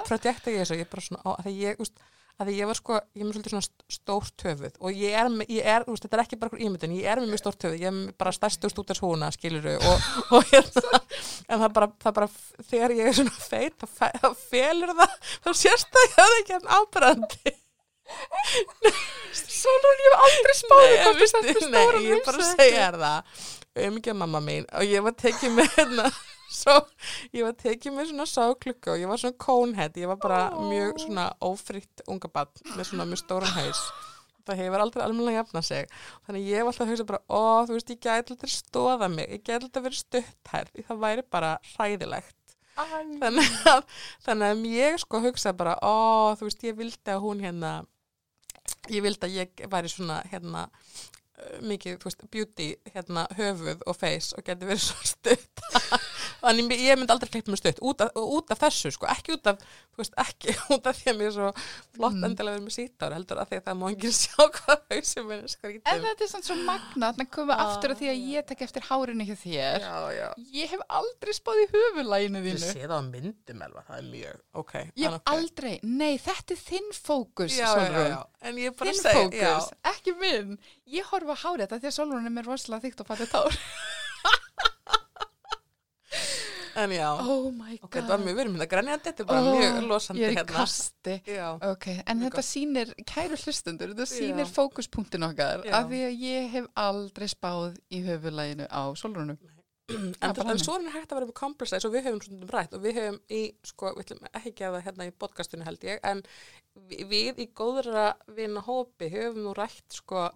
projekta 0.10 0.56
ég 0.56 0.64
þessu, 0.66 0.80
ég 0.82 0.92
bara 0.92 1.06
svona, 1.08 1.24
að 1.38 1.48
því 1.48 1.54
ég, 1.66 1.82
úst, 1.86 2.02
að 2.42 2.48
því 2.50 2.54
ég 2.58 2.70
var 2.72 2.78
sko, 2.80 2.96
ég 3.14 3.22
er 3.22 3.28
með 3.28 3.36
svolítið 3.36 3.54
svona 3.54 3.66
st- 3.68 3.86
stórt 3.96 4.46
höfuð 4.48 4.78
og 4.82 4.98
ég 4.98 5.18
er, 5.22 5.28
ég 5.52 5.68
er, 5.76 5.86
úst, 5.92 6.06
þetta 6.08 6.18
er 6.18 6.24
ekki 6.24 6.40
bara 6.42 6.58
ímyndin, 6.66 6.96
ég 6.98 7.06
er 7.12 7.22
með 7.22 7.30
mjög 7.36 7.42
stórt 7.44 7.66
höfuð, 7.68 7.78
ég 7.84 7.90
er 7.92 7.96
með 8.00 8.14
bara 8.24 8.34
stærstu 8.34 8.72
stútars 8.74 9.02
húna, 9.04 9.30
skiluru 9.36 9.76
og, 9.78 10.08
og 10.40 10.48
hérna, 10.50 11.02
en 11.52 11.62
það 11.66 11.76
bara, 11.78 11.90
það 12.02 12.18
bara, 12.18 12.30
þegar 12.72 12.96
ég 12.98 13.12
er 13.12 13.20
svona 13.20 13.46
feit, 13.46 13.78
þá, 13.78 13.88
fe- 14.00 14.14
þá 14.24 14.30
felur 14.50 14.96
það, 15.04 15.18
þá 15.46 15.52
sérst 15.66 16.00
það, 16.18 16.38
ég 17.52 17.61
ekki. 18.12 18.92
Svona 19.62 19.94
ég 19.96 20.04
hef 20.08 20.26
aldrei 20.28 20.58
spáði 20.58 20.92
Nei, 20.92 21.00
hvort 21.06 21.22
veistu, 21.22 21.42
þetta 21.46 21.66
er 21.66 21.72
nei, 21.72 21.82
stóra 21.82 22.04
ég 22.06 22.26
bara 22.28 22.44
að 22.44 22.52
segja 22.58 22.86
þér 22.86 23.00
það. 23.06 23.42
Umgjað 23.88 24.20
mamma 24.20 24.42
mín 24.44 24.66
og 24.76 24.88
ég 24.92 25.06
var 25.06 25.18
tekið 25.22 25.54
með 25.56 25.76
hérna 25.78 26.08
svo, 26.52 26.78
ég 27.32 27.46
var 27.48 27.56
tekið 27.60 27.96
með 27.96 28.10
svona 28.12 28.28
sáklukku 28.28 28.94
og 28.94 29.00
ég 29.00 29.12
var 29.12 29.22
svona 29.22 29.40
conehead. 29.46 30.00
Ég 30.02 30.12
var 30.12 30.20
bara 30.22 30.42
Ó. 30.52 30.64
mjög 30.68 31.00
svona 31.06 31.28
ófritt 31.48 32.04
unga 32.12 32.32
bann 32.34 32.52
með 32.76 32.90
svona 32.90 33.08
mjög 33.08 33.22
stóran 33.24 33.56
haus. 33.56 33.84
Það 34.50 34.64
hefur 34.64 34.84
aldrei 34.84 35.04
alveg 35.06 35.36
jafna 35.38 35.62
sig. 35.64 35.90
Þannig 36.26 36.50
ég 36.50 36.60
hef 36.60 36.72
alltaf 36.72 36.88
að 36.88 36.92
hugsa 36.92 37.08
bara 37.12 37.22
ó, 37.30 37.42
þú 37.70 37.78
veist, 37.78 37.94
ég 37.94 38.02
gæti 38.02 38.36
alltaf 38.36 38.52
stóða 38.52 39.10
mig. 39.14 39.30
Ég 39.30 39.44
gæti 39.46 39.60
alltaf 39.62 39.86
verið 39.86 40.02
stutt 40.02 40.52
her 40.52 40.72
það 40.90 41.04
væri 41.06 41.26
bara 41.32 41.52
hræðilegt. 41.76 42.38
Þannig 43.22 43.56
að, 43.70 43.82
þannig 44.26 44.48
að 44.50 44.66
ég 44.74 45.00
sko 45.04 45.22
hugsa 45.22 45.54
bara, 45.54 45.76
ó, 45.86 46.34
þú 46.40 46.48
veist, 46.48 46.64
ég 46.66 46.78
vildi 46.80 47.14
að 47.14 47.22
hún 47.24 47.44
hérna 47.46 47.74
ég 48.90 49.06
vildi 49.06 49.28
að 49.28 49.38
ég 49.40 49.64
væri 49.72 49.92
svona 49.92 50.22
hérna 50.32 50.68
uh, 50.68 51.58
mikið, 51.68 52.00
þú 52.02 52.10
veist, 52.10 52.28
beauty 52.32 52.70
hérna 52.96 53.28
höfuð 53.38 53.86
og 53.86 53.98
face 53.98 54.38
og 54.38 54.46
geti 54.48 54.70
verið 54.70 54.86
svo 54.88 55.14
stutt 55.14 55.66
Þannig 56.42 56.72
ég 56.82 56.98
myndi 56.98 57.14
aldrei 57.14 57.30
klippa 57.36 57.52
mig 57.54 57.60
stutt 57.62 57.80
út 57.86 58.02
af, 58.02 58.16
út 58.18 58.52
af 58.56 58.60
þessu 58.64 58.92
sko, 58.96 59.06
ekki 59.14 59.36
út 59.36 59.50
af, 59.52 59.60
þú 59.94 60.02
veist, 60.02 60.16
ekki 60.24 60.56
út 60.76 60.88
af 60.90 60.98
því 60.98 61.12
að 61.12 61.20
mér 61.22 61.28
er 61.30 61.36
svo 61.38 61.50
flott 61.96 62.18
Mm. 62.22 62.24
endilega 62.28 62.58
verið 62.58 62.66
með 62.68 62.74
sítári, 62.76 63.16
heldur 63.18 63.40
að 63.42 63.50
því 63.52 63.58
að 63.60 63.66
það 63.68 63.78
má 63.82 63.86
ekki 63.92 64.12
sjá 64.22 64.46
hvað 64.58 64.82
hausum 64.92 65.28
minn 65.30 65.38
er 65.38 65.46
En 65.46 65.54
skrítið. 65.54 66.02
þetta 66.08 66.26
er 66.26 66.32
svona 66.32 66.48
svo 66.50 66.58
magna 66.68 67.12
þannig 67.12 67.28
að 67.30 67.36
koma 67.38 67.58
Ah, 67.62 67.64
aftur 67.72 67.94
að 67.94 68.02
því 68.02 68.10
að 68.12 68.24
ég 68.32 68.48
tek 68.52 68.64
eftir 68.68 68.88
hárinu 68.90 69.28
hjá 69.30 69.36
þér 69.44 69.86
Já, 69.86 69.98
já. 70.18 70.28
Ég 70.58 70.74
hef 70.74 70.84
aldrei 71.00 71.34
spáð 71.38 71.62
í 71.62 71.68
höfulæginu 71.76 72.42
Þú 72.42 72.50
þínu 72.52 72.64
sé 72.72 72.82
það 72.88 72.96
á 72.98 73.02
myndum 73.12 73.64
elva, 73.68 73.84
það 73.88 73.98
er 74.02 74.08
mjög, 74.12 74.42
ok. 74.64 74.74
Ég 74.82 75.06
en 75.06 75.12
hef 75.12 75.20
ok. 75.22 75.34
aldrei, 75.36 75.74
nei 75.84 76.14
þetta 76.26 76.56
er 76.58 76.62
þinn 76.66 76.92
fókus 76.98 77.58
en 78.42 78.58
ég 78.58 78.78
Þinn 78.82 79.02
fókus, 79.06 79.72
ekki 79.94 80.16
minn 80.18 80.56
Ég 80.92 81.08
horfa 81.14 81.36
á 81.38 81.42
hárið 81.46 81.68
þetta 81.68 81.82
því 81.84 81.90
að 81.92 81.98
Solrún 81.98 82.42
er 82.42 82.48
rosalega 82.50 82.88
þykkt 82.88 83.04
og 83.06 83.10
fallið 83.12 83.32
tár 83.36 83.58
en 86.76 86.92
já, 86.96 87.08
Oh 87.20 87.52
my 87.52 87.78
god 87.78 87.86
ok, 87.88 87.96
það 88.02 88.08
var 88.14 88.20
mjög 88.26 88.36
verið 88.42 88.52
mynda 88.56 88.68
grænjandi, 88.72 89.04
þetta 89.08 89.24
er 89.24 89.30
bara 89.32 89.42
Ó, 89.42 89.56
mjög 89.58 89.88
losandi 89.90 90.22
Ég 90.22 90.28
er 90.28 90.34
í 90.34 90.38
hérna. 90.40 90.56
kasti 90.56 91.16
Já, 91.28 91.48
Ok, 91.72 91.88
en 92.06 92.22
þetta 92.26 92.44
sýnir, 92.48 92.94
kæru 93.14 93.40
hlustundur, 93.44 93.94
þetta 93.96 94.08
sýnir 94.12 94.46
Já. 94.46 94.52
fókuspunktin 94.58 95.28
okkar 95.30 95.66
Já. 95.66 95.74
af 95.82 95.90
því 95.92 96.02
að 96.10 96.22
ég 96.28 96.50
hef 96.56 96.70
aldrei 96.76 97.28
spáð 97.32 97.80
í 97.92 98.04
höfulæginu 98.06 98.68
á 98.72 98.82
Solrúnu. 98.96 99.38
en, 99.92 100.14
en 100.22 100.60
svo 100.62 100.78
er 100.80 100.86
hægt 100.94 101.12
að 101.12 101.18
vera 101.20 101.28
með 101.28 101.36
komplexa 101.42 101.76
eins 101.76 101.86
og 101.90 101.92
við 101.92 102.06
höfum 102.08 102.22
svona 102.24 102.48
rætt 102.54 102.74
og 102.78 102.84
við 102.86 102.96
höfum 103.02 103.18
í, 103.28 103.42
sko, 103.68 103.90
við 103.98 104.06
ætlum 104.06 104.30
ekki 104.32 104.54
gefa 104.62 104.78
það 104.78 104.86
hérna 104.86 105.08
í 105.10 105.16
podcastinu 105.20 105.66
held 105.68 105.82
ég, 105.84 106.00
en 106.08 106.22
vi- 106.88 107.04
við 107.12 107.42
í 107.44 107.50
góðra 107.52 108.06
vinna 108.38 108.64
hópi 108.64 109.10
höfum 109.12 109.42
nú 109.44 109.56
rætt 109.58 109.98
sko 109.98 110.30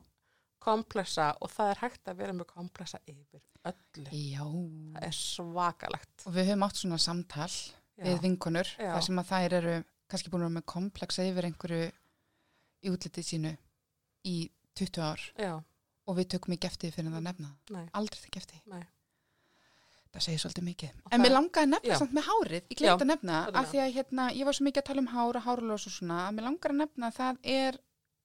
komplexa 0.65 1.30
og 1.39 1.52
það 1.54 1.71
er 1.71 1.82
hægt 1.86 2.10
að 2.12 2.17
vera 2.24 2.34
með 2.36 2.50
komplexa 2.52 3.00
yfir 3.08 3.43
öllu. 3.71 4.06
Já. 4.12 4.45
Það 4.95 5.08
er 5.10 5.17
svakalegt. 5.19 6.15
Og 6.28 6.34
við 6.38 6.49
höfum 6.51 6.65
átt 6.67 6.82
svona 6.82 6.99
samtal 7.01 7.51
við 7.99 8.15
Já, 8.15 8.21
vinkonur, 8.25 8.71
Já. 8.80 8.91
þar 8.95 9.06
sem 9.08 9.21
að 9.21 9.30
þær 9.32 9.54
eru 9.60 9.75
kannski 10.12 10.30
búin 10.34 10.43
að 10.43 10.49
vera 10.49 10.56
með 10.60 10.65
komplexa 10.73 11.23
yfir 11.25 11.47
einhverju 11.49 11.86
í 12.86 12.91
útlitið 12.91 13.25
sínu 13.30 13.54
í 14.25 14.36
20 14.75 14.99
ár 15.01 15.21
já, 15.39 15.54
og 16.06 16.17
við 16.19 16.28
tökum 16.36 16.54
ekki 16.58 16.67
eftir 16.69 16.91
fyrir 16.93 17.10
það 17.10 17.21
að 17.21 17.28
nefna 17.30 17.49
nei, 17.71 17.86
Aldrei 17.97 18.19
ekki 18.28 18.41
eftir. 18.43 18.60
nei. 18.69 18.84
Það 20.15 20.23
segir 20.23 20.39
svolítið 20.43 20.63
mikið. 20.69 20.91
En 20.95 21.10
það- 21.12 21.23
mér 21.25 21.34
langaði 21.36 21.63
að 21.65 21.71
nefna 21.73 21.89
Já. 21.91 21.97
samt 21.99 22.13
með 22.15 22.28
hárið. 22.30 22.62
Ég 22.71 22.78
Já, 22.80 22.86
glemt 22.95 23.01
að 23.01 23.10
nefna 23.10 23.34
það 23.39 23.47
er 23.49 23.58
að 23.60 23.71
því 23.71 23.80
að 23.86 23.93
hérna, 23.95 24.28
ég 24.36 24.45
var 24.45 24.54
svo 24.54 24.65
mikið 24.67 24.82
að 24.82 24.86
tala 24.89 25.01
um 25.01 25.08
hár 25.15 25.36
og 25.39 25.43
hárlós 25.47 25.88
og 25.89 25.93
svona. 25.95 26.19
að 26.30 26.36
Mér 26.36 26.45
langar 26.47 26.71
að 26.71 26.80
nefna 26.84 27.08
að 27.10 27.15
það 27.15 27.38
er 27.43 27.80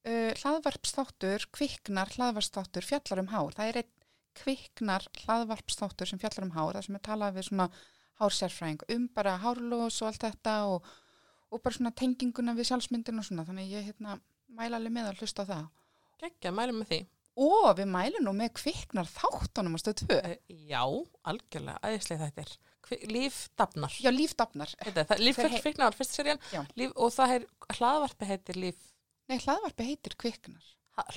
uh, 0.05 0.31
hlaðvarpsþáttur, 0.41 1.45
kviknar 1.51 2.09
hlaðvarpsþáttur 2.15 2.87
fjallar 2.87 3.19
um 3.19 3.27
hár. 3.27 3.51
Það 3.57 3.67
er 3.73 3.81
einn 3.81 3.91
kviknar 4.37 5.05
hlaðvarpsþáttur 5.23 6.09
sem 6.09 6.19
fjallar 6.21 6.45
um 6.47 6.53
hár. 6.55 6.75
Það 6.77 6.85
sem 6.87 6.97
er 6.99 7.03
talað 7.07 7.37
við 7.39 7.47
svona 7.49 7.67
hársérfræðing 8.21 8.83
um 8.95 9.07
bara 9.15 9.37
hárlós 9.41 10.01
og 10.03 10.11
allt 10.11 10.25
þetta 10.27 10.55
og, 10.71 10.91
og 11.51 11.61
bara 11.63 11.77
svona 11.77 11.93
tenginguna 11.97 12.53
við 12.57 12.69
sjálfsmyndin 12.71 13.21
og 13.21 13.27
svona. 13.27 13.45
Þannig 13.47 13.71
ég 13.73 13.87
hérna, 13.91 14.19
mæla 14.57 14.77
alveg 14.79 14.95
með 14.97 15.09
að 15.11 15.23
hlusta 15.23 15.45
á 15.47 15.49
það. 15.51 15.65
Gekkja, 16.21 16.53
mælum 16.53 16.81
með 16.83 16.91
því. 16.93 17.01
Og 17.41 17.69
við 17.79 17.87
mælum 17.87 18.25
nú 18.27 18.33
með 18.35 18.51
kviknar 18.59 19.07
þáttunum 19.09 19.77
á 19.77 19.79
stöð 19.81 20.01
2. 20.03 20.17
Eh, 20.19 20.37
Já, 20.69 20.83
algjörlega, 21.31 21.79
æðislega 21.87 22.27
þetta 22.27 22.43
er. 22.43 22.51
Líf 23.07 23.37
dafnar. 23.55 23.93
Já, 24.03 24.09
er 25.15 25.21
líf 25.23 25.37
Þeir 25.39 25.53
hei- 25.53 25.61
kviknar 25.63 25.87
var 25.87 25.95
fyrst 25.95 26.17
serían 26.17 26.41
líf, 26.75 26.91
og 26.99 27.13
það 27.15 27.35
er, 27.37 27.45
hlaðvarpi 27.77 28.27
heitir 28.27 28.59
líf, 28.59 28.81
Nei, 29.31 29.37
hlaðvarpi 29.39 29.85
heitir 29.87 30.17
kviknar. 30.19 30.65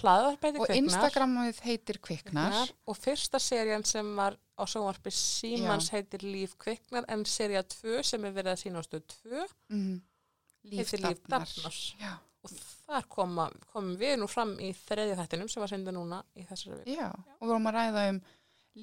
Hlaðvarpi 0.01 0.49
heitir 0.49 0.61
og 0.61 0.69
kviknar. 0.69 0.83
Instagramið 0.83 1.61
heitir 1.65 1.99
kviknar, 2.03 2.55
Kviknar. 2.55 2.75
Og 2.91 2.99
fyrsta 2.99 3.41
serían 3.43 3.85
sem 3.89 4.11
var 4.19 4.37
á 4.59 4.63
sjónvarpi 4.71 5.13
Símans 5.15 5.91
heitir 5.95 6.25
Líf 6.27 6.55
Kviknar 6.61 7.07
en 7.11 7.25
sería 7.29 7.63
2 7.63 8.03
sem 8.07 8.25
er 8.25 8.37
verið 8.37 8.55
að 8.55 8.63
sína 8.63 8.83
á 8.83 8.87
stöð 8.87 9.05
2 9.25 9.45
mm, 9.75 9.97
heitir 10.75 11.05
Líf 11.05 11.23
já, 12.01 12.15
og 12.45 12.55
þar 12.87 13.09
koma, 13.11 13.49
komum 13.73 13.99
við 14.01 14.19
nú 14.21 14.29
fram 14.31 14.55
í 14.63 14.73
þreðju 14.85 15.19
þættinum 15.21 15.53
sem 15.53 15.65
var 15.65 15.73
senda 15.73 15.95
núna 15.95 16.23
í 16.37 16.47
þessari 16.49 16.83
við 16.83 16.99
já, 16.99 17.09
og 17.11 17.47
við 17.47 17.55
vorum 17.55 17.71
að 17.71 17.79
ræða 17.79 18.09
um 18.13 18.21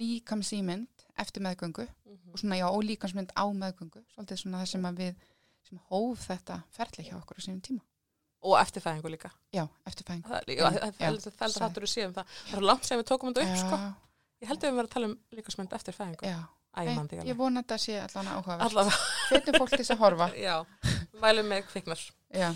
líkamsýmynd 0.01 1.07
eftir 1.19 1.43
meðgöngu. 1.43 1.83
Og 2.31 2.39
svona 2.39 2.55
já, 2.61 2.69
og 2.69 2.85
líkamsmynd 2.87 3.33
á 3.35 3.43
meðgöngu. 3.51 3.99
Svolítið 4.13 4.39
svona 4.39 4.61
það 4.61 4.69
sem 4.71 4.85
að 4.87 5.01
við 5.01 5.25
sem 5.67 5.81
hóf 5.91 6.27
þetta 6.29 6.61
ferli 6.71 7.03
hjá 7.09 7.17
okkur 7.19 7.39
á 7.39 7.41
sínum 7.43 7.63
tíma 7.65 7.90
og 8.41 8.56
eftirfæðingu 8.62 9.12
líka. 9.13 9.30
Já, 9.54 9.65
eftir 9.88 10.08
fæðingu 10.08 10.32
það 10.32 11.58
þáttur 11.58 11.86
við 11.86 11.93
síðan 11.93 12.15
það 12.15 12.32
það. 12.32 12.56
Er 12.58 12.65
langt 12.71 12.88
sem 12.88 13.01
við 13.01 13.12
tókum 13.12 13.36
þetta 13.36 13.45
upp 13.45 13.62
sko. 13.62 13.82
Ég 14.41 14.49
held 14.49 14.63
að 14.63 14.67
við 14.67 14.80
verðum 14.80 14.89
að 14.89 14.95
tala 14.95 15.10
um 15.12 15.15
líkasmynd 15.38 15.77
eftirfæðingu 15.77 16.34
Nei, 16.71 16.95
ég 17.27 17.36
vona 17.36 17.60
að 17.60 17.65
þetta 17.65 17.77
sé 17.84 17.97
allan 17.99 18.30
áhugaverð 18.32 18.62
allavega, 18.69 18.99
hvetjum 19.30 19.58
fólk 19.60 19.73
þess 19.73 19.91
að 19.91 20.04
horfa. 20.06 20.27
Já, 20.45 20.54
mælum 21.19 21.49
með 21.51 21.65
Kviknar. 21.67 22.04
Já, 22.32 22.47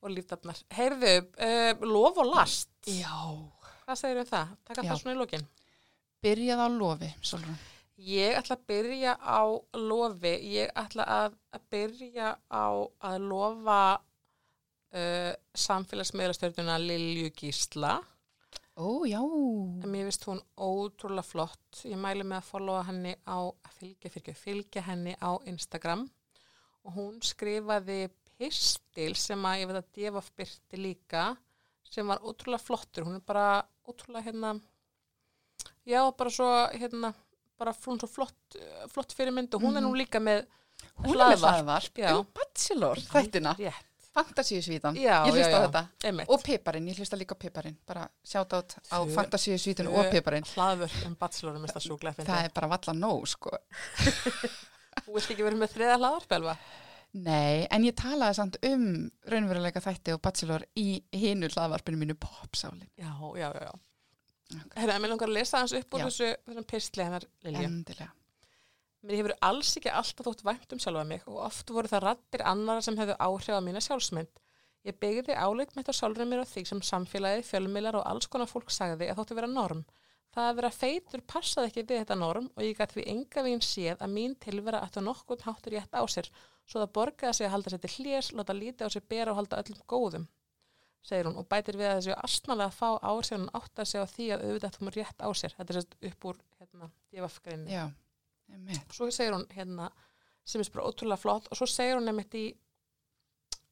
og 0.00 0.14
Lífdafnar. 0.14 0.62
Heyrðu, 0.72 1.14
uh, 1.44 1.84
lof 1.84 2.20
og 2.22 2.30
last. 2.32 2.70
Já. 2.88 3.12
hvað 3.84 4.00
segir 4.00 4.22
um 4.22 4.30
það? 4.30 4.54
taka 4.70 4.86
það 4.86 5.02
svona 5.02 5.16
í 5.16 5.20
lokin. 5.20 5.44
Byrjað 6.24 6.64
á 6.64 6.68
lofi 6.72 7.10
Solrún. 7.20 7.60
Ég 8.08 8.38
ætla 8.38 8.56
að 8.56 8.64
byrja 8.70 9.14
á 9.20 9.42
lofi, 9.76 10.34
ég 10.54 10.72
ætla 10.78 11.04
að, 11.12 11.36
að 11.52 11.68
byrja 11.74 12.34
á 12.48 12.66
að 13.04 13.16
lofa 13.26 13.80
uh, 14.94 15.32
samfélagsmiðlastjörnuna 15.54 16.78
Lilju 16.82 17.32
Gísla. 17.36 17.98
ó, 18.78 19.04
já 19.10 19.20
mér 19.84 20.06
finnst 20.06 20.24
hún 20.28 20.40
ótrúlega 20.54 21.26
flott. 21.26 21.82
Ég 21.84 21.98
mæli 21.98 22.22
með 22.22 22.38
að 22.38 22.48
followa 22.52 22.84
henni 22.86 23.16
á, 23.26 23.38
að 23.50 23.74
fylgja, 23.80 24.10
fylgja, 24.14 24.34
fylgja 24.34 24.82
henni 24.86 25.16
á 25.18 25.34
Instagram. 25.50 26.06
Og 26.86 26.94
hún 26.94 27.18
skrifaði 27.20 28.06
pistil 28.38 29.16
sem 29.18 29.42
að 29.44 29.60
ég 29.60 29.70
veit 29.70 29.80
að 29.80 29.88
Devaf 29.98 30.30
byrti 30.38 30.78
líka, 30.78 31.24
sem 31.82 32.06
var 32.06 32.22
ótrúlega 32.22 32.62
flottur. 32.62 33.08
Hún 33.08 33.18
er 33.18 33.24
bara 33.26 33.64
ótrúlega 33.88 34.28
hérna, 34.28 34.54
já 35.88 36.04
bara 36.14 36.30
svo 36.30 36.48
hérna, 36.70 37.12
bara 37.58 37.74
hún 37.86 37.98
svo 37.98 38.06
flott, 38.06 38.58
flott 38.92 39.14
fyrirmynd 39.16 39.54
og 39.56 39.64
hún 39.66 39.80
er 39.80 39.82
nú 39.82 39.90
líka 39.96 40.20
með 40.22 40.44
hún 41.02 41.08
er 41.08 41.10
með 41.10 41.16
hlaðvarp. 41.16 41.48
hlaðvarp 41.56 41.98
Já. 41.98 42.12
Bachelor 42.38 43.02
þættina, 43.10 43.54
Rétt, 43.58 43.87
Fantasíusvítan 44.18 44.98
ég 44.98 45.30
hlusta 45.32 45.58
á 45.58 45.60
þetta 45.66 45.82
einmitt. 46.10 46.32
og 46.32 46.42
piparinn, 46.44 46.88
ég 46.90 46.98
hlusta 47.00 47.18
líka 47.20 47.36
á 47.36 47.42
piparinn 47.44 47.78
bara 47.88 48.08
sjátt 48.26 48.56
átt 48.58 48.76
á 48.90 48.98
tvö 49.06 49.86
og 49.92 50.10
piparinn 50.12 50.48
Hlaðvörp 50.54 51.06
um 51.06 51.16
bachelorum 51.20 51.64
er 51.64 51.74
það 51.76 51.86
sjúklega 51.86 52.26
það 52.26 52.44
er 52.48 52.54
bara 52.56 52.72
valla 52.74 52.96
nóg 52.98 53.24
sko 53.30 53.54
Þú 55.06 55.14
vilt 55.14 55.30
ekki 55.30 55.44
verið 55.46 55.60
með 55.62 55.74
þriða 55.76 55.98
hlaðvarp, 56.00 56.32
Elva? 56.38 56.56
nei, 57.18 57.66
en 57.72 57.84
ég 57.86 57.94
talaði 57.96 58.36
samt 58.36 58.58
um 58.68 58.86
raunveruleika 59.30 59.80
þætti 59.80 60.12
og 60.16 60.22
Bachelor 60.24 60.64
í 60.76 61.02
hinu 61.16 61.48
hlaðvarpinu 61.48 62.00
mínu 62.00 62.18
popsálin 62.20 62.88
Já, 62.98 63.14
já, 63.38 63.48
já, 63.54 63.62
já. 63.68 63.72
Ok. 64.58 64.74
Herra, 64.80 64.98
mér 65.00 65.12
langar 65.12 65.28
að 65.28 65.36
lesa 65.36 65.60
hans 65.60 65.74
upp 65.76 65.94
úr 65.94 66.02
Já. 66.02 66.08
þessu, 66.08 66.28
þessum 66.48 66.66
pistli 66.68 67.04
hennar 67.04 67.24
Lilju. 67.44 67.64
endilega 67.68 68.10
Mér 69.06 69.20
hefur 69.20 69.34
alls 69.46 69.70
ekki 69.78 69.90
alltaf 69.94 70.26
þótt 70.26 70.44
vænt 70.46 70.74
um 70.74 70.80
sjálfa 70.82 71.04
mig 71.06 71.26
og 71.30 71.38
oft 71.46 71.70
voru 71.70 71.90
það 71.90 72.04
rattir 72.04 72.42
annara 72.50 72.82
sem 72.82 72.98
hefðu 72.98 73.14
áhrif 73.22 73.54
á 73.54 73.62
mína 73.62 73.82
sjálfsmynd. 73.84 74.40
Ég 74.86 74.98
byggði 74.98 75.36
áleitt 75.38 75.74
með 75.74 75.84
þetta 75.84 75.96
sjálfur 75.98 76.28
mér 76.30 76.42
á 76.42 76.50
því 76.50 76.64
sem 76.70 76.82
samfélagi, 76.88 77.44
fjölmiðlar 77.46 78.00
og 78.00 78.06
alls 78.10 78.30
konar 78.30 78.50
fólk 78.50 78.72
sagði 78.74 79.10
að 79.10 79.20
þóttu 79.20 79.38
vera 79.38 79.50
norm. 79.50 79.84
Það 80.34 80.48
að 80.48 80.58
vera 80.58 80.70
feitur 80.74 81.22
passaði 81.32 81.70
ekki 81.70 81.84
við 81.88 82.02
þetta 82.02 82.18
norm 82.18 82.50
og 82.54 82.64
ég 82.64 82.78
gæti 82.78 82.98
því 82.98 83.04
enga 83.14 83.44
veginn 83.46 83.64
séð 83.64 84.02
að 84.02 84.12
mín 84.16 84.34
tilvera 84.42 84.82
að 84.84 84.98
nokkuð 85.06 85.46
háttur 85.46 85.76
rétt 85.76 85.94
á 85.94 86.02
sér 86.04 86.28
svo 86.68 86.82
það 86.82 86.92
borgaði 86.98 87.38
sig 87.38 87.48
að 87.48 87.54
halda 87.54 87.72
sér 87.72 87.82
til 87.84 87.94
hlés, 87.96 88.32
láta 88.36 88.56
lítið 88.58 88.90
á 88.90 88.94
sér 88.94 89.06
bera 89.08 89.32
og 89.32 89.40
halda 89.40 89.62
öllum 89.62 89.86
góðum 89.88 90.26
segir 91.08 91.28
hún 91.28 91.38
og 91.40 91.48
bætir 91.48 91.78
við 91.78 91.88
að 91.90 92.00
þessu 92.00 92.18
astnalega 92.26 92.68
að 92.68 92.76
fá 92.76 92.88
ár 93.08 93.24
sér 93.26 93.40
hún 93.40 93.54
átt 93.56 93.80
að 93.80 93.90
segja 93.92 94.10
því 94.12 94.28
að 94.34 94.44
auðvitað 94.44 94.70
ættum 94.72 94.92
rétt 94.98 95.24
á 95.24 95.28
sér. 95.40 95.56
Þetta 95.56 95.72
er 95.72 95.78
sérst 95.80 95.96
upp 96.10 96.28
úr 96.30 96.42
hérna, 96.58 96.90
einmitt. 98.52 98.92
svo 98.92 99.10
segir 99.10 99.36
hún 99.36 99.46
hérna 99.54 99.90
sem 100.44 100.62
er 100.62 100.70
bara 100.74 100.88
ótrúlega 100.88 101.20
flott 101.20 101.48
og 101.50 101.60
svo 101.60 101.68
segir 101.68 101.98
hún 101.98 102.08
nefnitt 102.08 102.34
í 102.38 102.44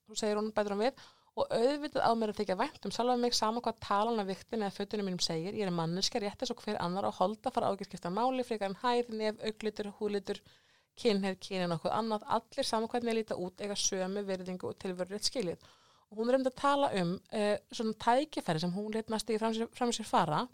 svo 0.07 0.19
segir 0.19 0.41
hún 0.41 0.53
bætur 0.55 0.77
hún 0.77 0.87
við 0.87 1.07
og 1.37 1.51
auðvitað 1.53 2.01
á 2.01 2.11
mér 2.17 2.33
að 2.33 2.39
þykja 2.41 2.57
vænt 2.57 2.87
um 2.89 2.93
sjálfa 2.97 3.17
mig 3.21 3.35
sama 3.37 3.61
hvað 3.65 3.81
talan 3.85 4.23
af 4.23 4.29
viktin 4.31 4.63
eða 4.63 4.73
fötunum 4.73 5.09
mínum 5.11 5.21
segir. 5.21 5.53
Ég 5.53 5.69
er 5.69 5.75
manneska 5.75 6.21
rétt 6.23 6.41
eins 6.41 6.53
og 6.55 6.63
hver 6.65 6.79
annar 6.81 7.09
og 7.11 7.19
holda 7.19 7.53
fara 7.53 7.69
ágjörskipta 7.73 8.13
máli 8.13 8.45
frekar 8.47 8.71
en 8.71 8.79
hæð, 8.81 9.11
nef, 9.21 9.43
auglitur, 9.45 9.91
húlitur 9.99 10.41
kynheð, 10.97 11.37
kynin 11.45 11.75
og 11.75 11.83
okkur 11.83 11.93
annað. 11.93 12.25
Allir 12.39 12.69
sama 12.69 12.89
hvernig 12.89 13.13
ég 13.13 13.19
líta 13.19 13.37
út 13.37 13.61
eiga 13.61 13.77
sömu 13.77 14.23
virðingu 14.25 14.71
og 14.71 14.79
tilveru 14.81 15.13
rétt 15.13 15.29
skilið. 15.29 15.69
Og 16.09 16.23
hún 16.23 16.33
er 16.33 16.39
um 16.39 16.47
að 16.49 16.57
tala 16.57 16.89
um 17.03 17.13
uh, 17.19 17.53
svona 17.69 17.99
tækifæri 18.07 18.63
sem 18.63 18.73
hún 18.73 18.97
leitnast 18.97 19.29
í 19.29 19.37
fram 19.37 19.93
sér, 19.93 20.09
fara 20.09 20.47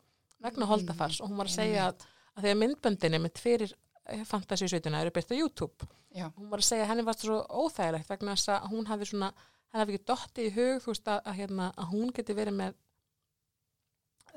vegna 0.42 0.66
holdafars. 0.66 1.20
Og 1.22 1.30
hún 1.30 1.38
var 1.38 1.52
að 1.52 1.60
segja 1.60 1.86
að, 1.92 2.02
að 2.34 2.42
því 2.42 2.56
að 2.56 2.60
myndböndinni 2.64 3.22
með 3.22 3.36
tverir 3.38 3.78
fantasísveituna 4.28 5.00
eru 5.02 5.12
byrkt 5.14 5.32
á 5.32 5.40
YouTube 5.40 5.88
Já. 6.12 6.26
hún 6.36 6.50
var 6.52 6.60
að 6.62 6.68
segja 6.68 6.84
að 6.86 6.90
henni 6.92 7.04
var 7.08 7.18
svo 7.18 7.38
óþægilegt 7.48 8.10
vegna 8.12 8.34
þess 8.36 8.52
að 8.54 8.66
hún 8.72 8.88
hafi 8.90 9.08
svona 9.08 9.32
henni 9.72 9.82
hafi 9.84 9.94
ekki 9.96 10.08
dottið 10.12 10.48
í 10.48 10.54
hug 10.56 10.82
þú 10.84 10.92
veist 10.92 11.08
að, 11.08 11.20
að, 11.24 11.38
hérna, 11.40 11.68
að 11.76 11.92
hún 11.94 12.12
geti 12.16 12.36
verið 12.36 12.58
með 12.58 12.74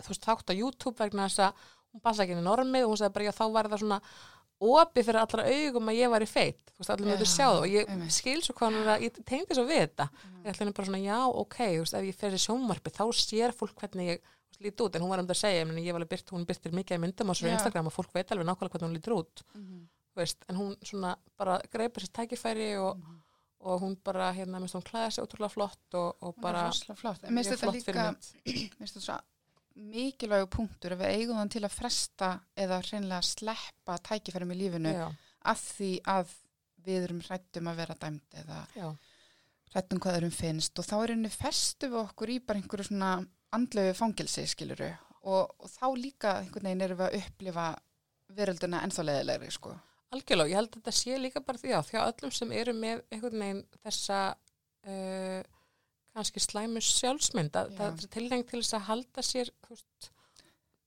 þú 0.01 0.11
veist 0.11 0.27
þátt 0.29 0.51
á 0.51 0.59
YouTube 0.59 0.99
vegna 0.99 1.27
þess 1.29 1.43
að 1.47 1.65
hún 1.95 2.03
passa 2.03 2.23
ekki 2.25 2.35
inn 2.35 2.43
í 2.43 2.47
normið 2.47 2.85
og 2.85 2.93
hún 2.93 2.99
sagði 3.01 3.15
bara 3.17 3.27
já 3.29 3.35
þá 3.35 3.45
var 3.55 3.69
það 3.71 3.83
svona 3.83 3.99
opið 4.65 5.05
fyrir 5.09 5.19
allra 5.19 5.45
augum 5.51 5.89
að 5.91 5.97
ég 5.99 6.11
var 6.13 6.23
í 6.23 6.27
feitt 6.31 6.71
þú 6.71 6.79
veist 6.79 6.91
allir 6.93 7.09
Já, 7.11 7.25
sjá 7.27 7.45
það 7.49 7.57
og 7.59 7.73
ég 7.75 7.89
einmitt. 7.91 8.15
skil 8.15 8.37
svo 8.43 8.55
hvað 8.55 8.71
hún 8.71 8.81
er 8.85 8.91
að 8.93 9.03
ég 9.05 9.17
tengdi 9.27 9.57
svo 9.57 9.65
við 9.67 9.81
þetta 9.83 10.07
ég 10.15 10.47
ætla 10.51 10.63
henni 10.63 10.75
bara 10.77 10.87
svona 10.89 11.01
já 11.03 11.17
ok 11.43 11.57
veist 11.81 11.97
ef 11.99 12.07
ég 12.07 12.19
fer 12.21 12.37
í 12.37 12.39
sjónvarpi 12.45 12.93
þá 12.95 13.03
sér 13.19 13.55
fólk 13.55 13.75
hvernig 13.83 14.13
ég 14.13 14.31
þú 14.55 14.61
veist, 14.61 14.61
lít 14.63 14.81
út 14.85 14.95
en 14.95 15.01
hún 15.01 15.09
var 15.09 15.19
um 15.19 15.27
það 15.27 15.35
að 15.35 15.41
segja 15.43 15.59
ég, 15.61 15.67
meni, 15.67 15.83
ég 15.85 15.91
var 15.93 16.01
alveg 16.01 16.09
byrt, 16.15 16.29
hún 16.31 16.45
byrtir 16.47 16.71
mikið 16.71 16.95
í 16.97 17.01
myndum 17.03 17.29
á 17.29 17.33
svo. 17.35 17.47
Instagram 17.51 17.87
og 17.87 17.93
fólk 17.93 18.13
veit 18.15 18.31
alveg 18.31 18.47
nákvæmlega 18.47 18.71
hvernig 18.71 18.87
hún 18.89 18.95
lítur 18.97 19.17
út 19.19 19.43
Mhm. 19.55 19.87
þú 20.15 20.21
veist, 20.21 20.37
en 20.49 20.55
hún 20.55 20.75
svona 20.83 21.15
bara 21.37 21.59
greipur 21.71 22.01
sér 22.01 22.11
tækifæri 22.15 22.77
og, 22.79 22.97
Mhm. 22.97 23.21
og 23.59 23.81
hún 23.81 23.97
bara 24.03 24.31
hérna, 24.33 24.59
minnst 24.59 24.75
hún 24.75 24.83
klæða 24.83 25.11
sig 25.11 25.23
ótrúlega 25.23 25.51
flott 25.51 25.93
og, 25.93 26.15
og 26.21 26.35
bara 26.41 26.71
flott. 26.71 27.21
Mjög 27.23 27.57
þetta 27.57 27.71
líka, 27.73 28.15
finnst 28.79 28.95
þetta 28.95 29.21
mikilvægu 29.75 30.47
punktur 30.49 30.93
að 30.95 31.01
við 31.03 31.11
eigum 31.19 31.35
þann 31.41 31.49
til 31.51 31.61
að 31.67 31.71
fresta 31.75 32.29
eða 32.55 32.77
hreinlega 32.81 33.21
sleppa 33.27 33.97
tækifærum 33.99 34.53
í 34.53 34.59
lífinu 34.61 34.93
já, 34.93 35.11
af 35.43 35.59
því 35.77 36.01
að 36.07 36.29
við 36.85 37.03
erum 37.09 37.19
hrættum 37.21 37.67
að 37.67 37.75
vera 37.75 37.95
dæmd 37.95 38.21
eða 38.39 38.59
hrættum 39.73 39.99
hvað 39.99 40.17
öðrum 40.21 40.31
finnst 40.31 40.79
og 40.79 40.85
þá 40.85 40.93
er 41.03 41.07
henni 41.15 41.29
festu 41.33 41.89
við 41.91 41.99
okkur 42.05 42.31
í 42.31 42.39
bara 42.45 42.59
einhverju 42.61 42.87
svona 42.87 43.09
andlegu 43.53 43.93
fangelsi 43.93 44.45
skiluru 44.47 44.89
og, 45.23 45.51
og 45.59 45.69
þá 45.69 45.85
líka 45.97 46.37
einhvern 46.41 46.63
veginn 46.69 46.81
erum 46.81 46.97
við 46.97 47.05
að 47.09 47.19
upplifa 47.21 47.67
verölduna 48.35 48.81
ennþá 48.85 49.03
leðilegri 49.05 49.51
sko. 49.51 49.75
algjörlega, 50.11 50.49
ég 50.49 50.55
held 50.55 50.69
að 50.69 50.79
þetta 50.81 50.91
sé 50.91 51.17
líka 51.19 51.41
bara 51.41 51.57
því 51.57 51.73
að 51.77 51.85
því 51.89 51.99
að 51.99 52.11
öllum 52.13 52.31
sem 52.31 52.51
eru 52.51 52.73
með 52.73 53.01
einhvern 53.11 53.39
veginn 53.45 53.63
þessa 53.83 54.19
uh, 54.87 55.41
kannski 56.15 56.39
slæmu 56.39 56.81
sjálfsmynd 56.81 57.55
að 57.59 57.71
Já. 57.73 57.77
það 57.77 58.03
er 58.05 58.11
tilhengt 58.15 58.47
til 58.49 58.61
þess 58.61 58.73
að 58.77 58.85
halda 58.89 59.21
sér 59.25 59.51
veist, 59.69 60.09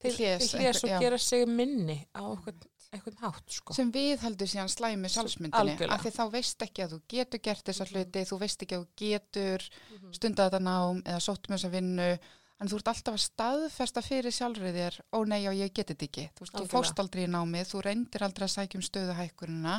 til, 0.01 0.13
hlés 0.17 0.83
og 0.87 1.03
gera 1.03 1.19
sig 1.19 1.47
minni 1.51 1.99
á 2.17 2.23
einhvern, 2.25 2.63
einhvern 2.95 3.19
hátt 3.21 3.53
sko. 3.53 3.75
sem 3.77 3.91
við 3.93 4.23
heldur 4.25 4.49
síðan 4.49 4.71
slæmi 4.73 5.11
sjálfsmyndinni 5.13 5.75
Algjörlega. 5.75 5.95
af 5.99 6.07
því 6.07 6.13
þá 6.17 6.25
veist 6.33 6.63
ekki 6.65 6.85
að 6.87 6.95
þú 6.95 7.01
getur 7.13 7.43
gert 7.45 7.65
þessa 7.69 7.85
Mhm. 7.85 7.93
hluti, 7.93 8.25
þú 8.31 8.39
veist 8.41 8.63
ekki 8.65 8.77
að 8.79 8.85
þú 8.85 8.89
getur 9.03 9.69
Mhm. 9.91 10.13
stundað 10.17 10.51
þetta 10.51 10.63
nám 10.65 11.03
eða 11.05 11.21
sótt 11.21 11.49
með 11.49 11.59
þessa 11.59 11.71
vinnu 11.77 12.19
en 12.59 12.71
þú 12.71 12.81
ert 12.81 12.91
alltaf 12.93 13.17
að 13.17 13.25
staðfesta 13.25 14.03
fyrir 14.03 14.35
sjálfrið 14.35 14.79
þér 14.81 14.99
ó 15.15 15.19
nei, 15.31 15.41
já, 15.45 15.51
ég 15.55 15.73
geti 15.73 15.95
þetta 15.95 16.07
ekki. 16.09 16.27
Þú, 16.35 16.45
veist, 16.45 16.57
þú 16.59 16.67
fórst 16.73 17.03
aldrei 17.03 17.25
í 17.25 17.31
námið, 17.31 17.71
þú 17.71 17.83
reyndir 17.87 18.27
aldrei 18.27 18.47
að 18.49 18.55
sækja 18.55 18.81
um 18.81 18.87
stöðuhækkunina 18.89 19.77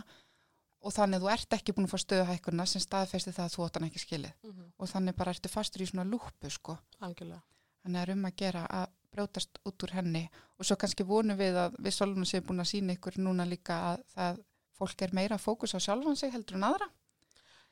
og 0.80 0.96
þannig 0.96 1.20
að 1.20 1.26
þú 1.26 1.32
ert 1.34 1.58
ekki 1.58 1.76
búin 1.76 1.90
að 1.90 1.94
fá 1.94 2.04
stöðuhækkunina 2.06 2.68
sem 2.72 2.84
staðfesti 2.84 3.36
það 3.36 3.48
að 3.50 3.56
þú 3.56 3.66
átt 3.66 3.80
hann 3.80 3.90
ekki 3.90 4.04
skilið. 4.06 4.34
Mhm. 4.48 4.70
og 4.80 4.94
þannig 4.94 5.18
bara 5.20 5.36
ertu 5.36 5.52
fastur 5.52 5.84
í 5.84 5.90
svona 5.90 6.08
lúpu 6.08 6.50
sko. 6.50 6.78
algjörlega. 7.02 7.42
Þannig 7.84 8.02
er 8.02 8.12
um 8.16 8.26
að 8.26 8.36
gera 8.36 8.66
að 8.68 8.88
brjótast 9.10 9.60
út 9.66 9.84
úr 9.84 9.96
henni. 9.98 10.30
Og 10.60 10.68
svo 10.68 10.78
kannski 10.80 11.06
vonum 11.08 11.38
við 11.40 11.58
að 11.58 11.76
við 11.80 11.96
solunum 11.96 12.28
séum 12.28 12.46
búin 12.46 12.64
að 12.64 12.72
sína 12.72 12.96
ykkur 12.96 13.20
núna 13.20 13.48
líka 13.48 13.76
að 13.94 14.04
það 14.16 14.42
fólk 14.80 15.02
er 15.02 15.14
meira 15.14 15.38
fókus 15.38 15.76
á 15.76 15.80
sjálfan 15.80 16.18
sig 16.20 16.32
heldur 16.32 16.60
en 16.60 16.68
aðra. 16.70 16.90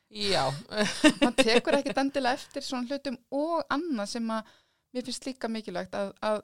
Já, 0.07 0.47
maður 1.19 1.43
tekur 1.43 1.77
ekkit 1.81 1.99
endilega 1.99 2.39
eftir 2.39 2.63
svona 2.63 2.87
hlutum 2.87 3.17
og 3.35 3.63
annað 3.69 4.13
sem 4.15 4.29
að 4.31 4.53
mér 4.97 5.05
finnst 5.07 5.25
líka 5.29 5.49
mikilvægt 5.51 5.95
að, 5.97 6.13
að, 6.25 6.41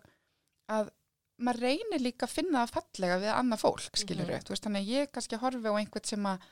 að 0.77 0.91
maður 1.43 1.63
reynir 1.65 2.03
líka 2.05 2.27
að 2.27 2.35
finna 2.37 2.61
það 2.63 2.75
fallega 2.77 3.17
við 3.23 3.31
annað 3.33 3.63
fólk, 3.65 3.97
skilur 3.99 4.29
Mhm. 4.29 4.43
þú 4.47 4.53
veist, 4.53 4.63
þannig 4.67 4.83
að 4.85 4.91
ég 4.93 5.11
kannski 5.11 5.39
horfi 5.41 5.67
á 5.73 5.73
einhvern 5.81 6.05
sem 6.07 6.27
að 6.29 6.45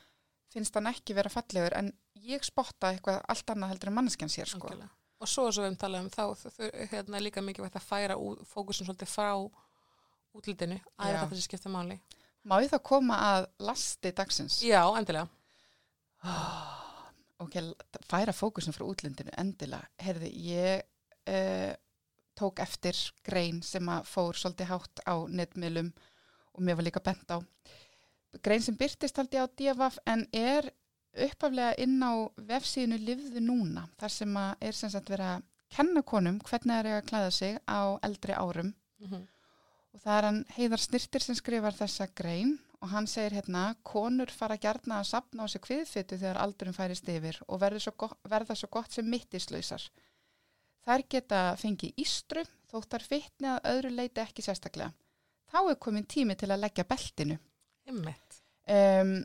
finnst 0.52 0.74
hann 0.76 0.90
ekki 0.90 1.14
vera 1.16 1.30
fallegur 1.32 1.72
en 1.78 1.92
ég 2.22 2.44
spotta 2.44 2.90
eitthvað 2.92 3.22
allt 3.28 3.46
annað 3.54 3.70
heldur 3.72 3.88
en 3.88 3.94
manneskjan 4.00 4.28
sér, 4.34 4.46
sko. 4.50 4.66
algjörlega 4.68 4.90
og 5.22 5.28
svo 5.30 5.44
eins 5.46 5.58
og 5.58 5.64
við 5.64 5.70
um 5.70 5.76
talað 5.78 6.00
um 6.02 6.10
þá 6.10 6.24
þau- 6.34 6.88
hérna 6.90 7.16
er 7.16 7.22
líka 7.22 7.40
mikið 7.46 7.62
vægt 7.64 7.76
að 7.78 7.86
færa 7.88 8.16
fókusin 8.52 8.86
svolítið 8.88 9.08
frá 9.08 9.30
útlitinu 10.34 10.80
að 10.98 11.12
þetta 11.14 11.28
sem 11.30 11.46
skipta 11.46 11.70
máli 11.70 12.00
Má 12.44 12.58
ég 12.60 12.70
þá 12.72 12.82
koma 12.82 13.14
að 13.22 13.46
lasti 13.60 14.10
dagsins? 14.12 14.60
já, 14.66 14.82
endilega 14.98 15.28
Ok, 17.42 17.56
færa 18.06 18.32
fókusin 18.34 18.74
frá 18.74 18.84
útlindinu, 18.86 19.30
endilega. 19.38 19.88
Herði, 19.98 20.28
ég 20.46 20.82
uh, 21.26 21.72
tók 22.38 22.60
eftir 22.64 22.96
grein 23.24 23.62
sem 23.62 23.88
að 23.88 24.06
fór 24.08 24.38
svolítið 24.38 24.70
hátt 24.72 25.02
á 25.06 25.14
netmiðlum 25.28 25.92
og 26.52 26.60
mér 26.62 26.78
var 26.78 26.88
líka 26.88 27.02
bent 27.04 27.30
á. 27.30 27.38
Grein 28.42 28.62
sem 28.64 28.76
byrtist 28.76 29.16
haldi 29.20 29.40
á 29.40 29.46
DFF 29.46 29.98
en 30.08 30.26
er 30.32 30.70
uppaflega 31.12 31.76
inn 31.84 32.00
á 32.00 32.12
vefsíðinu 32.48 32.98
Livðu 33.02 33.42
núna, 33.44 33.86
þar 34.00 34.14
sem 34.14 34.36
að 34.40 34.66
er 34.68 34.76
sem 34.76 34.92
sagt 34.92 35.12
verið 35.12 35.34
að 35.34 35.42
kenna 35.72 36.02
konum 36.02 36.40
hvernig 36.40 36.74
það 36.74 36.88
er 36.88 36.98
að 36.98 37.08
klæða 37.08 37.30
sig 37.36 37.58
á 37.68 37.80
eldri 38.04 38.32
árum 38.36 38.72
mm 38.72 39.08
-hmm. 39.08 39.24
og 39.92 40.00
það 40.00 40.18
er 40.18 40.24
hann 40.28 40.44
Heiðar 40.56 40.80
Snirtir 40.80 41.22
sem 41.22 41.34
skrifar 41.34 41.76
þessa 41.76 42.06
grein 42.14 42.58
og 42.80 42.88
hann 42.88 43.06
segir 43.06 43.36
hérna 43.38 43.74
konur 43.82 44.30
fara 44.30 44.56
gjarna 44.56 45.00
að 45.00 45.10
sapna 45.12 45.44
á 45.44 45.46
sig 45.48 45.62
kviðfytu 45.62 46.18
þegar 46.18 46.40
aldurum 46.44 46.74
færist 46.74 47.08
yfir 47.08 47.38
og 47.48 47.60
verða 47.60 47.80
svo 47.80 47.92
gott, 47.96 48.18
verða 48.24 48.54
svo 48.54 48.68
gott 48.68 48.92
sem 48.92 49.08
mittislausar. 49.08 49.82
Þær 50.82 51.04
geta 51.14 51.40
fengið 51.60 52.00
ístru 52.02 52.42
þóttar 52.70 53.04
fytni 53.06 53.50
að 53.52 53.66
öðru 53.70 53.92
leiti 53.94 54.22
ekki 54.22 54.42
sérstaklega. 54.42 54.90
Þá 55.52 55.58
er 55.68 55.78
komin 55.84 56.08
tími 56.08 56.34
til 56.38 56.48
að 56.50 56.64
leggja 56.64 56.86
beltinu. 56.88 57.36
Einmitt. 57.86 58.38
Um, 58.72 59.18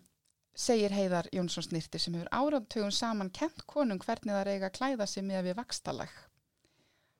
segir 0.57 0.93
Heiðar 0.93 1.29
Jónsson 1.33 1.65
Snirtir 1.65 2.01
sem 2.01 2.15
hefur 2.17 2.29
áratugum 2.33 2.91
saman 2.93 3.29
kent 3.33 3.63
konum 3.69 4.01
hvernig 4.01 4.33
það 4.33 4.51
eiga 4.51 4.69
að 4.69 4.75
klæða 4.79 5.07
sig 5.09 5.25
með 5.25 5.47
við 5.47 5.57
vakstalag. 5.59 6.13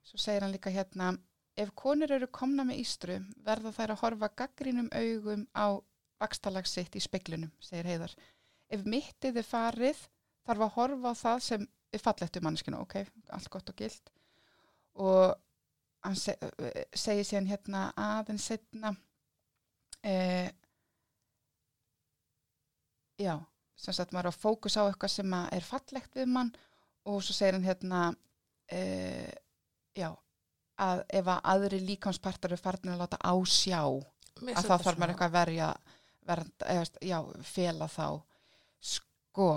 Svo 0.07 0.19
segir 0.21 0.45
hann 0.45 0.53
líka 0.55 0.73
hérna, 0.73 1.13
ef 1.57 1.71
konur 1.77 2.11
eru 2.13 2.29
komna 2.33 2.65
með 2.67 2.81
ístru 2.83 3.19
verða 3.45 3.73
þær 3.75 3.93
að 3.93 4.01
horfa 4.03 4.31
gaggrínum 4.41 4.89
augum 4.91 5.47
á 5.53 5.77
vakstalag 6.21 6.67
sitt 6.69 6.97
í 6.97 7.01
speklunum, 7.03 7.53
segir 7.61 7.89
Heiðar. 7.89 8.13
Ef 8.69 8.83
mittið 8.85 9.41
er 9.41 9.47
farið 9.47 10.03
þarf 10.47 10.67
að 10.67 10.75
horfa 10.77 11.13
á 11.13 11.21
það 11.21 11.43
sem 11.47 11.67
er 11.93 12.03
fallegt 12.03 12.38
um 12.38 12.47
manneskinu, 12.47 12.81
ok, 12.83 12.99
allt 13.35 13.51
gott 13.53 13.71
og 13.71 13.77
gilt. 13.79 14.11
Og 15.03 15.35
hann 16.05 16.17
seg, 16.17 16.41
segir 16.95 17.27
síðan 17.27 17.49
hérna 17.51 17.83
aðeins 17.97 18.47
setna, 18.49 18.93
eh, 20.05 20.49
já, 23.19 23.33
sem 23.77 23.93
sagt 23.93 24.13
maður 24.15 24.31
að 24.31 24.39
fókus 24.41 24.77
á 24.77 24.85
eitthvað 24.87 25.13
sem 25.13 25.35
er 25.41 25.65
fallegt 25.65 26.15
við 26.17 26.31
mann 26.33 26.53
og 27.07 27.21
svo 27.23 27.35
segir 27.35 27.57
hann 27.57 27.67
hérna 27.67 28.01
uh, 28.73 29.33
já 29.97 30.09
að 30.77 31.03
ef 31.19 31.29
að 31.33 31.47
aðri 31.53 31.79
líkanspartar 31.81 32.53
eru 32.53 32.61
farnir 32.61 32.93
að 32.93 33.03
láta 33.03 33.19
ásjá 33.25 33.81
Mér 34.45 34.59
að 34.59 34.67
þá 34.67 34.75
þarf 34.85 34.99
maður 34.99 35.13
eitthvað 35.13 35.27
að 35.27 35.37
verja 35.37 35.67
vernd, 36.27 36.65
eða, 36.69 36.83
já, 37.01 37.17
fela 37.47 37.87
þá. 37.89 38.07
Sko 38.77 39.47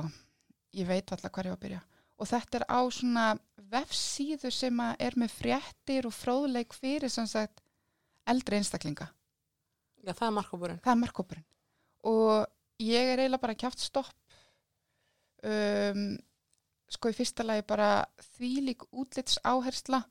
ég 0.76 0.88
veit 0.88 1.12
alltaf 1.12 1.32
hvað 1.34 1.50
ég 1.50 1.52
var 1.52 1.58
að 1.58 1.64
byrja 1.66 1.80
og 2.20 2.28
þetta 2.28 2.60
er 2.60 2.66
á 2.68 2.80
svona 2.92 3.26
vefsíðu 3.70 4.50
sem 4.52 4.82
er 4.98 5.16
með 5.18 5.34
fréttir 5.38 6.08
og 6.08 6.14
fróðleik 6.14 6.74
fyrir 6.76 7.10
sagt 7.12 7.62
eldri 8.28 8.60
einstaklinga 8.60 9.08
Já, 10.00 10.12
það 10.12 10.26
er 10.26 10.36
markópurinn. 10.38 10.80
það 10.84 10.92
er 10.92 11.00
markkópurinn 11.04 11.46
og 12.10 12.46
ég 12.80 13.12
er 13.12 13.20
eiginlega 13.20 13.44
bara 13.44 13.58
kjátt 13.58 13.82
stopp 13.82 14.36
um, 15.44 16.16
sko 16.90 17.12
í 17.12 17.16
fyrsta 17.16 17.44
lagi 17.46 17.66
bara 17.68 17.90
þvílík 18.36 18.88
útlits 18.90 19.38
áhersla 19.44 20.02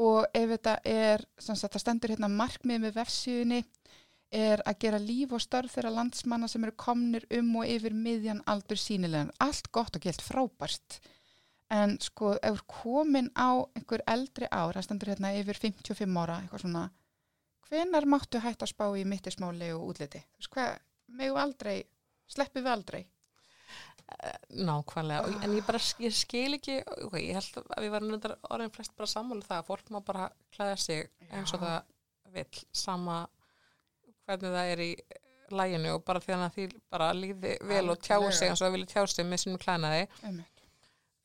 og 0.00 0.24
ef 0.32 0.48
þetta 0.54 0.76
er 0.88 1.24
sagt 1.40 1.74
það 1.74 1.84
stendur 1.84 2.14
hérna 2.14 2.30
markmið 2.32 2.84
með 2.86 2.98
vefsíðunni 3.00 3.62
er 4.32 4.62
að 4.64 4.78
gera 4.80 5.00
líf 5.00 5.34
og 5.36 5.42
störf 5.44 5.74
þeirra 5.76 5.92
landsmanna 5.92 6.48
sem 6.48 6.64
eru 6.64 6.74
komnir 6.80 7.26
um 7.36 7.50
og 7.60 7.68
yfir 7.68 7.92
miðjan 7.92 8.40
aldur 8.48 8.80
sínilegan. 8.80 9.32
Allt 9.44 9.68
gott 9.72 9.98
og 9.98 10.06
gilt 10.06 10.24
frábært. 10.24 11.00
En 11.72 11.94
sko, 12.04 12.34
ef 12.44 12.60
komin 12.68 13.30
á 13.32 13.64
einhver 13.72 14.02
eldri 14.10 14.48
ár, 14.50 14.76
það 14.76 14.86
stendur 14.88 15.12
hérna 15.12 15.32
yfir 15.38 15.60
55 15.62 16.18
ára, 16.20 16.42
eitthvað 16.42 16.64
svona, 16.66 16.82
hvenar 17.68 18.08
máttu 18.12 18.42
hægt 18.44 18.64
að 18.66 18.74
spá 18.74 18.84
í 18.98 19.06
mittismáli 19.08 19.70
og 19.72 19.86
útliti? 19.92 20.20
Þú 20.34 20.42
veist 20.42 20.52
hvað, 20.52 20.74
megu 21.22 21.40
aldrei, 21.40 21.78
sleppum 22.28 22.66
við 22.66 22.74
aldrei? 22.74 23.02
Nákvæmlega, 24.52 25.24
ah. 25.24 25.44
en 25.46 25.56
ég 25.56 25.64
bara 25.64 25.80
ég 26.04 26.12
skil 26.12 26.58
ekki, 26.58 26.82
ok, 27.06 27.16
ég 27.22 27.38
held 27.38 27.62
að 27.62 27.86
við 27.86 27.94
varum 27.94 28.16
orðin 28.52 28.74
flest 28.74 28.92
bara 28.98 29.08
sammála 29.08 29.46
það 29.46 29.62
að 29.62 29.68
fólk 29.70 29.92
má 29.94 30.00
bara 30.04 30.28
klæða 30.52 30.76
sig 30.82 31.06
eins 31.30 31.54
og 31.56 31.64
Já. 31.64 31.64
það 31.64 32.34
vill, 32.36 32.64
sama 32.76 33.22
hvernig 34.26 34.54
það 34.54 34.72
er 34.74 34.82
í 34.84 34.92
læginu 35.52 35.96
og 35.96 36.04
bara 36.06 36.22
því 36.22 36.36
að 36.36 36.46
því 36.56 36.66
bara 36.92 37.10
líði 37.16 37.54
vel 37.68 37.84
og 37.92 38.00
tjái 38.04 38.32
sig 38.32 38.48
eins 38.48 38.60
og 38.60 38.66
það 38.66 38.74
vilja 38.76 38.90
tjá 38.92 39.02
sig 39.14 39.28
með 39.28 39.42
sínum 39.42 39.62
klænaði 39.62 40.04
Einmitt. 40.22 40.61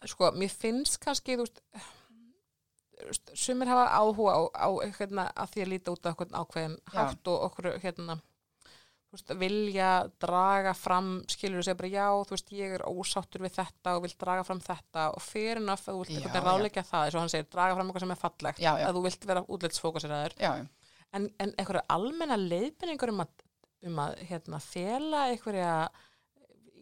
Sko, 0.05 0.31
mér 0.37 0.51
finnst 0.53 0.99
kannski, 1.01 1.37
þú 1.39 1.47
veist, 1.47 1.61
sumir 3.37 3.69
hafa 3.69 3.89
áhuga 3.97 4.33
á, 4.33 4.41
á 4.53 4.69
hérna, 4.99 5.27
að 5.37 5.53
því 5.53 5.63
að 5.63 5.71
líta 5.73 5.93
út 5.93 6.07
á 6.07 6.11
okkur 6.13 6.33
ákveðin 6.33 6.77
Já. 6.77 6.97
hátt 6.97 7.29
og 7.31 7.43
okkur, 7.47 7.69
hérna, 7.83 8.15
þú 9.07 9.17
veist, 9.17 9.33
vilja 9.41 9.89
draga 10.21 10.73
fram, 10.77 11.11
skilur 11.31 11.61
þú 11.61 11.67
segja 11.67 11.79
bara, 11.81 11.91
já, 11.93 12.07
þú 12.27 12.35
veist, 12.35 12.53
ég 12.57 12.75
er 12.77 12.85
ósáttur 12.89 13.45
við 13.45 13.55
þetta 13.59 13.95
og 13.97 14.03
vil 14.05 14.13
draga 14.25 14.43
fram 14.47 14.61
þetta 14.65 15.05
og 15.13 15.23
fyrir 15.23 15.61
að 15.63 15.85
þú 15.85 15.97
vilt 16.01 16.11
Já, 16.11 16.17
eitthvað 16.21 16.41
já. 16.41 16.47
ráleika 16.49 16.85
það, 16.89 17.05
eins 17.05 17.15
og 17.17 17.23
hann 17.23 17.33
segir, 17.35 17.49
draga 17.53 17.77
fram 17.77 17.87
eitthvað 17.91 18.05
sem 18.05 18.15
er 18.17 18.21
fallegt, 18.25 18.59
Já, 18.65 18.71
já. 18.81 18.87
að 18.89 18.97
þú 18.97 19.05
vilt 19.07 19.29
vera 19.31 19.45
útlitsfókuseraður, 19.57 20.37
já, 20.41 20.51
en, 21.17 21.29
en 21.39 21.53
einhverja 21.57 21.85
almenna 21.97 22.37
leiðbendingur 22.41 23.13
um 23.13 23.23
að, 23.23 23.45
um 23.87 24.01
að 24.03 24.17
hérna, 24.27 24.59
fela 24.59 25.27
einhverja 25.31 25.71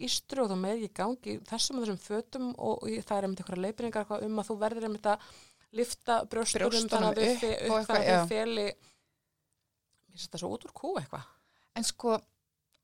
ístru 0.06 0.44
og 0.44 0.52
þú 0.52 0.58
með 0.60 0.78
ekki 0.80 0.96
gangi 1.00 1.36
þessum 1.50 1.80
og 1.80 1.86
þessum 1.86 2.02
fötum 2.04 2.48
og, 2.56 2.86
það 3.08 3.18
er 3.18 3.28
leiðbendingar 3.64 4.02
eitthvað 4.04 4.26
um 4.28 4.42
að 4.42 4.50
þú 4.50 4.58
verður 4.64 4.88
einmitt 4.90 5.10
að 5.12 5.30
lifta 5.76 6.20
brjóstunum 6.32 6.90
þannig 6.92 7.22
að 7.22 7.46
þau 7.66 7.80
þau 7.90 8.30
feli 8.30 8.68
finnst 10.16 10.28
þetta 10.28 10.42
svo 10.42 10.52
út 10.56 10.66
úr 10.68 10.76
kú 10.76 10.94
eitthvað. 11.00 11.28
En 11.76 11.88
sko 11.88 12.16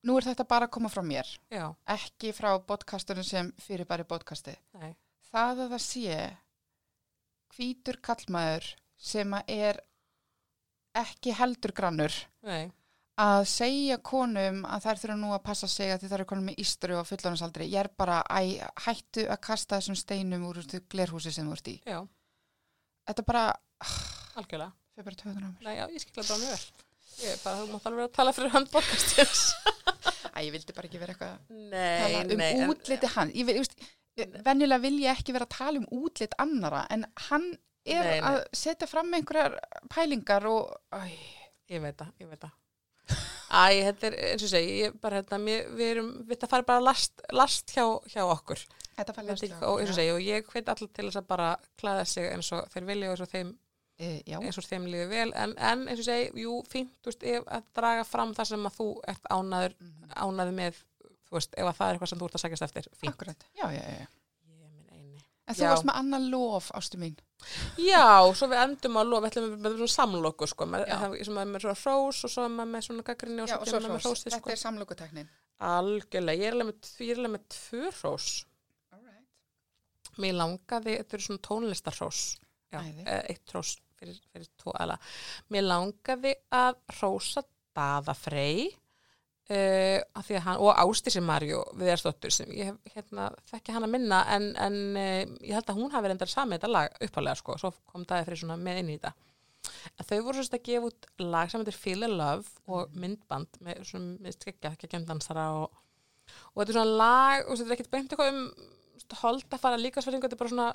nú 0.07 0.17
er 0.17 0.27
þetta 0.31 0.47
bara 0.49 0.67
að 0.67 0.73
koma 0.75 0.91
frá 0.91 1.03
mér 1.05 1.29
já, 1.51 1.65
ekki 1.93 2.33
frá 2.35 2.51
podcastunum 2.67 3.25
sem 3.27 3.51
fyrir 3.61 3.87
bara 3.87 4.03
í 4.03 4.09
podcasti. 4.09 4.55
Nei, 4.79 4.95
það 5.31 5.65
að 5.65 5.75
það 5.75 5.85
sé 5.85 6.19
hvítur 7.55 7.99
kallmaður 8.03 8.67
sem 9.01 9.33
að 9.35 9.55
er 9.55 9.81
ekki 10.97 11.33
heldur 11.37 11.73
grannur 11.75 12.15
nei 12.43 12.71
að 13.21 13.41
segja 13.51 13.97
konum 14.05 14.61
að 14.65 14.85
þær 14.85 14.99
þurfa 15.01 15.15
nú 15.21 15.31
að 15.35 15.43
passa 15.45 15.67
sig 15.69 15.91
að 15.93 16.03
þið 16.03 16.13
þarf 16.15 16.27
konum 16.31 16.47
með 16.49 16.61
ístru 16.63 16.95
og 16.99 17.07
fullónasaldri 17.09 17.67
ég 17.69 17.83
er 17.83 17.89
bara, 17.99 18.21
æ, 18.33 18.57
hættu 18.85 19.25
að 19.29 19.41
kasta 19.45 19.77
þessum 19.79 19.97
steinum 19.99 20.45
úr 20.49 20.61
glerhúsi 20.89 21.33
sem 21.35 21.47
þú 21.49 21.57
ert 21.57 21.69
í. 21.71 21.75
Já, 21.85 21.99
þetta 23.11 23.25
bara, 23.27 23.43
algjörlega. 24.39 24.71
þau 24.95 25.03
bara 25.07 25.19
töðunar 25.21 25.43
á 25.45 25.49
mér. 25.51 25.65
Nei, 25.67 25.75
já, 25.77 25.83
ég 25.95 26.03
skilja 26.05 26.25
bara 26.27 26.39
mjög 26.43 26.55
vel. 26.55 26.87
Ég 27.21 27.33
er 27.35 27.41
bara, 27.43 27.57
þú 27.61 27.73
mátt 27.75 27.89
alveg 27.91 28.05
að 28.07 28.13
tala 28.17 28.33
fyrir 28.37 28.53
hann 28.55 28.69
podcastins. 28.71 29.41
Æ, 30.35 30.37
ég 30.47 30.53
vildi 30.55 30.75
bara 30.77 30.87
ekki 30.89 31.01
vera 31.01 31.13
eitthvað 31.15 31.33
að 32.15 32.33
um 32.37 32.45
en- 32.47 32.63
útliti 32.71 33.09
hann. 33.17 33.33
Ég, 33.35 33.45
vil- 33.49 33.57
ég, 33.59 33.65
veist, 33.67 34.39
venjulega 34.47 34.83
vil 34.85 34.95
ég 35.03 35.11
ekki 35.19 35.35
vera 35.35 35.45
að 35.49 35.55
tala 35.57 35.81
um 35.83 35.89
útlit 36.05 36.33
annara 36.41 36.85
en 36.93 37.05
hann 37.27 37.51
er 37.85 38.05
Nei, 38.05 38.15
nei. 38.15 38.23
að 38.31 38.39
setja 38.55 38.87
fram 38.89 39.11
einhverjar 39.17 39.55
pælingar 39.91 40.45
og 40.49 40.71
æ, 40.95 41.03
Ég 41.71 41.79
veit 41.83 41.95
það, 42.01 42.09
ég 42.19 42.27
veit 42.27 42.41
það. 42.43 42.55
Æ, 43.51 43.83
þetta 43.83 44.07
er 44.07 44.15
eins 44.31 44.43
og 44.47 44.51
segi, 44.53 44.75
ég 44.85 44.93
bara 45.03 45.19
hérna, 45.19 45.39
við 45.75 45.87
erum, 45.91 46.11
við 46.29 46.37
það 46.39 46.51
fara 46.53 46.63
bara 46.69 46.83
last, 46.85 47.21
last 47.35 47.73
hjá, 47.75 47.83
hjá 48.13 48.21
okkur. 48.31 48.61
þetta 48.95 49.15
fær 49.17 49.25
Þetta, 49.31 49.57
og 49.67 49.81
eins 49.81 49.89
og 49.91 49.97
segi, 49.97 50.11
og 50.13 50.21
ég 50.23 50.45
hveit 50.53 50.69
allir 50.71 50.89
til 50.93 51.05
þess 51.09 51.19
að 51.19 51.27
bara 51.27 51.49
klæða 51.81 52.05
sig 52.07 52.29
eins 52.31 52.51
og 52.55 52.69
þeir 52.71 52.85
vilja 52.87 53.09
og 53.09 53.15
eins 53.17 53.25
og 53.25 53.31
þeim, 53.33 53.49
e, 53.99 54.11
já, 54.29 54.37
eins 54.39 54.57
og 54.61 54.67
þeim 54.69 54.85
líður 54.93 55.09
vel, 55.11 55.33
en, 55.43 55.55
en 55.57 55.83
eins 55.89 55.99
og 55.99 56.07
segi, 56.07 56.31
jú, 56.45 56.61
fínt, 56.71 56.93
þú 57.03 57.11
veist, 57.11 57.27
að 57.57 57.67
draga 57.75 58.05
fram 58.07 58.31
það 58.37 58.49
sem 58.53 58.65
að 58.71 58.77
þú 58.79 58.87
ert 59.07 59.27
ánaður, 59.35 59.75
Mhm. 59.81 60.15
ánaður 60.15 60.55
með, 60.61 60.79
þú 61.27 61.37
veist, 61.39 61.53
ef 61.57 61.65
að 61.67 61.75
það 61.81 61.87
er 61.89 61.95
eitthvað 61.99 62.11
sem 62.13 62.19
þú 62.19 62.25
ert 62.31 62.35
að 62.39 62.43
sækjast 62.45 62.67
eftir, 62.69 62.87
fínt. 62.95 63.13
akkurat 63.15 63.43
já, 63.57 63.65
já, 63.71 63.81
já, 63.83 63.97
já. 63.99 64.07
Ég 64.47 64.63
er 64.63 64.71
minn 64.71 64.89
eini. 64.95 65.23
En 65.47 65.57
þú 65.57 65.65
Já. 65.65 65.69
varst 65.73 65.87
með 65.89 65.99
annan 66.01 66.29
lof, 66.31 66.71
ástu 66.77 67.01
mín 67.01 67.17
Já, 67.81 68.21
svo 68.37 68.47
við 68.51 68.59
endum 68.61 68.99
að 69.01 69.07
lofa, 69.09 69.23
við 69.25 69.31
ætlum 69.31 69.53
með, 69.65 69.77
svona 69.79 69.93
samloku, 69.95 70.47
sko, 70.51 70.67
með, 70.69 70.83
Já. 70.85 70.97
það, 71.01 71.15
sem 71.25 71.39
er 71.41 71.47
með 71.49 71.63
svona 71.65 71.79
hrós 71.81 72.19
og 72.27 72.33
svo 72.35 72.47
maður 72.53 72.73
með 72.75 72.85
svona 72.87 73.05
gaggrinni 73.07 73.41
og 73.41 73.49
já, 73.49 73.55
svo 73.55 73.61
og 73.61 73.67
svo 73.67 73.77
kemur 73.77 73.87
maður 73.87 73.95
með 73.95 74.03
hrós, 74.05 74.11
hrósið, 74.11 74.35
sko. 74.35 74.37
þetta 74.37 74.53
er 74.55 74.61
samlokuteknin 74.61 75.31
Algjörlega, 75.61 76.41
ég 76.41 76.49
er 76.49 76.55
alveg 76.57 76.69
með, 76.71 76.91
ég 77.05 77.11
er 77.13 77.19
alveg 77.21 77.33
með 77.35 77.43
tvö 77.53 77.89
hrós. 77.99 78.29
Mér 80.21 80.33
langaði, 80.39 80.95
þetta 80.99 81.15
eru 81.17 81.25
svona 81.27 81.43
tónlistarhrós. 81.47 82.21
Já, 82.71 82.79
Æði. 82.81 83.03
eh, 83.05 83.21
eitt 83.29 83.53
hrós 83.53 83.75
fyrir, 83.99 84.17
fyrir 84.33 84.49
tvo 84.57 84.73
aðla. 84.73 84.97
Mér 85.53 85.67
langaði 85.67 86.33
að 86.57 86.79
hrósa 86.97 87.43
Daða 87.77 88.15
Frey 88.17 88.71
uh, 89.49 89.97
af 90.17 90.27
því 90.27 90.37
að 90.37 90.45
hann, 90.47 90.61
og 90.61 90.83
Ástísi 90.83 91.23
Marjó 91.25 91.63
Viðarsdóttur 91.79 92.33
sem 92.35 92.53
ég 92.55 92.71
hef 92.71 92.95
hérna, 92.95 93.31
þekki 93.51 93.75
hann 93.75 93.87
að 93.87 93.93
minna 93.95 94.21
en, 94.35 94.47
en 94.61 94.79
uh, 94.93 95.19
ég 95.41 95.57
held 95.57 95.73
að 95.73 95.81
hún 95.81 95.91
hafi 95.95 96.11
reyndar 96.11 96.31
samið 96.31 96.59
þetta 96.59 96.71
lag 96.75 97.03
uppalega 97.07 97.41
sko, 97.41 97.57
svo 97.61 97.73
kom 97.89 98.05
Daði 98.07 98.29
Frey 98.29 98.41
svona 98.43 98.59
með 98.61 98.83
inn 98.83 98.93
í 98.93 98.97
þetta. 98.99 99.13
En 99.93 100.07
þau 100.07 100.17
voru 100.25 100.41
svona 100.41 100.57
að 100.57 100.67
gefa 100.67 100.89
út 100.89 101.09
lag 101.21 101.51
sem 101.51 101.61
heitir 101.61 101.77
Feel 101.77 102.05
a 102.05 102.11
Love 102.11 102.71
og 102.77 102.95
myndband 102.97 103.61
með 103.65 103.83
svona 103.89 104.17
með 104.21 104.37
skeggja, 104.39 104.73
geggjumdansara 104.81 105.49
og, 105.59 105.81
og 106.53 106.61
þetta 106.61 106.71
er 106.71 106.79
svona 106.79 107.01
lag, 107.03 107.43
og 107.45 107.59
þetta 107.59 107.69
er 107.69 107.77
ekkert 107.77 107.93
beint 107.93 108.15
eitthvað 108.15 108.33
um 108.33 108.41
hold 109.21 109.45
að 109.51 109.61
fara 109.61 109.79
líkasverðingu, 109.81 110.27
þetta 110.29 110.37
er 110.37 110.41
bara 110.41 110.53
svona 110.53 110.71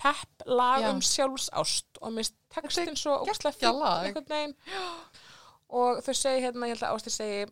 pepp 0.00 0.46
lag 0.46 0.82
Já. 0.82 0.90
um 0.90 1.00
sjálfsást 1.04 2.00
og 2.02 2.14
mér 2.14 2.30
textin 2.52 2.96
svo 2.98 3.20
geggjað 3.28 3.78
lag. 3.78 4.08
einhvern 4.08 4.26
veginn 4.28 4.56
og 5.74 6.00
þau 6.04 6.14
segi 6.18 6.42
hérna, 6.44 6.68
ég 6.68 6.74
held 6.74 6.86
að 6.88 6.96
Ásti 6.96 7.12
segi 7.14 7.44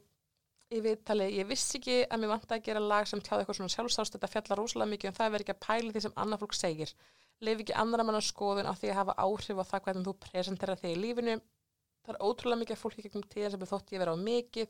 í 0.73 0.81
viðtali, 0.85 1.27
ég 1.37 1.49
vissi 1.49 1.79
ekki 1.79 1.97
að 2.07 2.23
mér 2.23 2.31
vant 2.33 2.53
að 2.55 2.63
gera 2.67 2.83
lag 2.83 3.09
sem 3.09 3.21
tjáði 3.21 3.43
eitthvað 3.43 3.59
svona 3.59 3.75
sjálfsást 3.75 4.15
þetta 4.17 4.31
fjallar 4.33 4.61
rosalega 4.61 4.93
mikið 4.93 5.11
um 5.11 5.17
það 5.19 5.33
verið 5.35 5.45
ekki 5.45 5.55
að 5.55 5.65
pæla 5.67 5.93
því 5.93 6.03
sem 6.05 6.15
annar 6.23 6.41
fólk 6.41 6.55
segir. 6.57 6.91
Leif 7.43 7.63
ekki 7.63 7.77
annara 7.83 8.07
manna 8.07 8.23
skoðun 8.25 8.71
á 8.71 8.75
því 8.79 8.89
að 8.93 8.99
hafa 9.01 9.19
áhrif 9.19 9.61
á 9.61 9.65
það 9.71 9.85
hvernig 9.87 10.07
þú 10.09 10.15
presenterar 10.23 10.81
þig 10.81 10.93
í 10.95 11.01
lífinu. 11.03 11.35
Það 12.03 12.15
er 12.15 12.23
ótrúlega 12.27 12.61
mikið 12.63 12.77
af 12.77 12.83
fólki 12.83 13.05
gegnum 13.07 13.27
tíðan 13.33 13.53
sem 13.55 13.65
er 13.65 13.71
þótt 13.73 13.93
ég 13.93 14.03
vera 14.03 14.15
á 14.15 14.19
mikið 14.19 14.67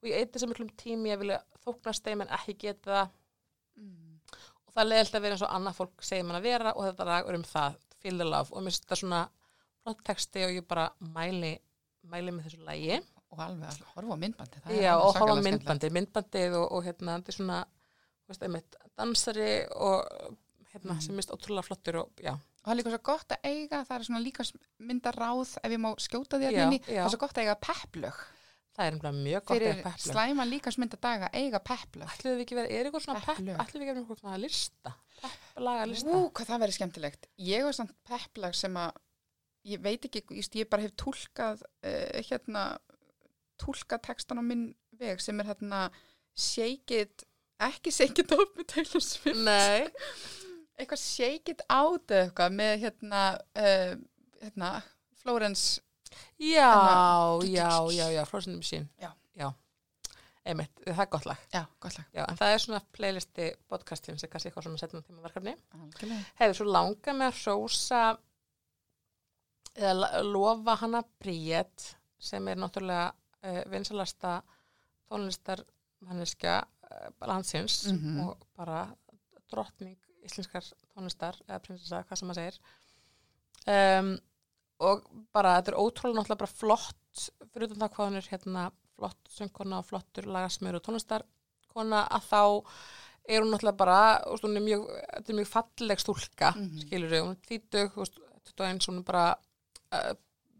og 0.00 0.08
ég 0.08 0.16
eitthvað 0.20 0.40
sem 0.42 0.50
miklum 0.52 0.72
tími 0.80 1.14
að 1.14 1.20
vilja 1.22 1.38
þóknast 1.64 2.04
þeim 2.04 2.20
en 2.24 2.34
ekki 2.38 2.54
geta 2.66 2.88
það. 2.90 3.06
Mm. 3.74 4.12
og 4.68 4.70
það 4.76 4.90
leiðilt 4.90 5.16
að 5.16 5.24
vera 5.24 5.34
eins 5.34 5.42
og 5.42 5.54
annað 5.56 5.78
fólk 5.80 6.04
segir 6.06 6.26
mann 6.28 6.38
að 6.38 6.46
vera 6.46 6.70
og 6.78 6.82
þetta 6.86 7.06
lag 7.08 7.22
er 7.26 7.38
um 7.38 7.46
það, 7.48 7.72
feel 7.98 8.16
the 8.20 8.26
love. 8.28 8.54
Og 8.54 8.60
mér 8.62 8.74
svona 13.34 13.42
og 13.42 13.44
alveg 13.48 13.68
að 13.70 13.82
horfa 13.94 14.14
á 14.14 14.22
myndbandi 14.24 14.62
er 14.64 14.80
Já, 14.82 14.94
og 14.96 15.14
horfa 15.14 15.34
á 15.34 15.42
skemmtilegt. 15.42 15.92
myndbandið, 15.98 16.54
og, 16.60 16.66
og 16.72 16.84
hérna, 16.88 17.18
þetta 17.18 17.28
er 17.34 17.38
svona 17.38 17.60
veist, 18.28 18.42
einmitt, 18.46 18.76
dansari 18.96 19.52
og 19.76 20.36
hérna, 20.72 20.94
Mhm. 20.94 21.00
sem 21.02 21.14
mist 21.16 21.30
ótrúlega 21.30 21.62
flottur 21.68 21.96
og 22.02 22.10
já, 22.18 22.32
og 22.34 22.64
það 22.64 22.72
er 22.72 22.78
líka 22.82 22.90
svo 22.94 23.02
gott 23.02 23.28
að 23.34 23.44
eiga 23.44 23.84
það 23.84 23.98
er 24.00 24.04
svona 24.08 24.22
líka 24.24 24.44
myndaráð 24.80 25.58
ef 25.62 25.70
ég 25.72 25.78
má 25.82 25.90
skjóta 26.00 26.38
því 26.40 26.48
að 26.48 26.56
Já, 26.56 26.62
inni 26.66 26.78
já. 26.80 27.02
það 27.02 27.04
er 27.06 27.12
svo 27.14 27.20
gott 27.24 27.36
að 27.38 27.44
eiga 27.44 27.54
pepplög 27.60 28.18
það 28.74 28.86
er 28.88 28.92
einhverja 28.96 29.22
mjög 29.22 29.44
gott 29.44 29.54
fyrir 29.54 29.70
eða 29.70 29.82
peplum. 29.84 30.12
slæma 30.14 30.44
líkasmyndadaga 30.50 31.28
eiga 31.32 31.58
pepplög 31.62 32.08
Ætluðu 32.10 32.34
við 32.40 32.44
ekki 32.46 32.56
verið, 32.58 32.70
er 32.74 32.84
eitthvað 32.88 33.04
svona 33.04 33.20
pepp, 33.22 33.36
Pepplög. 33.38 33.56
ætluðu 33.62 33.78
við 33.78 33.84
ekki 33.84 33.94
verið 33.94 34.02
eitthvað 34.02 34.20
svona 34.24 34.40
lista, 34.42 34.94
pepplaga 35.22 35.86
lista 35.92 36.10
Ú, 36.10 36.30
hvað 36.34 36.48
það 36.50 36.60
verður 36.64 36.76
skemmtilegt 36.78 37.28
ég 37.38 37.62
var 37.68 37.72
samt 37.78 37.94
pepplag 38.08 38.54
sem 38.58 38.74
að 38.74 38.90
ég 39.64 39.80
veit 39.80 40.04
ekki, 40.04 40.24
ég 40.58 40.68
bara 40.68 40.82
hef 40.82 40.92
túlkað 40.98 41.62
uh, 41.62 42.22
hérna 42.28 42.64
túlkað 43.60 44.02
textan 44.08 44.40
á 44.40 44.44
minn 44.44 44.66
veg 44.98 45.20
sem 45.22 45.40
er 45.40 45.48
hérna 45.52 45.86
shake 46.34 47.00
it 47.04 47.24
ekki 47.62 47.92
shake 47.94 48.22
it 48.24 48.32
up 48.34 48.56
með 48.58 48.66
Taylor 48.74 49.02
Swift. 49.04 49.38
Nei, 49.46 49.86
eitthvað 50.78 51.00
shake 51.02 51.54
it 51.54 51.62
out 51.70 52.10
eitthvað 52.14 52.56
með 52.58 52.74
hérna 52.86 53.24
uh, 53.58 53.94
hérna 54.42 54.70
Florence. 55.24 55.80
Já, 56.38 56.68
Hérna- 56.70 57.46
já, 57.50 57.68
já, 57.96 58.06
já, 58.14 58.24
Frozen 58.28 58.56
Machine 58.60 58.86
Já. 59.00 59.08
já, 59.34 59.48
einmitt, 60.46 60.70
það 60.84 61.00
er 61.02 61.08
gott 61.10 61.24
lag. 61.26 61.40
Já, 61.54 61.62
gott 61.82 61.96
lag. 61.98 62.06
Já, 62.14 62.22
en 62.30 62.38
það 62.38 62.52
er 62.54 62.62
svona 62.62 62.80
playlisti 62.94 63.48
podcastin 63.72 64.20
sem 64.20 64.30
kannski 64.30 64.50
eitthvað 64.52 64.68
svona 64.68 64.82
setjum 64.82 65.02
tíma 65.06 65.24
verkefni. 65.24 65.56
Hefur 66.38 66.58
svo 66.60 66.68
langa 66.70 67.14
með 67.18 67.32
að 67.32 67.40
hrósa 67.40 68.02
eða 69.74 70.22
lofa 70.22 70.76
hana 70.84 71.00
Bríett 71.18 71.88
sem 72.22 72.46
er 72.52 72.60
náttúrulega 72.62 73.08
vinsalasta 73.72 74.42
tónlistar 75.10 75.64
manneskja 76.04 76.58
uh, 76.64 77.10
landsins 77.28 77.86
Mhm. 77.92 78.20
og 78.28 78.46
bara 78.56 78.86
drottning 79.50 79.96
íslenskar 80.24 80.64
tónlistar 80.94 81.36
eða 81.48 81.60
prinsessa, 81.60 82.02
hvað 82.08 82.16
sem 82.20 82.28
maður 82.28 82.40
segir. 82.42 82.58
Um, 83.66 84.14
og 84.84 85.04
bara 85.32 85.56
þetta 85.60 85.72
er 85.72 85.78
ótrúlega 85.80 86.18
náttúrulega 86.18 86.40
bara 86.42 86.56
flott 86.58 87.28
fyrir 87.52 87.68
utan 87.70 87.80
það 87.84 87.92
hvað 87.94 88.08
hún 88.10 88.18
er 88.18 88.28
hérna 88.32 88.64
flott 88.98 89.30
söngkona 89.36 89.78
og 89.80 89.86
flottur 89.88 90.26
lagasmur 90.34 90.76
og 90.78 90.82
tónlistarkona 90.84 92.02
að 92.10 92.26
þá 92.30 92.40
er 93.28 93.40
hún 93.40 93.52
náttúrulega 93.54 93.76
bara, 93.80 93.98
veist, 94.28 94.44
hún 94.44 94.58
er 94.58 94.64
mjög, 94.66 94.82
þetta 95.14 95.32
er 95.32 95.38
mjög 95.38 95.50
falleg 95.52 96.02
stúlka, 96.02 96.50
mm 96.56 96.64
Mhm. 96.64 96.80
skilur 96.84 97.10
við, 97.14 97.22
hún 97.24 97.36
er 97.36 97.40
veist, 97.96 98.18
21, 98.44 98.86
hún 98.90 98.98
er 98.98 99.02
bara 99.08 99.26
uh, 99.92 100.14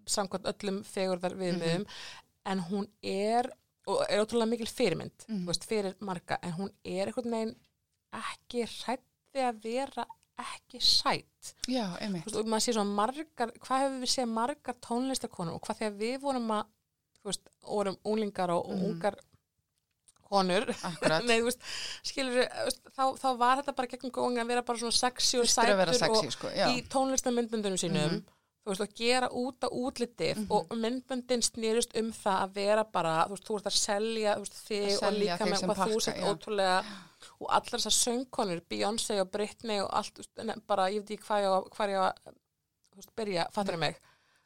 samkvæmt 0.06 0.48
öllum 0.52 0.82
fegurðar 0.84 1.34
viðmiðum, 1.36 1.84
en 2.46 2.60
hún 2.70 2.88
er, 3.02 3.48
og 3.86 4.02
er 4.08 4.20
ótrúlega 4.24 4.48
mikil 4.50 4.66
fyrirmynd, 4.68 5.26
þú 5.28 5.46
veist, 5.48 5.64
fyrir 5.68 5.94
marga, 6.00 6.38
en 6.42 6.52
hún 6.58 6.70
er 6.84 7.06
einhvern 7.10 7.30
veginn 7.30 7.56
ekki 8.14 8.66
hrætti 8.66 9.42
að 9.48 9.62
vera 9.64 10.04
ekki 10.38 10.80
sætt. 10.82 11.54
já, 11.68 11.84
einmitt 12.00 12.24
veist, 12.26 12.36
og 12.36 12.46
maður 12.50 12.64
sé 12.66 12.72
svona 12.74 12.94
margar, 12.94 13.52
hvað 13.62 13.84
hefur 13.84 14.00
við 14.02 14.10
séð 14.14 14.28
margar 14.34 14.74
tónlistakonur 14.82 15.54
og 15.54 15.60
hvað 15.62 15.78
þegar 15.78 15.98
við 16.00 16.16
vorum 16.20 16.48
að, 16.50 16.64
veist, 17.24 17.48
vorum 17.62 17.96
unglingar 18.04 18.50
og, 18.50 18.66
Mhm. 18.70 18.84
ungar 18.90 19.16
konur. 20.24 20.64
Nei, 21.28 21.40
veist, 21.44 21.60
skilur, 22.02 22.46
þá, 22.96 23.02
þá 23.20 23.28
var 23.38 23.60
þetta 23.60 23.74
bara 23.76 23.90
gegnum 23.92 24.12
góðan 24.16 24.40
að 24.42 24.48
vera 24.54 24.62
bara 24.66 24.78
svona 24.80 24.96
sexy 24.96 25.38
og 25.38 25.46
sætur 25.50 25.92
sexy, 25.94 26.26
og 26.26 26.32
sko, 26.32 26.48
í 26.72 26.82
tónlistamindböndunum 26.90 27.78
sínum 27.80 28.10
Mhm. 28.10 28.24
Þú 28.64 28.70
veist, 28.72 28.80
og 28.80 28.94
gera 28.96 29.28
út 29.28 29.60
á 29.60 29.68
útlitið 29.68 30.36
Mhm. 30.38 30.46
og 30.50 30.68
myndböndin 30.72 31.42
snýrist 31.44 31.96
um 32.00 32.12
það 32.12 32.38
að 32.44 32.54
vera 32.54 32.84
bara, 32.84 33.26
þú 33.26 33.34
veist, 33.34 33.44
þú 33.48 33.56
ert 33.58 33.66
að 33.66 33.76
selja 33.78 34.36
veist, 34.38 34.54
þig 34.68 34.86
Að 34.88 34.94
og 34.94 35.00
selja 35.04 35.20
líka 35.20 35.44
þig 35.44 35.52
með 35.52 35.74
hvað 35.76 35.92
þú 35.92 36.00
sett 36.02 36.22
ótrúlega 36.24 36.78
og 37.40 37.48
allar 37.50 37.80
þessar 37.80 37.96
söngkonur, 37.98 38.60
Beyoncé 38.70 39.20
og 39.20 39.30
Britney 39.30 39.80
og 39.80 39.90
allt, 39.92 40.14
veist, 40.16 40.66
bara, 40.66 40.88
ég 40.90 41.00
veit 41.04 41.10
ekki 41.18 41.26
hvað 41.28 41.44
ég 41.44 41.52
á, 41.52 41.60
hvað 41.76 41.88
ég 41.90 41.98
á 42.00 42.06
að 42.96 43.06
byrja, 43.16 43.46
fattur 43.52 43.76
mig 43.76 43.96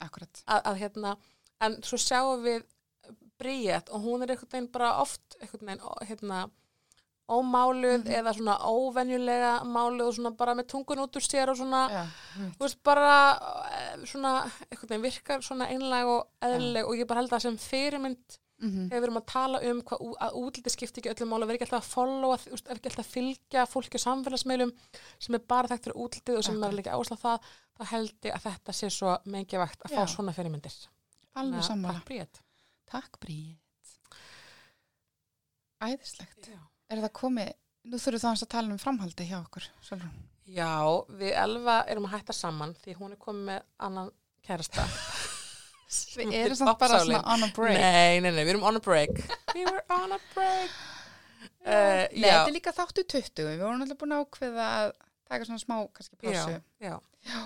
akkurat. 0.01 0.43
að, 0.49 0.62
að 0.64 0.77
hérna, 0.83 1.16
en 1.61 1.83
svo 1.83 1.97
sjáum 1.99 2.43
við 2.43 2.64
Bríett 3.39 3.89
og 3.95 4.03
hún 4.03 4.23
er 4.23 4.33
einhvern 4.35 4.51
veginn 4.51 4.73
bara 4.73 5.01
oft 5.01 5.37
einhvern 5.41 5.66
veginn, 5.66 6.09
hérna 6.09 6.51
ómáluð 7.29 8.05
Mhm. 8.05 8.14
eða 8.18 8.33
svona 8.35 8.57
óvenjulega 8.64 9.53
máluð 9.64 10.07
og 10.09 10.14
svona 10.16 10.31
bara 10.37 10.55
með 10.55 10.66
tungun 10.72 10.99
út 11.05 11.16
úr 11.16 11.24
sér 11.29 11.49
og 11.53 11.57
svona, 11.57 11.83
Já, 11.91 12.05
þú 12.57 12.59
veist, 12.64 12.83
bara 12.83 13.14
eh, 13.70 13.97
svona, 14.07 14.51
einhvern 14.70 14.89
veginn 14.89 15.03
virkar 15.03 15.41
svona 15.43 15.68
einlega 15.68 16.07
og 16.09 16.26
eðlileg 16.43 16.85
og 16.89 16.95
ég 16.97 17.07
bara 17.07 17.20
held 17.20 17.31
að 17.33 17.41
sem 17.43 17.57
fyrirmynd 17.59 18.39
mm 18.61 18.89
þegar 18.89 18.99
við 19.01 19.05
erum 19.07 19.16
að 19.20 19.26
tala 19.31 19.59
um 19.70 19.81
hvað, 19.87 20.01
að 20.18 20.33
útliti 20.41 20.70
skipti 20.74 20.99
ekki 21.01 21.12
öllum 21.14 21.29
máli, 21.31 21.47
vera 21.47 21.59
ekki 21.61 21.66
alltaf 21.68 21.85
að 21.85 21.93
followa, 21.95 22.37
þú 22.43 22.51
veist, 22.51 22.66
er 22.66 22.74
ekki 22.81 22.89
alltaf 22.91 23.07
að 23.07 23.12
fylgja 23.14 23.66
fólki 23.70 23.95
á 23.95 24.07
samfélagsmeilum 24.07 24.72
sem 25.20 25.35
er 25.35 25.39
bara 25.47 25.68
þekkt 25.68 25.85
fyrir 25.85 26.01
útlitið 26.03 26.39
og 26.39 26.45
sem 26.45 26.57
Akkurat. 26.57 26.72
er 26.72 26.76
líka 26.81 26.97
áslað 26.99 27.20
það, 27.22 27.39
þá 27.79 27.85
held 27.93 28.14
ég 28.24 28.35
að 28.35 28.43
þetta 28.49 28.72
sé 28.74 28.91
svo 28.91 29.14
mikið 29.31 29.59
vægt 29.62 29.81
að 29.87 29.95
fá 29.95 30.03
Já. 30.03 30.07
svona 30.16 30.33
fyrirmyndir. 30.35 30.74
alveg 31.37 31.61
að 31.61 31.68
sammála. 31.70 32.03
Takk, 32.91 33.20
Bríð. 33.20 33.57
Já. 36.89 36.95
Er 36.97 37.03
það 37.05 37.12
komið, 37.20 37.49
nú 37.84 37.99
þurfum 38.01 38.22
það 38.24 38.43
að 38.45 38.51
tala 38.55 38.72
um 38.72 38.80
framhaldi 38.80 39.26
hjá 39.28 39.39
okkur, 39.43 39.66
Sólrún. 39.84 40.12
Já, 40.49 40.72
við 41.20 41.34
Elva 41.36 41.82
erum 41.93 42.07
að 42.09 42.14
hætta 42.16 42.32
saman 42.32 42.72
því 42.80 42.95
hún 42.97 43.12
er 43.12 43.20
komið 43.20 43.51
með 43.51 43.66
annan 43.84 44.09
kærasta. 44.47 44.86
Við 46.18 46.34
erum 46.36 46.57
samt 46.59 46.80
bara 46.80 46.99
svona 47.01 47.22
on 47.32 47.47
a 47.47 47.49
break. 47.57 47.78
Nei, 47.80 48.18
nei, 48.20 48.28
nei, 48.28 48.43
við 48.43 48.51
erum 48.53 48.64
on 48.68 48.76
a 48.76 48.80
break. 48.84 49.22
We 49.57 49.64
were 49.64 49.80
on 49.93 50.12
a 50.12 50.18
break. 50.34 50.74
Uh, 51.64 52.05
Nei, 52.12 52.24
já, 52.24 52.32
þetta 52.32 52.51
er 52.51 52.55
líka 52.57 52.72
þáttu 52.76 53.05
20. 53.09 53.47
Við 53.49 53.62
vorum 53.62 53.84
alltaf 53.84 54.01
búin 54.01 54.12
að 54.16 54.24
ákveða 54.26 54.66
að 54.82 54.91
taka 55.28 55.49
svona 55.49 55.62
smá, 55.62 55.74
kannski, 55.97 56.18
pásu. 56.20 56.59
já, 56.80 56.93
já. 57.24 57.41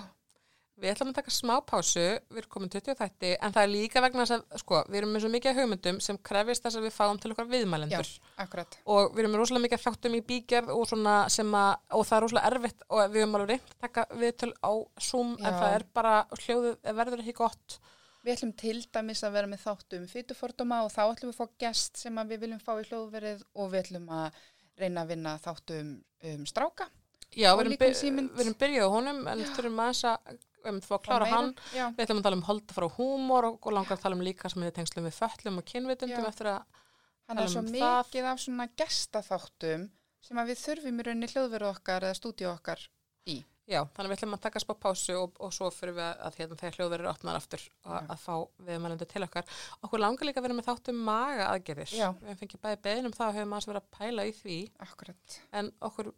Við 0.81 0.89
ætlum 0.89 1.11
að 1.11 1.17
taka 1.19 1.31
smá 1.31 1.53
pásu, 1.61 2.01
við 2.33 2.39
erum 2.41 2.49
komin 2.49 2.71
20 2.73 2.95
þætti, 2.97 3.29
en 3.45 3.53
það 3.53 3.63
er 3.63 3.69
líka 3.69 4.01
vegna 4.01 4.23
þess 4.25 4.35
að, 4.39 4.57
sko, 4.63 4.79
við 4.89 4.99
erum 4.99 5.11
með 5.13 5.21
svo 5.23 5.29
mikið 5.29 5.51
af 5.51 5.59
hugmyndum 5.61 5.99
sem 6.01 6.17
krefist 6.29 6.65
þess 6.65 6.79
að 6.79 6.87
við 6.87 6.95
fáum 6.95 7.19
til 7.21 7.31
okkar 7.35 7.49
viðmælendur. 7.51 8.09
Akkurat. 8.41 8.77
og 8.89 9.13
við 9.13 9.21
erum 9.23 9.35
með 9.35 9.43
rosalega 9.43 9.65
mikið 9.67 9.83
þáttum 9.83 10.17
í 10.17 10.21
bígerð 10.31 10.73
og 10.73 10.87
svona 10.89 11.15
sem 11.29 11.53
að, 11.59 11.71
og 11.93 12.07
það 12.09 12.17
er 12.17 12.25
rosalega 12.25 12.49
erfitt 12.49 12.85
og 12.89 13.03
við 13.13 13.21
erum 13.21 13.37
alveg 13.37 13.51
reynd 13.53 13.75
að 13.75 13.85
taka 13.85 14.05
viðtöl 14.23 14.51
á 14.65 14.73
Zoom 14.97 15.35
en 15.37 15.45
Já. 15.45 15.59
það 15.61 15.75
er 15.77 15.85
bara, 15.93 16.15
hljóðið 16.41 16.95
verður 17.03 17.23
ekki 17.23 17.37
gott 17.43 17.77
Við 18.23 18.37
ætlum 18.37 18.53
til 18.55 18.77
dæmis 18.95 19.21
að 19.27 19.33
vera 19.35 19.47
með 19.51 19.63
þáttu 19.65 19.97
um 19.99 20.03
fytufordóma 20.07 20.77
og 20.85 20.91
þá 20.93 21.01
ætlum 21.09 21.33
við 21.33 21.33
að 21.33 21.39
fá 21.41 21.57
gest 21.59 21.99
sem 21.99 22.19
að 22.21 22.29
við 22.31 22.45
viljum 22.45 22.61
fá 22.63 22.71
í 22.79 22.85
hljóðverið 22.87 23.41
og 23.59 23.71
við 23.73 23.81
ætlum 23.81 24.05
að 24.15 24.37
reyna 24.79 25.03
að 25.03 25.09
vinna 25.11 25.33
þáttu 25.43 25.79
um, 25.83 26.45
stráka. 26.47 26.87
Já, 27.35 27.49
Og 27.51 27.59
við 27.59 27.65
erum, 27.65 27.73
um 27.73 27.81
byr, 27.81 28.29
við 28.37 28.43
erum 28.45 28.55
byrjuð 28.61 28.87
á 28.87 28.95
honum 28.95 29.19
en 29.27 29.43
þurfum 29.57 29.81
aðeins 29.83 30.03
að 30.07 30.39
um, 30.69 30.79
fá 30.85 30.95
að 30.97 31.03
klára 31.07 31.27
hann 31.31 31.51
Já, 31.75 31.85
við 31.97 32.03
ætlum 32.05 32.21
að 32.21 32.27
tala 32.29 32.39
um 32.39 32.45
holda 32.49 32.77
frá 32.77 32.87
húmor 32.97 33.49
og, 33.51 33.59
og 33.61 33.75
langar 33.77 33.97
að 33.97 34.03
tala 34.05 34.17
um 34.19 34.25
líka 34.25 34.49
sem 34.51 34.63
við 34.65 34.75
tengslum 34.79 35.07
við 35.09 35.17
föllum 35.19 35.59
og 35.61 35.67
kynvitundum 35.71 36.27
eftir 36.29 36.51
að, 36.53 36.81
hann 37.29 37.37
er 37.37 37.43
tala 37.43 37.53
svo 37.55 37.63
um 37.63 37.71
það. 37.73 38.01
mikið 38.07 38.29
af 38.33 38.43
svona 38.45 38.67
gestaþáttum 38.83 39.87
sem 40.23 40.39
að 40.39 40.53
við 40.53 40.61
þurfum 40.65 40.99
í 41.01 41.07
rauninni 41.09 41.31
hljóðverið 41.33 41.73
okkar 41.73 42.05
eða 42.07 42.17
stúdíu 42.19 42.47
okkar 42.53 42.79
í. 43.27 43.37
já, 43.67 43.79
þannig 43.95 44.07
að 44.07 44.11
við 44.11 44.17
ætlum 44.17 44.35
að 44.37 44.41
taka 44.43 44.59
spá 44.63 44.73
pásu 44.85 45.13
og, 45.19 45.37
og 45.39 45.51
svo 45.55 45.69
fyrir 45.71 45.95
við 45.95 46.03
að, 46.03 46.17
að 46.27 46.37
hérna, 46.41 46.57
þegar 46.59 46.77
hljóðverður 46.79 47.09
opnar 47.13 47.37
aftur 47.39 47.61
og 47.87 47.93
Já. 47.93 48.07
að 48.11 48.19
fá 48.23 48.33
viðmælandi 48.67 49.07
til 49.13 49.23
okkar 49.27 49.53
okkur 49.87 50.03
langar 50.03 50.27
líka 50.27 50.41
að 50.41 50.47
vera 50.49 50.57
með 50.57 50.67
þáttum 50.67 50.99
maga 51.07 51.45
aðgerðir 51.53 51.93
Já. 51.95 52.09
við 52.23 52.41
fengið 52.41 52.63
bæði 52.65 52.81
beðin 52.87 53.07
um 53.11 53.15
það 53.15 53.29
og 53.31 53.37
hefum 53.39 53.55
aðeins 53.55 53.69
verið 53.71 53.83
að 53.83 53.93
pæla 53.99 54.25
í 54.27 54.33
því 54.41 54.57
Akkurat. 54.87 55.37
en 55.61 55.71
okkur, 55.89 56.11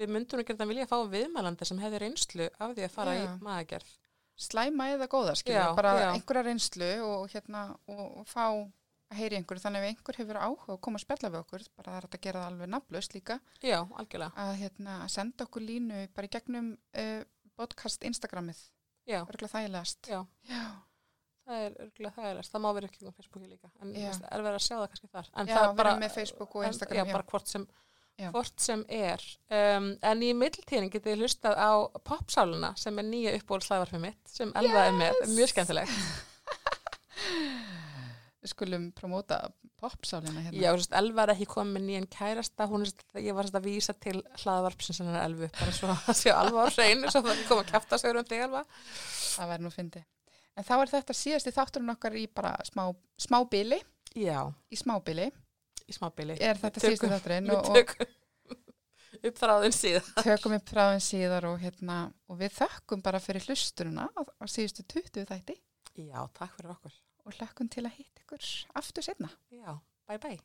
við 0.00 0.12
myndum 0.14 0.40
nú 0.40 0.46
geta 0.48 0.68
vilja 0.68 0.86
að 0.86 0.92
fá 0.92 0.98
viðmælandi 1.12 1.68
sem 1.68 1.80
hefði 1.82 2.02
reynslu 2.04 2.46
af 2.58 2.76
því 2.76 2.86
að 2.86 2.94
fara 2.94 3.16
Já. 3.16 3.24
í 3.24 3.32
magagerð. 3.44 3.90
Slæma 4.42 4.88
eða 4.94 5.08
góða, 5.12 5.34
skilja, 5.38 5.66
bara 5.76 5.92
já. 6.00 6.06
einhverja 6.14 6.46
reynslu 6.46 6.88
og 7.04 7.26
hérna, 7.30 7.66
og, 7.86 8.04
og 8.22 8.26
fá 8.26 8.46
að 9.12 9.18
heyri 9.18 9.38
einhverju, 9.38 9.62
þannig 9.62 9.82
að 9.82 9.86
ef 9.86 9.92
einhver 9.92 10.18
hefur 10.22 10.38
áhuga 10.40 10.74
að 10.74 10.80
koma 10.86 10.98
að 10.98 11.04
spjalla 11.04 11.30
við 11.34 11.40
okkur, 11.42 11.66
bara 11.76 11.92
það 11.92 11.98
er 11.98 12.06
að 12.08 12.22
gera 12.26 12.42
það 12.42 12.52
alveg 12.52 12.70
nafnlaust 12.72 13.16
líka, 13.16 13.36
Já, 13.60 13.76
algjörlega. 14.00 14.46
að 14.46 14.54
hérna, 14.62 14.94
að 15.04 15.12
senda 15.16 15.46
okkur 15.46 15.66
línu 15.66 16.00
bara 16.16 16.28
í 16.30 16.32
gegnum 16.32 16.72
uh, 17.02 17.20
podcast 17.60 18.08
Instagramið, 18.08 18.64
örgulega 19.20 19.52
þægilegast. 19.52 20.10
Já. 20.10 20.18
Já, 20.48 20.64
það 21.44 21.66
er 21.66 21.78
örgulega 21.84 22.16
þægilegast. 22.16 22.54
Það 22.56 22.64
má 22.64 22.68
vera 22.78 22.90
ekki 22.90 23.12
á 23.12 23.12
Facebooki 23.20 23.52
líka, 23.52 23.72
en 23.82 23.94
er 24.00 24.46
verið 24.48 24.56
að 24.56 24.66
sjá 24.66 24.76
það 24.78 24.88
kannski 24.94 25.12
þar. 25.12 25.32
En 25.36 25.52
já 25.52 25.58
það 25.58 25.68
er 25.68 25.78
bara, 25.84 25.96
með 26.00 26.16
Facebook 26.16 26.56
og 26.56 26.68
Instagram, 26.70 27.04
já, 27.04 27.16
bara 27.20 27.30
hvort 27.34 27.52
sem. 27.52 27.68
Hvort 28.32 28.60
sem 28.60 28.84
er. 28.88 29.22
Um, 29.50 29.92
en 30.02 30.22
í 30.22 30.32
middeltíðin 30.36 30.90
getið 30.92 31.12
þið 31.14 31.22
hlustað 31.24 31.56
á 31.58 31.70
popsáluna 32.06 32.74
sem 32.78 32.98
er 33.00 33.08
nýja 33.08 33.32
uppbólslaðvarfið 33.40 34.00
mitt 34.04 34.28
sem 34.30 34.52
Elva 34.60 34.84
er 34.88 34.92
með, 34.98 35.22
mjög 35.32 35.50
skemmtilegt. 35.54 35.96
Við 38.42 38.50
skulum 38.50 38.88
promóta 38.98 39.36
popsálina 39.78 40.40
hérna. 40.42 40.58
Já, 40.58 40.72
veist, 40.74 40.94
Elva 40.98 41.22
er 41.28 41.32
ekki 41.36 41.46
komið 41.50 41.76
með 41.76 41.84
nýjan 41.88 42.06
kærasta, 42.10 42.66
hún 42.70 42.82
er, 42.82 42.90
sem 42.90 42.98
sagt- 42.98 43.22
ég 43.22 43.34
var 43.36 43.46
sérst 43.46 43.58
að 43.60 43.66
vísa 43.68 43.94
til 43.94 44.16
hlaðvarpsins 44.42 44.98
hennar 45.02 45.24
Elvu, 45.28 45.48
bara 45.58 45.74
svo 45.76 45.90
að 45.94 46.18
sjá 46.18 46.32
Elva 46.40 46.64
á 46.66 46.68
hreinu, 46.74 47.10
svo 47.10 47.22
það 47.22 47.44
kom 47.48 47.62
að 47.62 47.70
kæfta 47.70 47.98
sig 48.02 48.16
um 48.18 48.24
þig 48.26 48.42
Elva. 48.48 48.64
Það 49.36 49.52
væri 49.52 49.62
nú 49.62 49.70
fyndi. 49.74 50.02
En 50.58 50.64
þá 50.66 50.72
er 50.82 50.90
þetta 50.92 51.14
síðasti 51.16 51.54
þátturinn 51.54 51.94
okkar 51.94 52.18
í 52.18 52.26
bara 52.34 52.56
smá, 52.66 52.88
smá 53.16 53.38
bili, 53.48 53.78
Já, 54.12 54.42
í 54.70 54.76
smá 54.76 54.98
bili, 55.00 55.30
í 55.86 55.96
smábili. 55.96 56.36
Er 56.40 56.60
þetta 56.60 56.82
síðustu 56.84 57.10
þátturinn 57.12 57.50
við 57.50 57.70
tökum 57.70 58.18
upp 59.22 59.38
fráðin 59.38 59.76
síðar. 59.76 60.08
Tökum 60.26 60.56
upp 60.56 60.72
fráðin 60.72 61.04
síðar 61.04 61.48
og, 61.50 61.58
hérna, 61.62 61.98
og 62.30 62.40
við 62.40 62.56
þökkum 62.58 63.04
bara 63.04 63.22
fyrir 63.22 63.46
hlusturuna 63.46 64.08
á, 64.10 64.20
á 64.22 64.44
síðustu 64.50 64.86
20 64.94 65.28
þætti. 65.30 65.58
Já, 66.02 66.20
takk 66.34 66.56
fyrir 66.56 66.74
okkur. 66.74 66.96
Og 67.22 67.36
hlökkum 67.36 67.70
til 67.70 67.84
að 67.86 68.00
hitt 68.00 68.24
ykkur 68.24 68.48
aftur 68.80 69.06
senna 69.06 69.30
já, 69.52 69.78
bye 70.10 70.18
bye. 70.22 70.40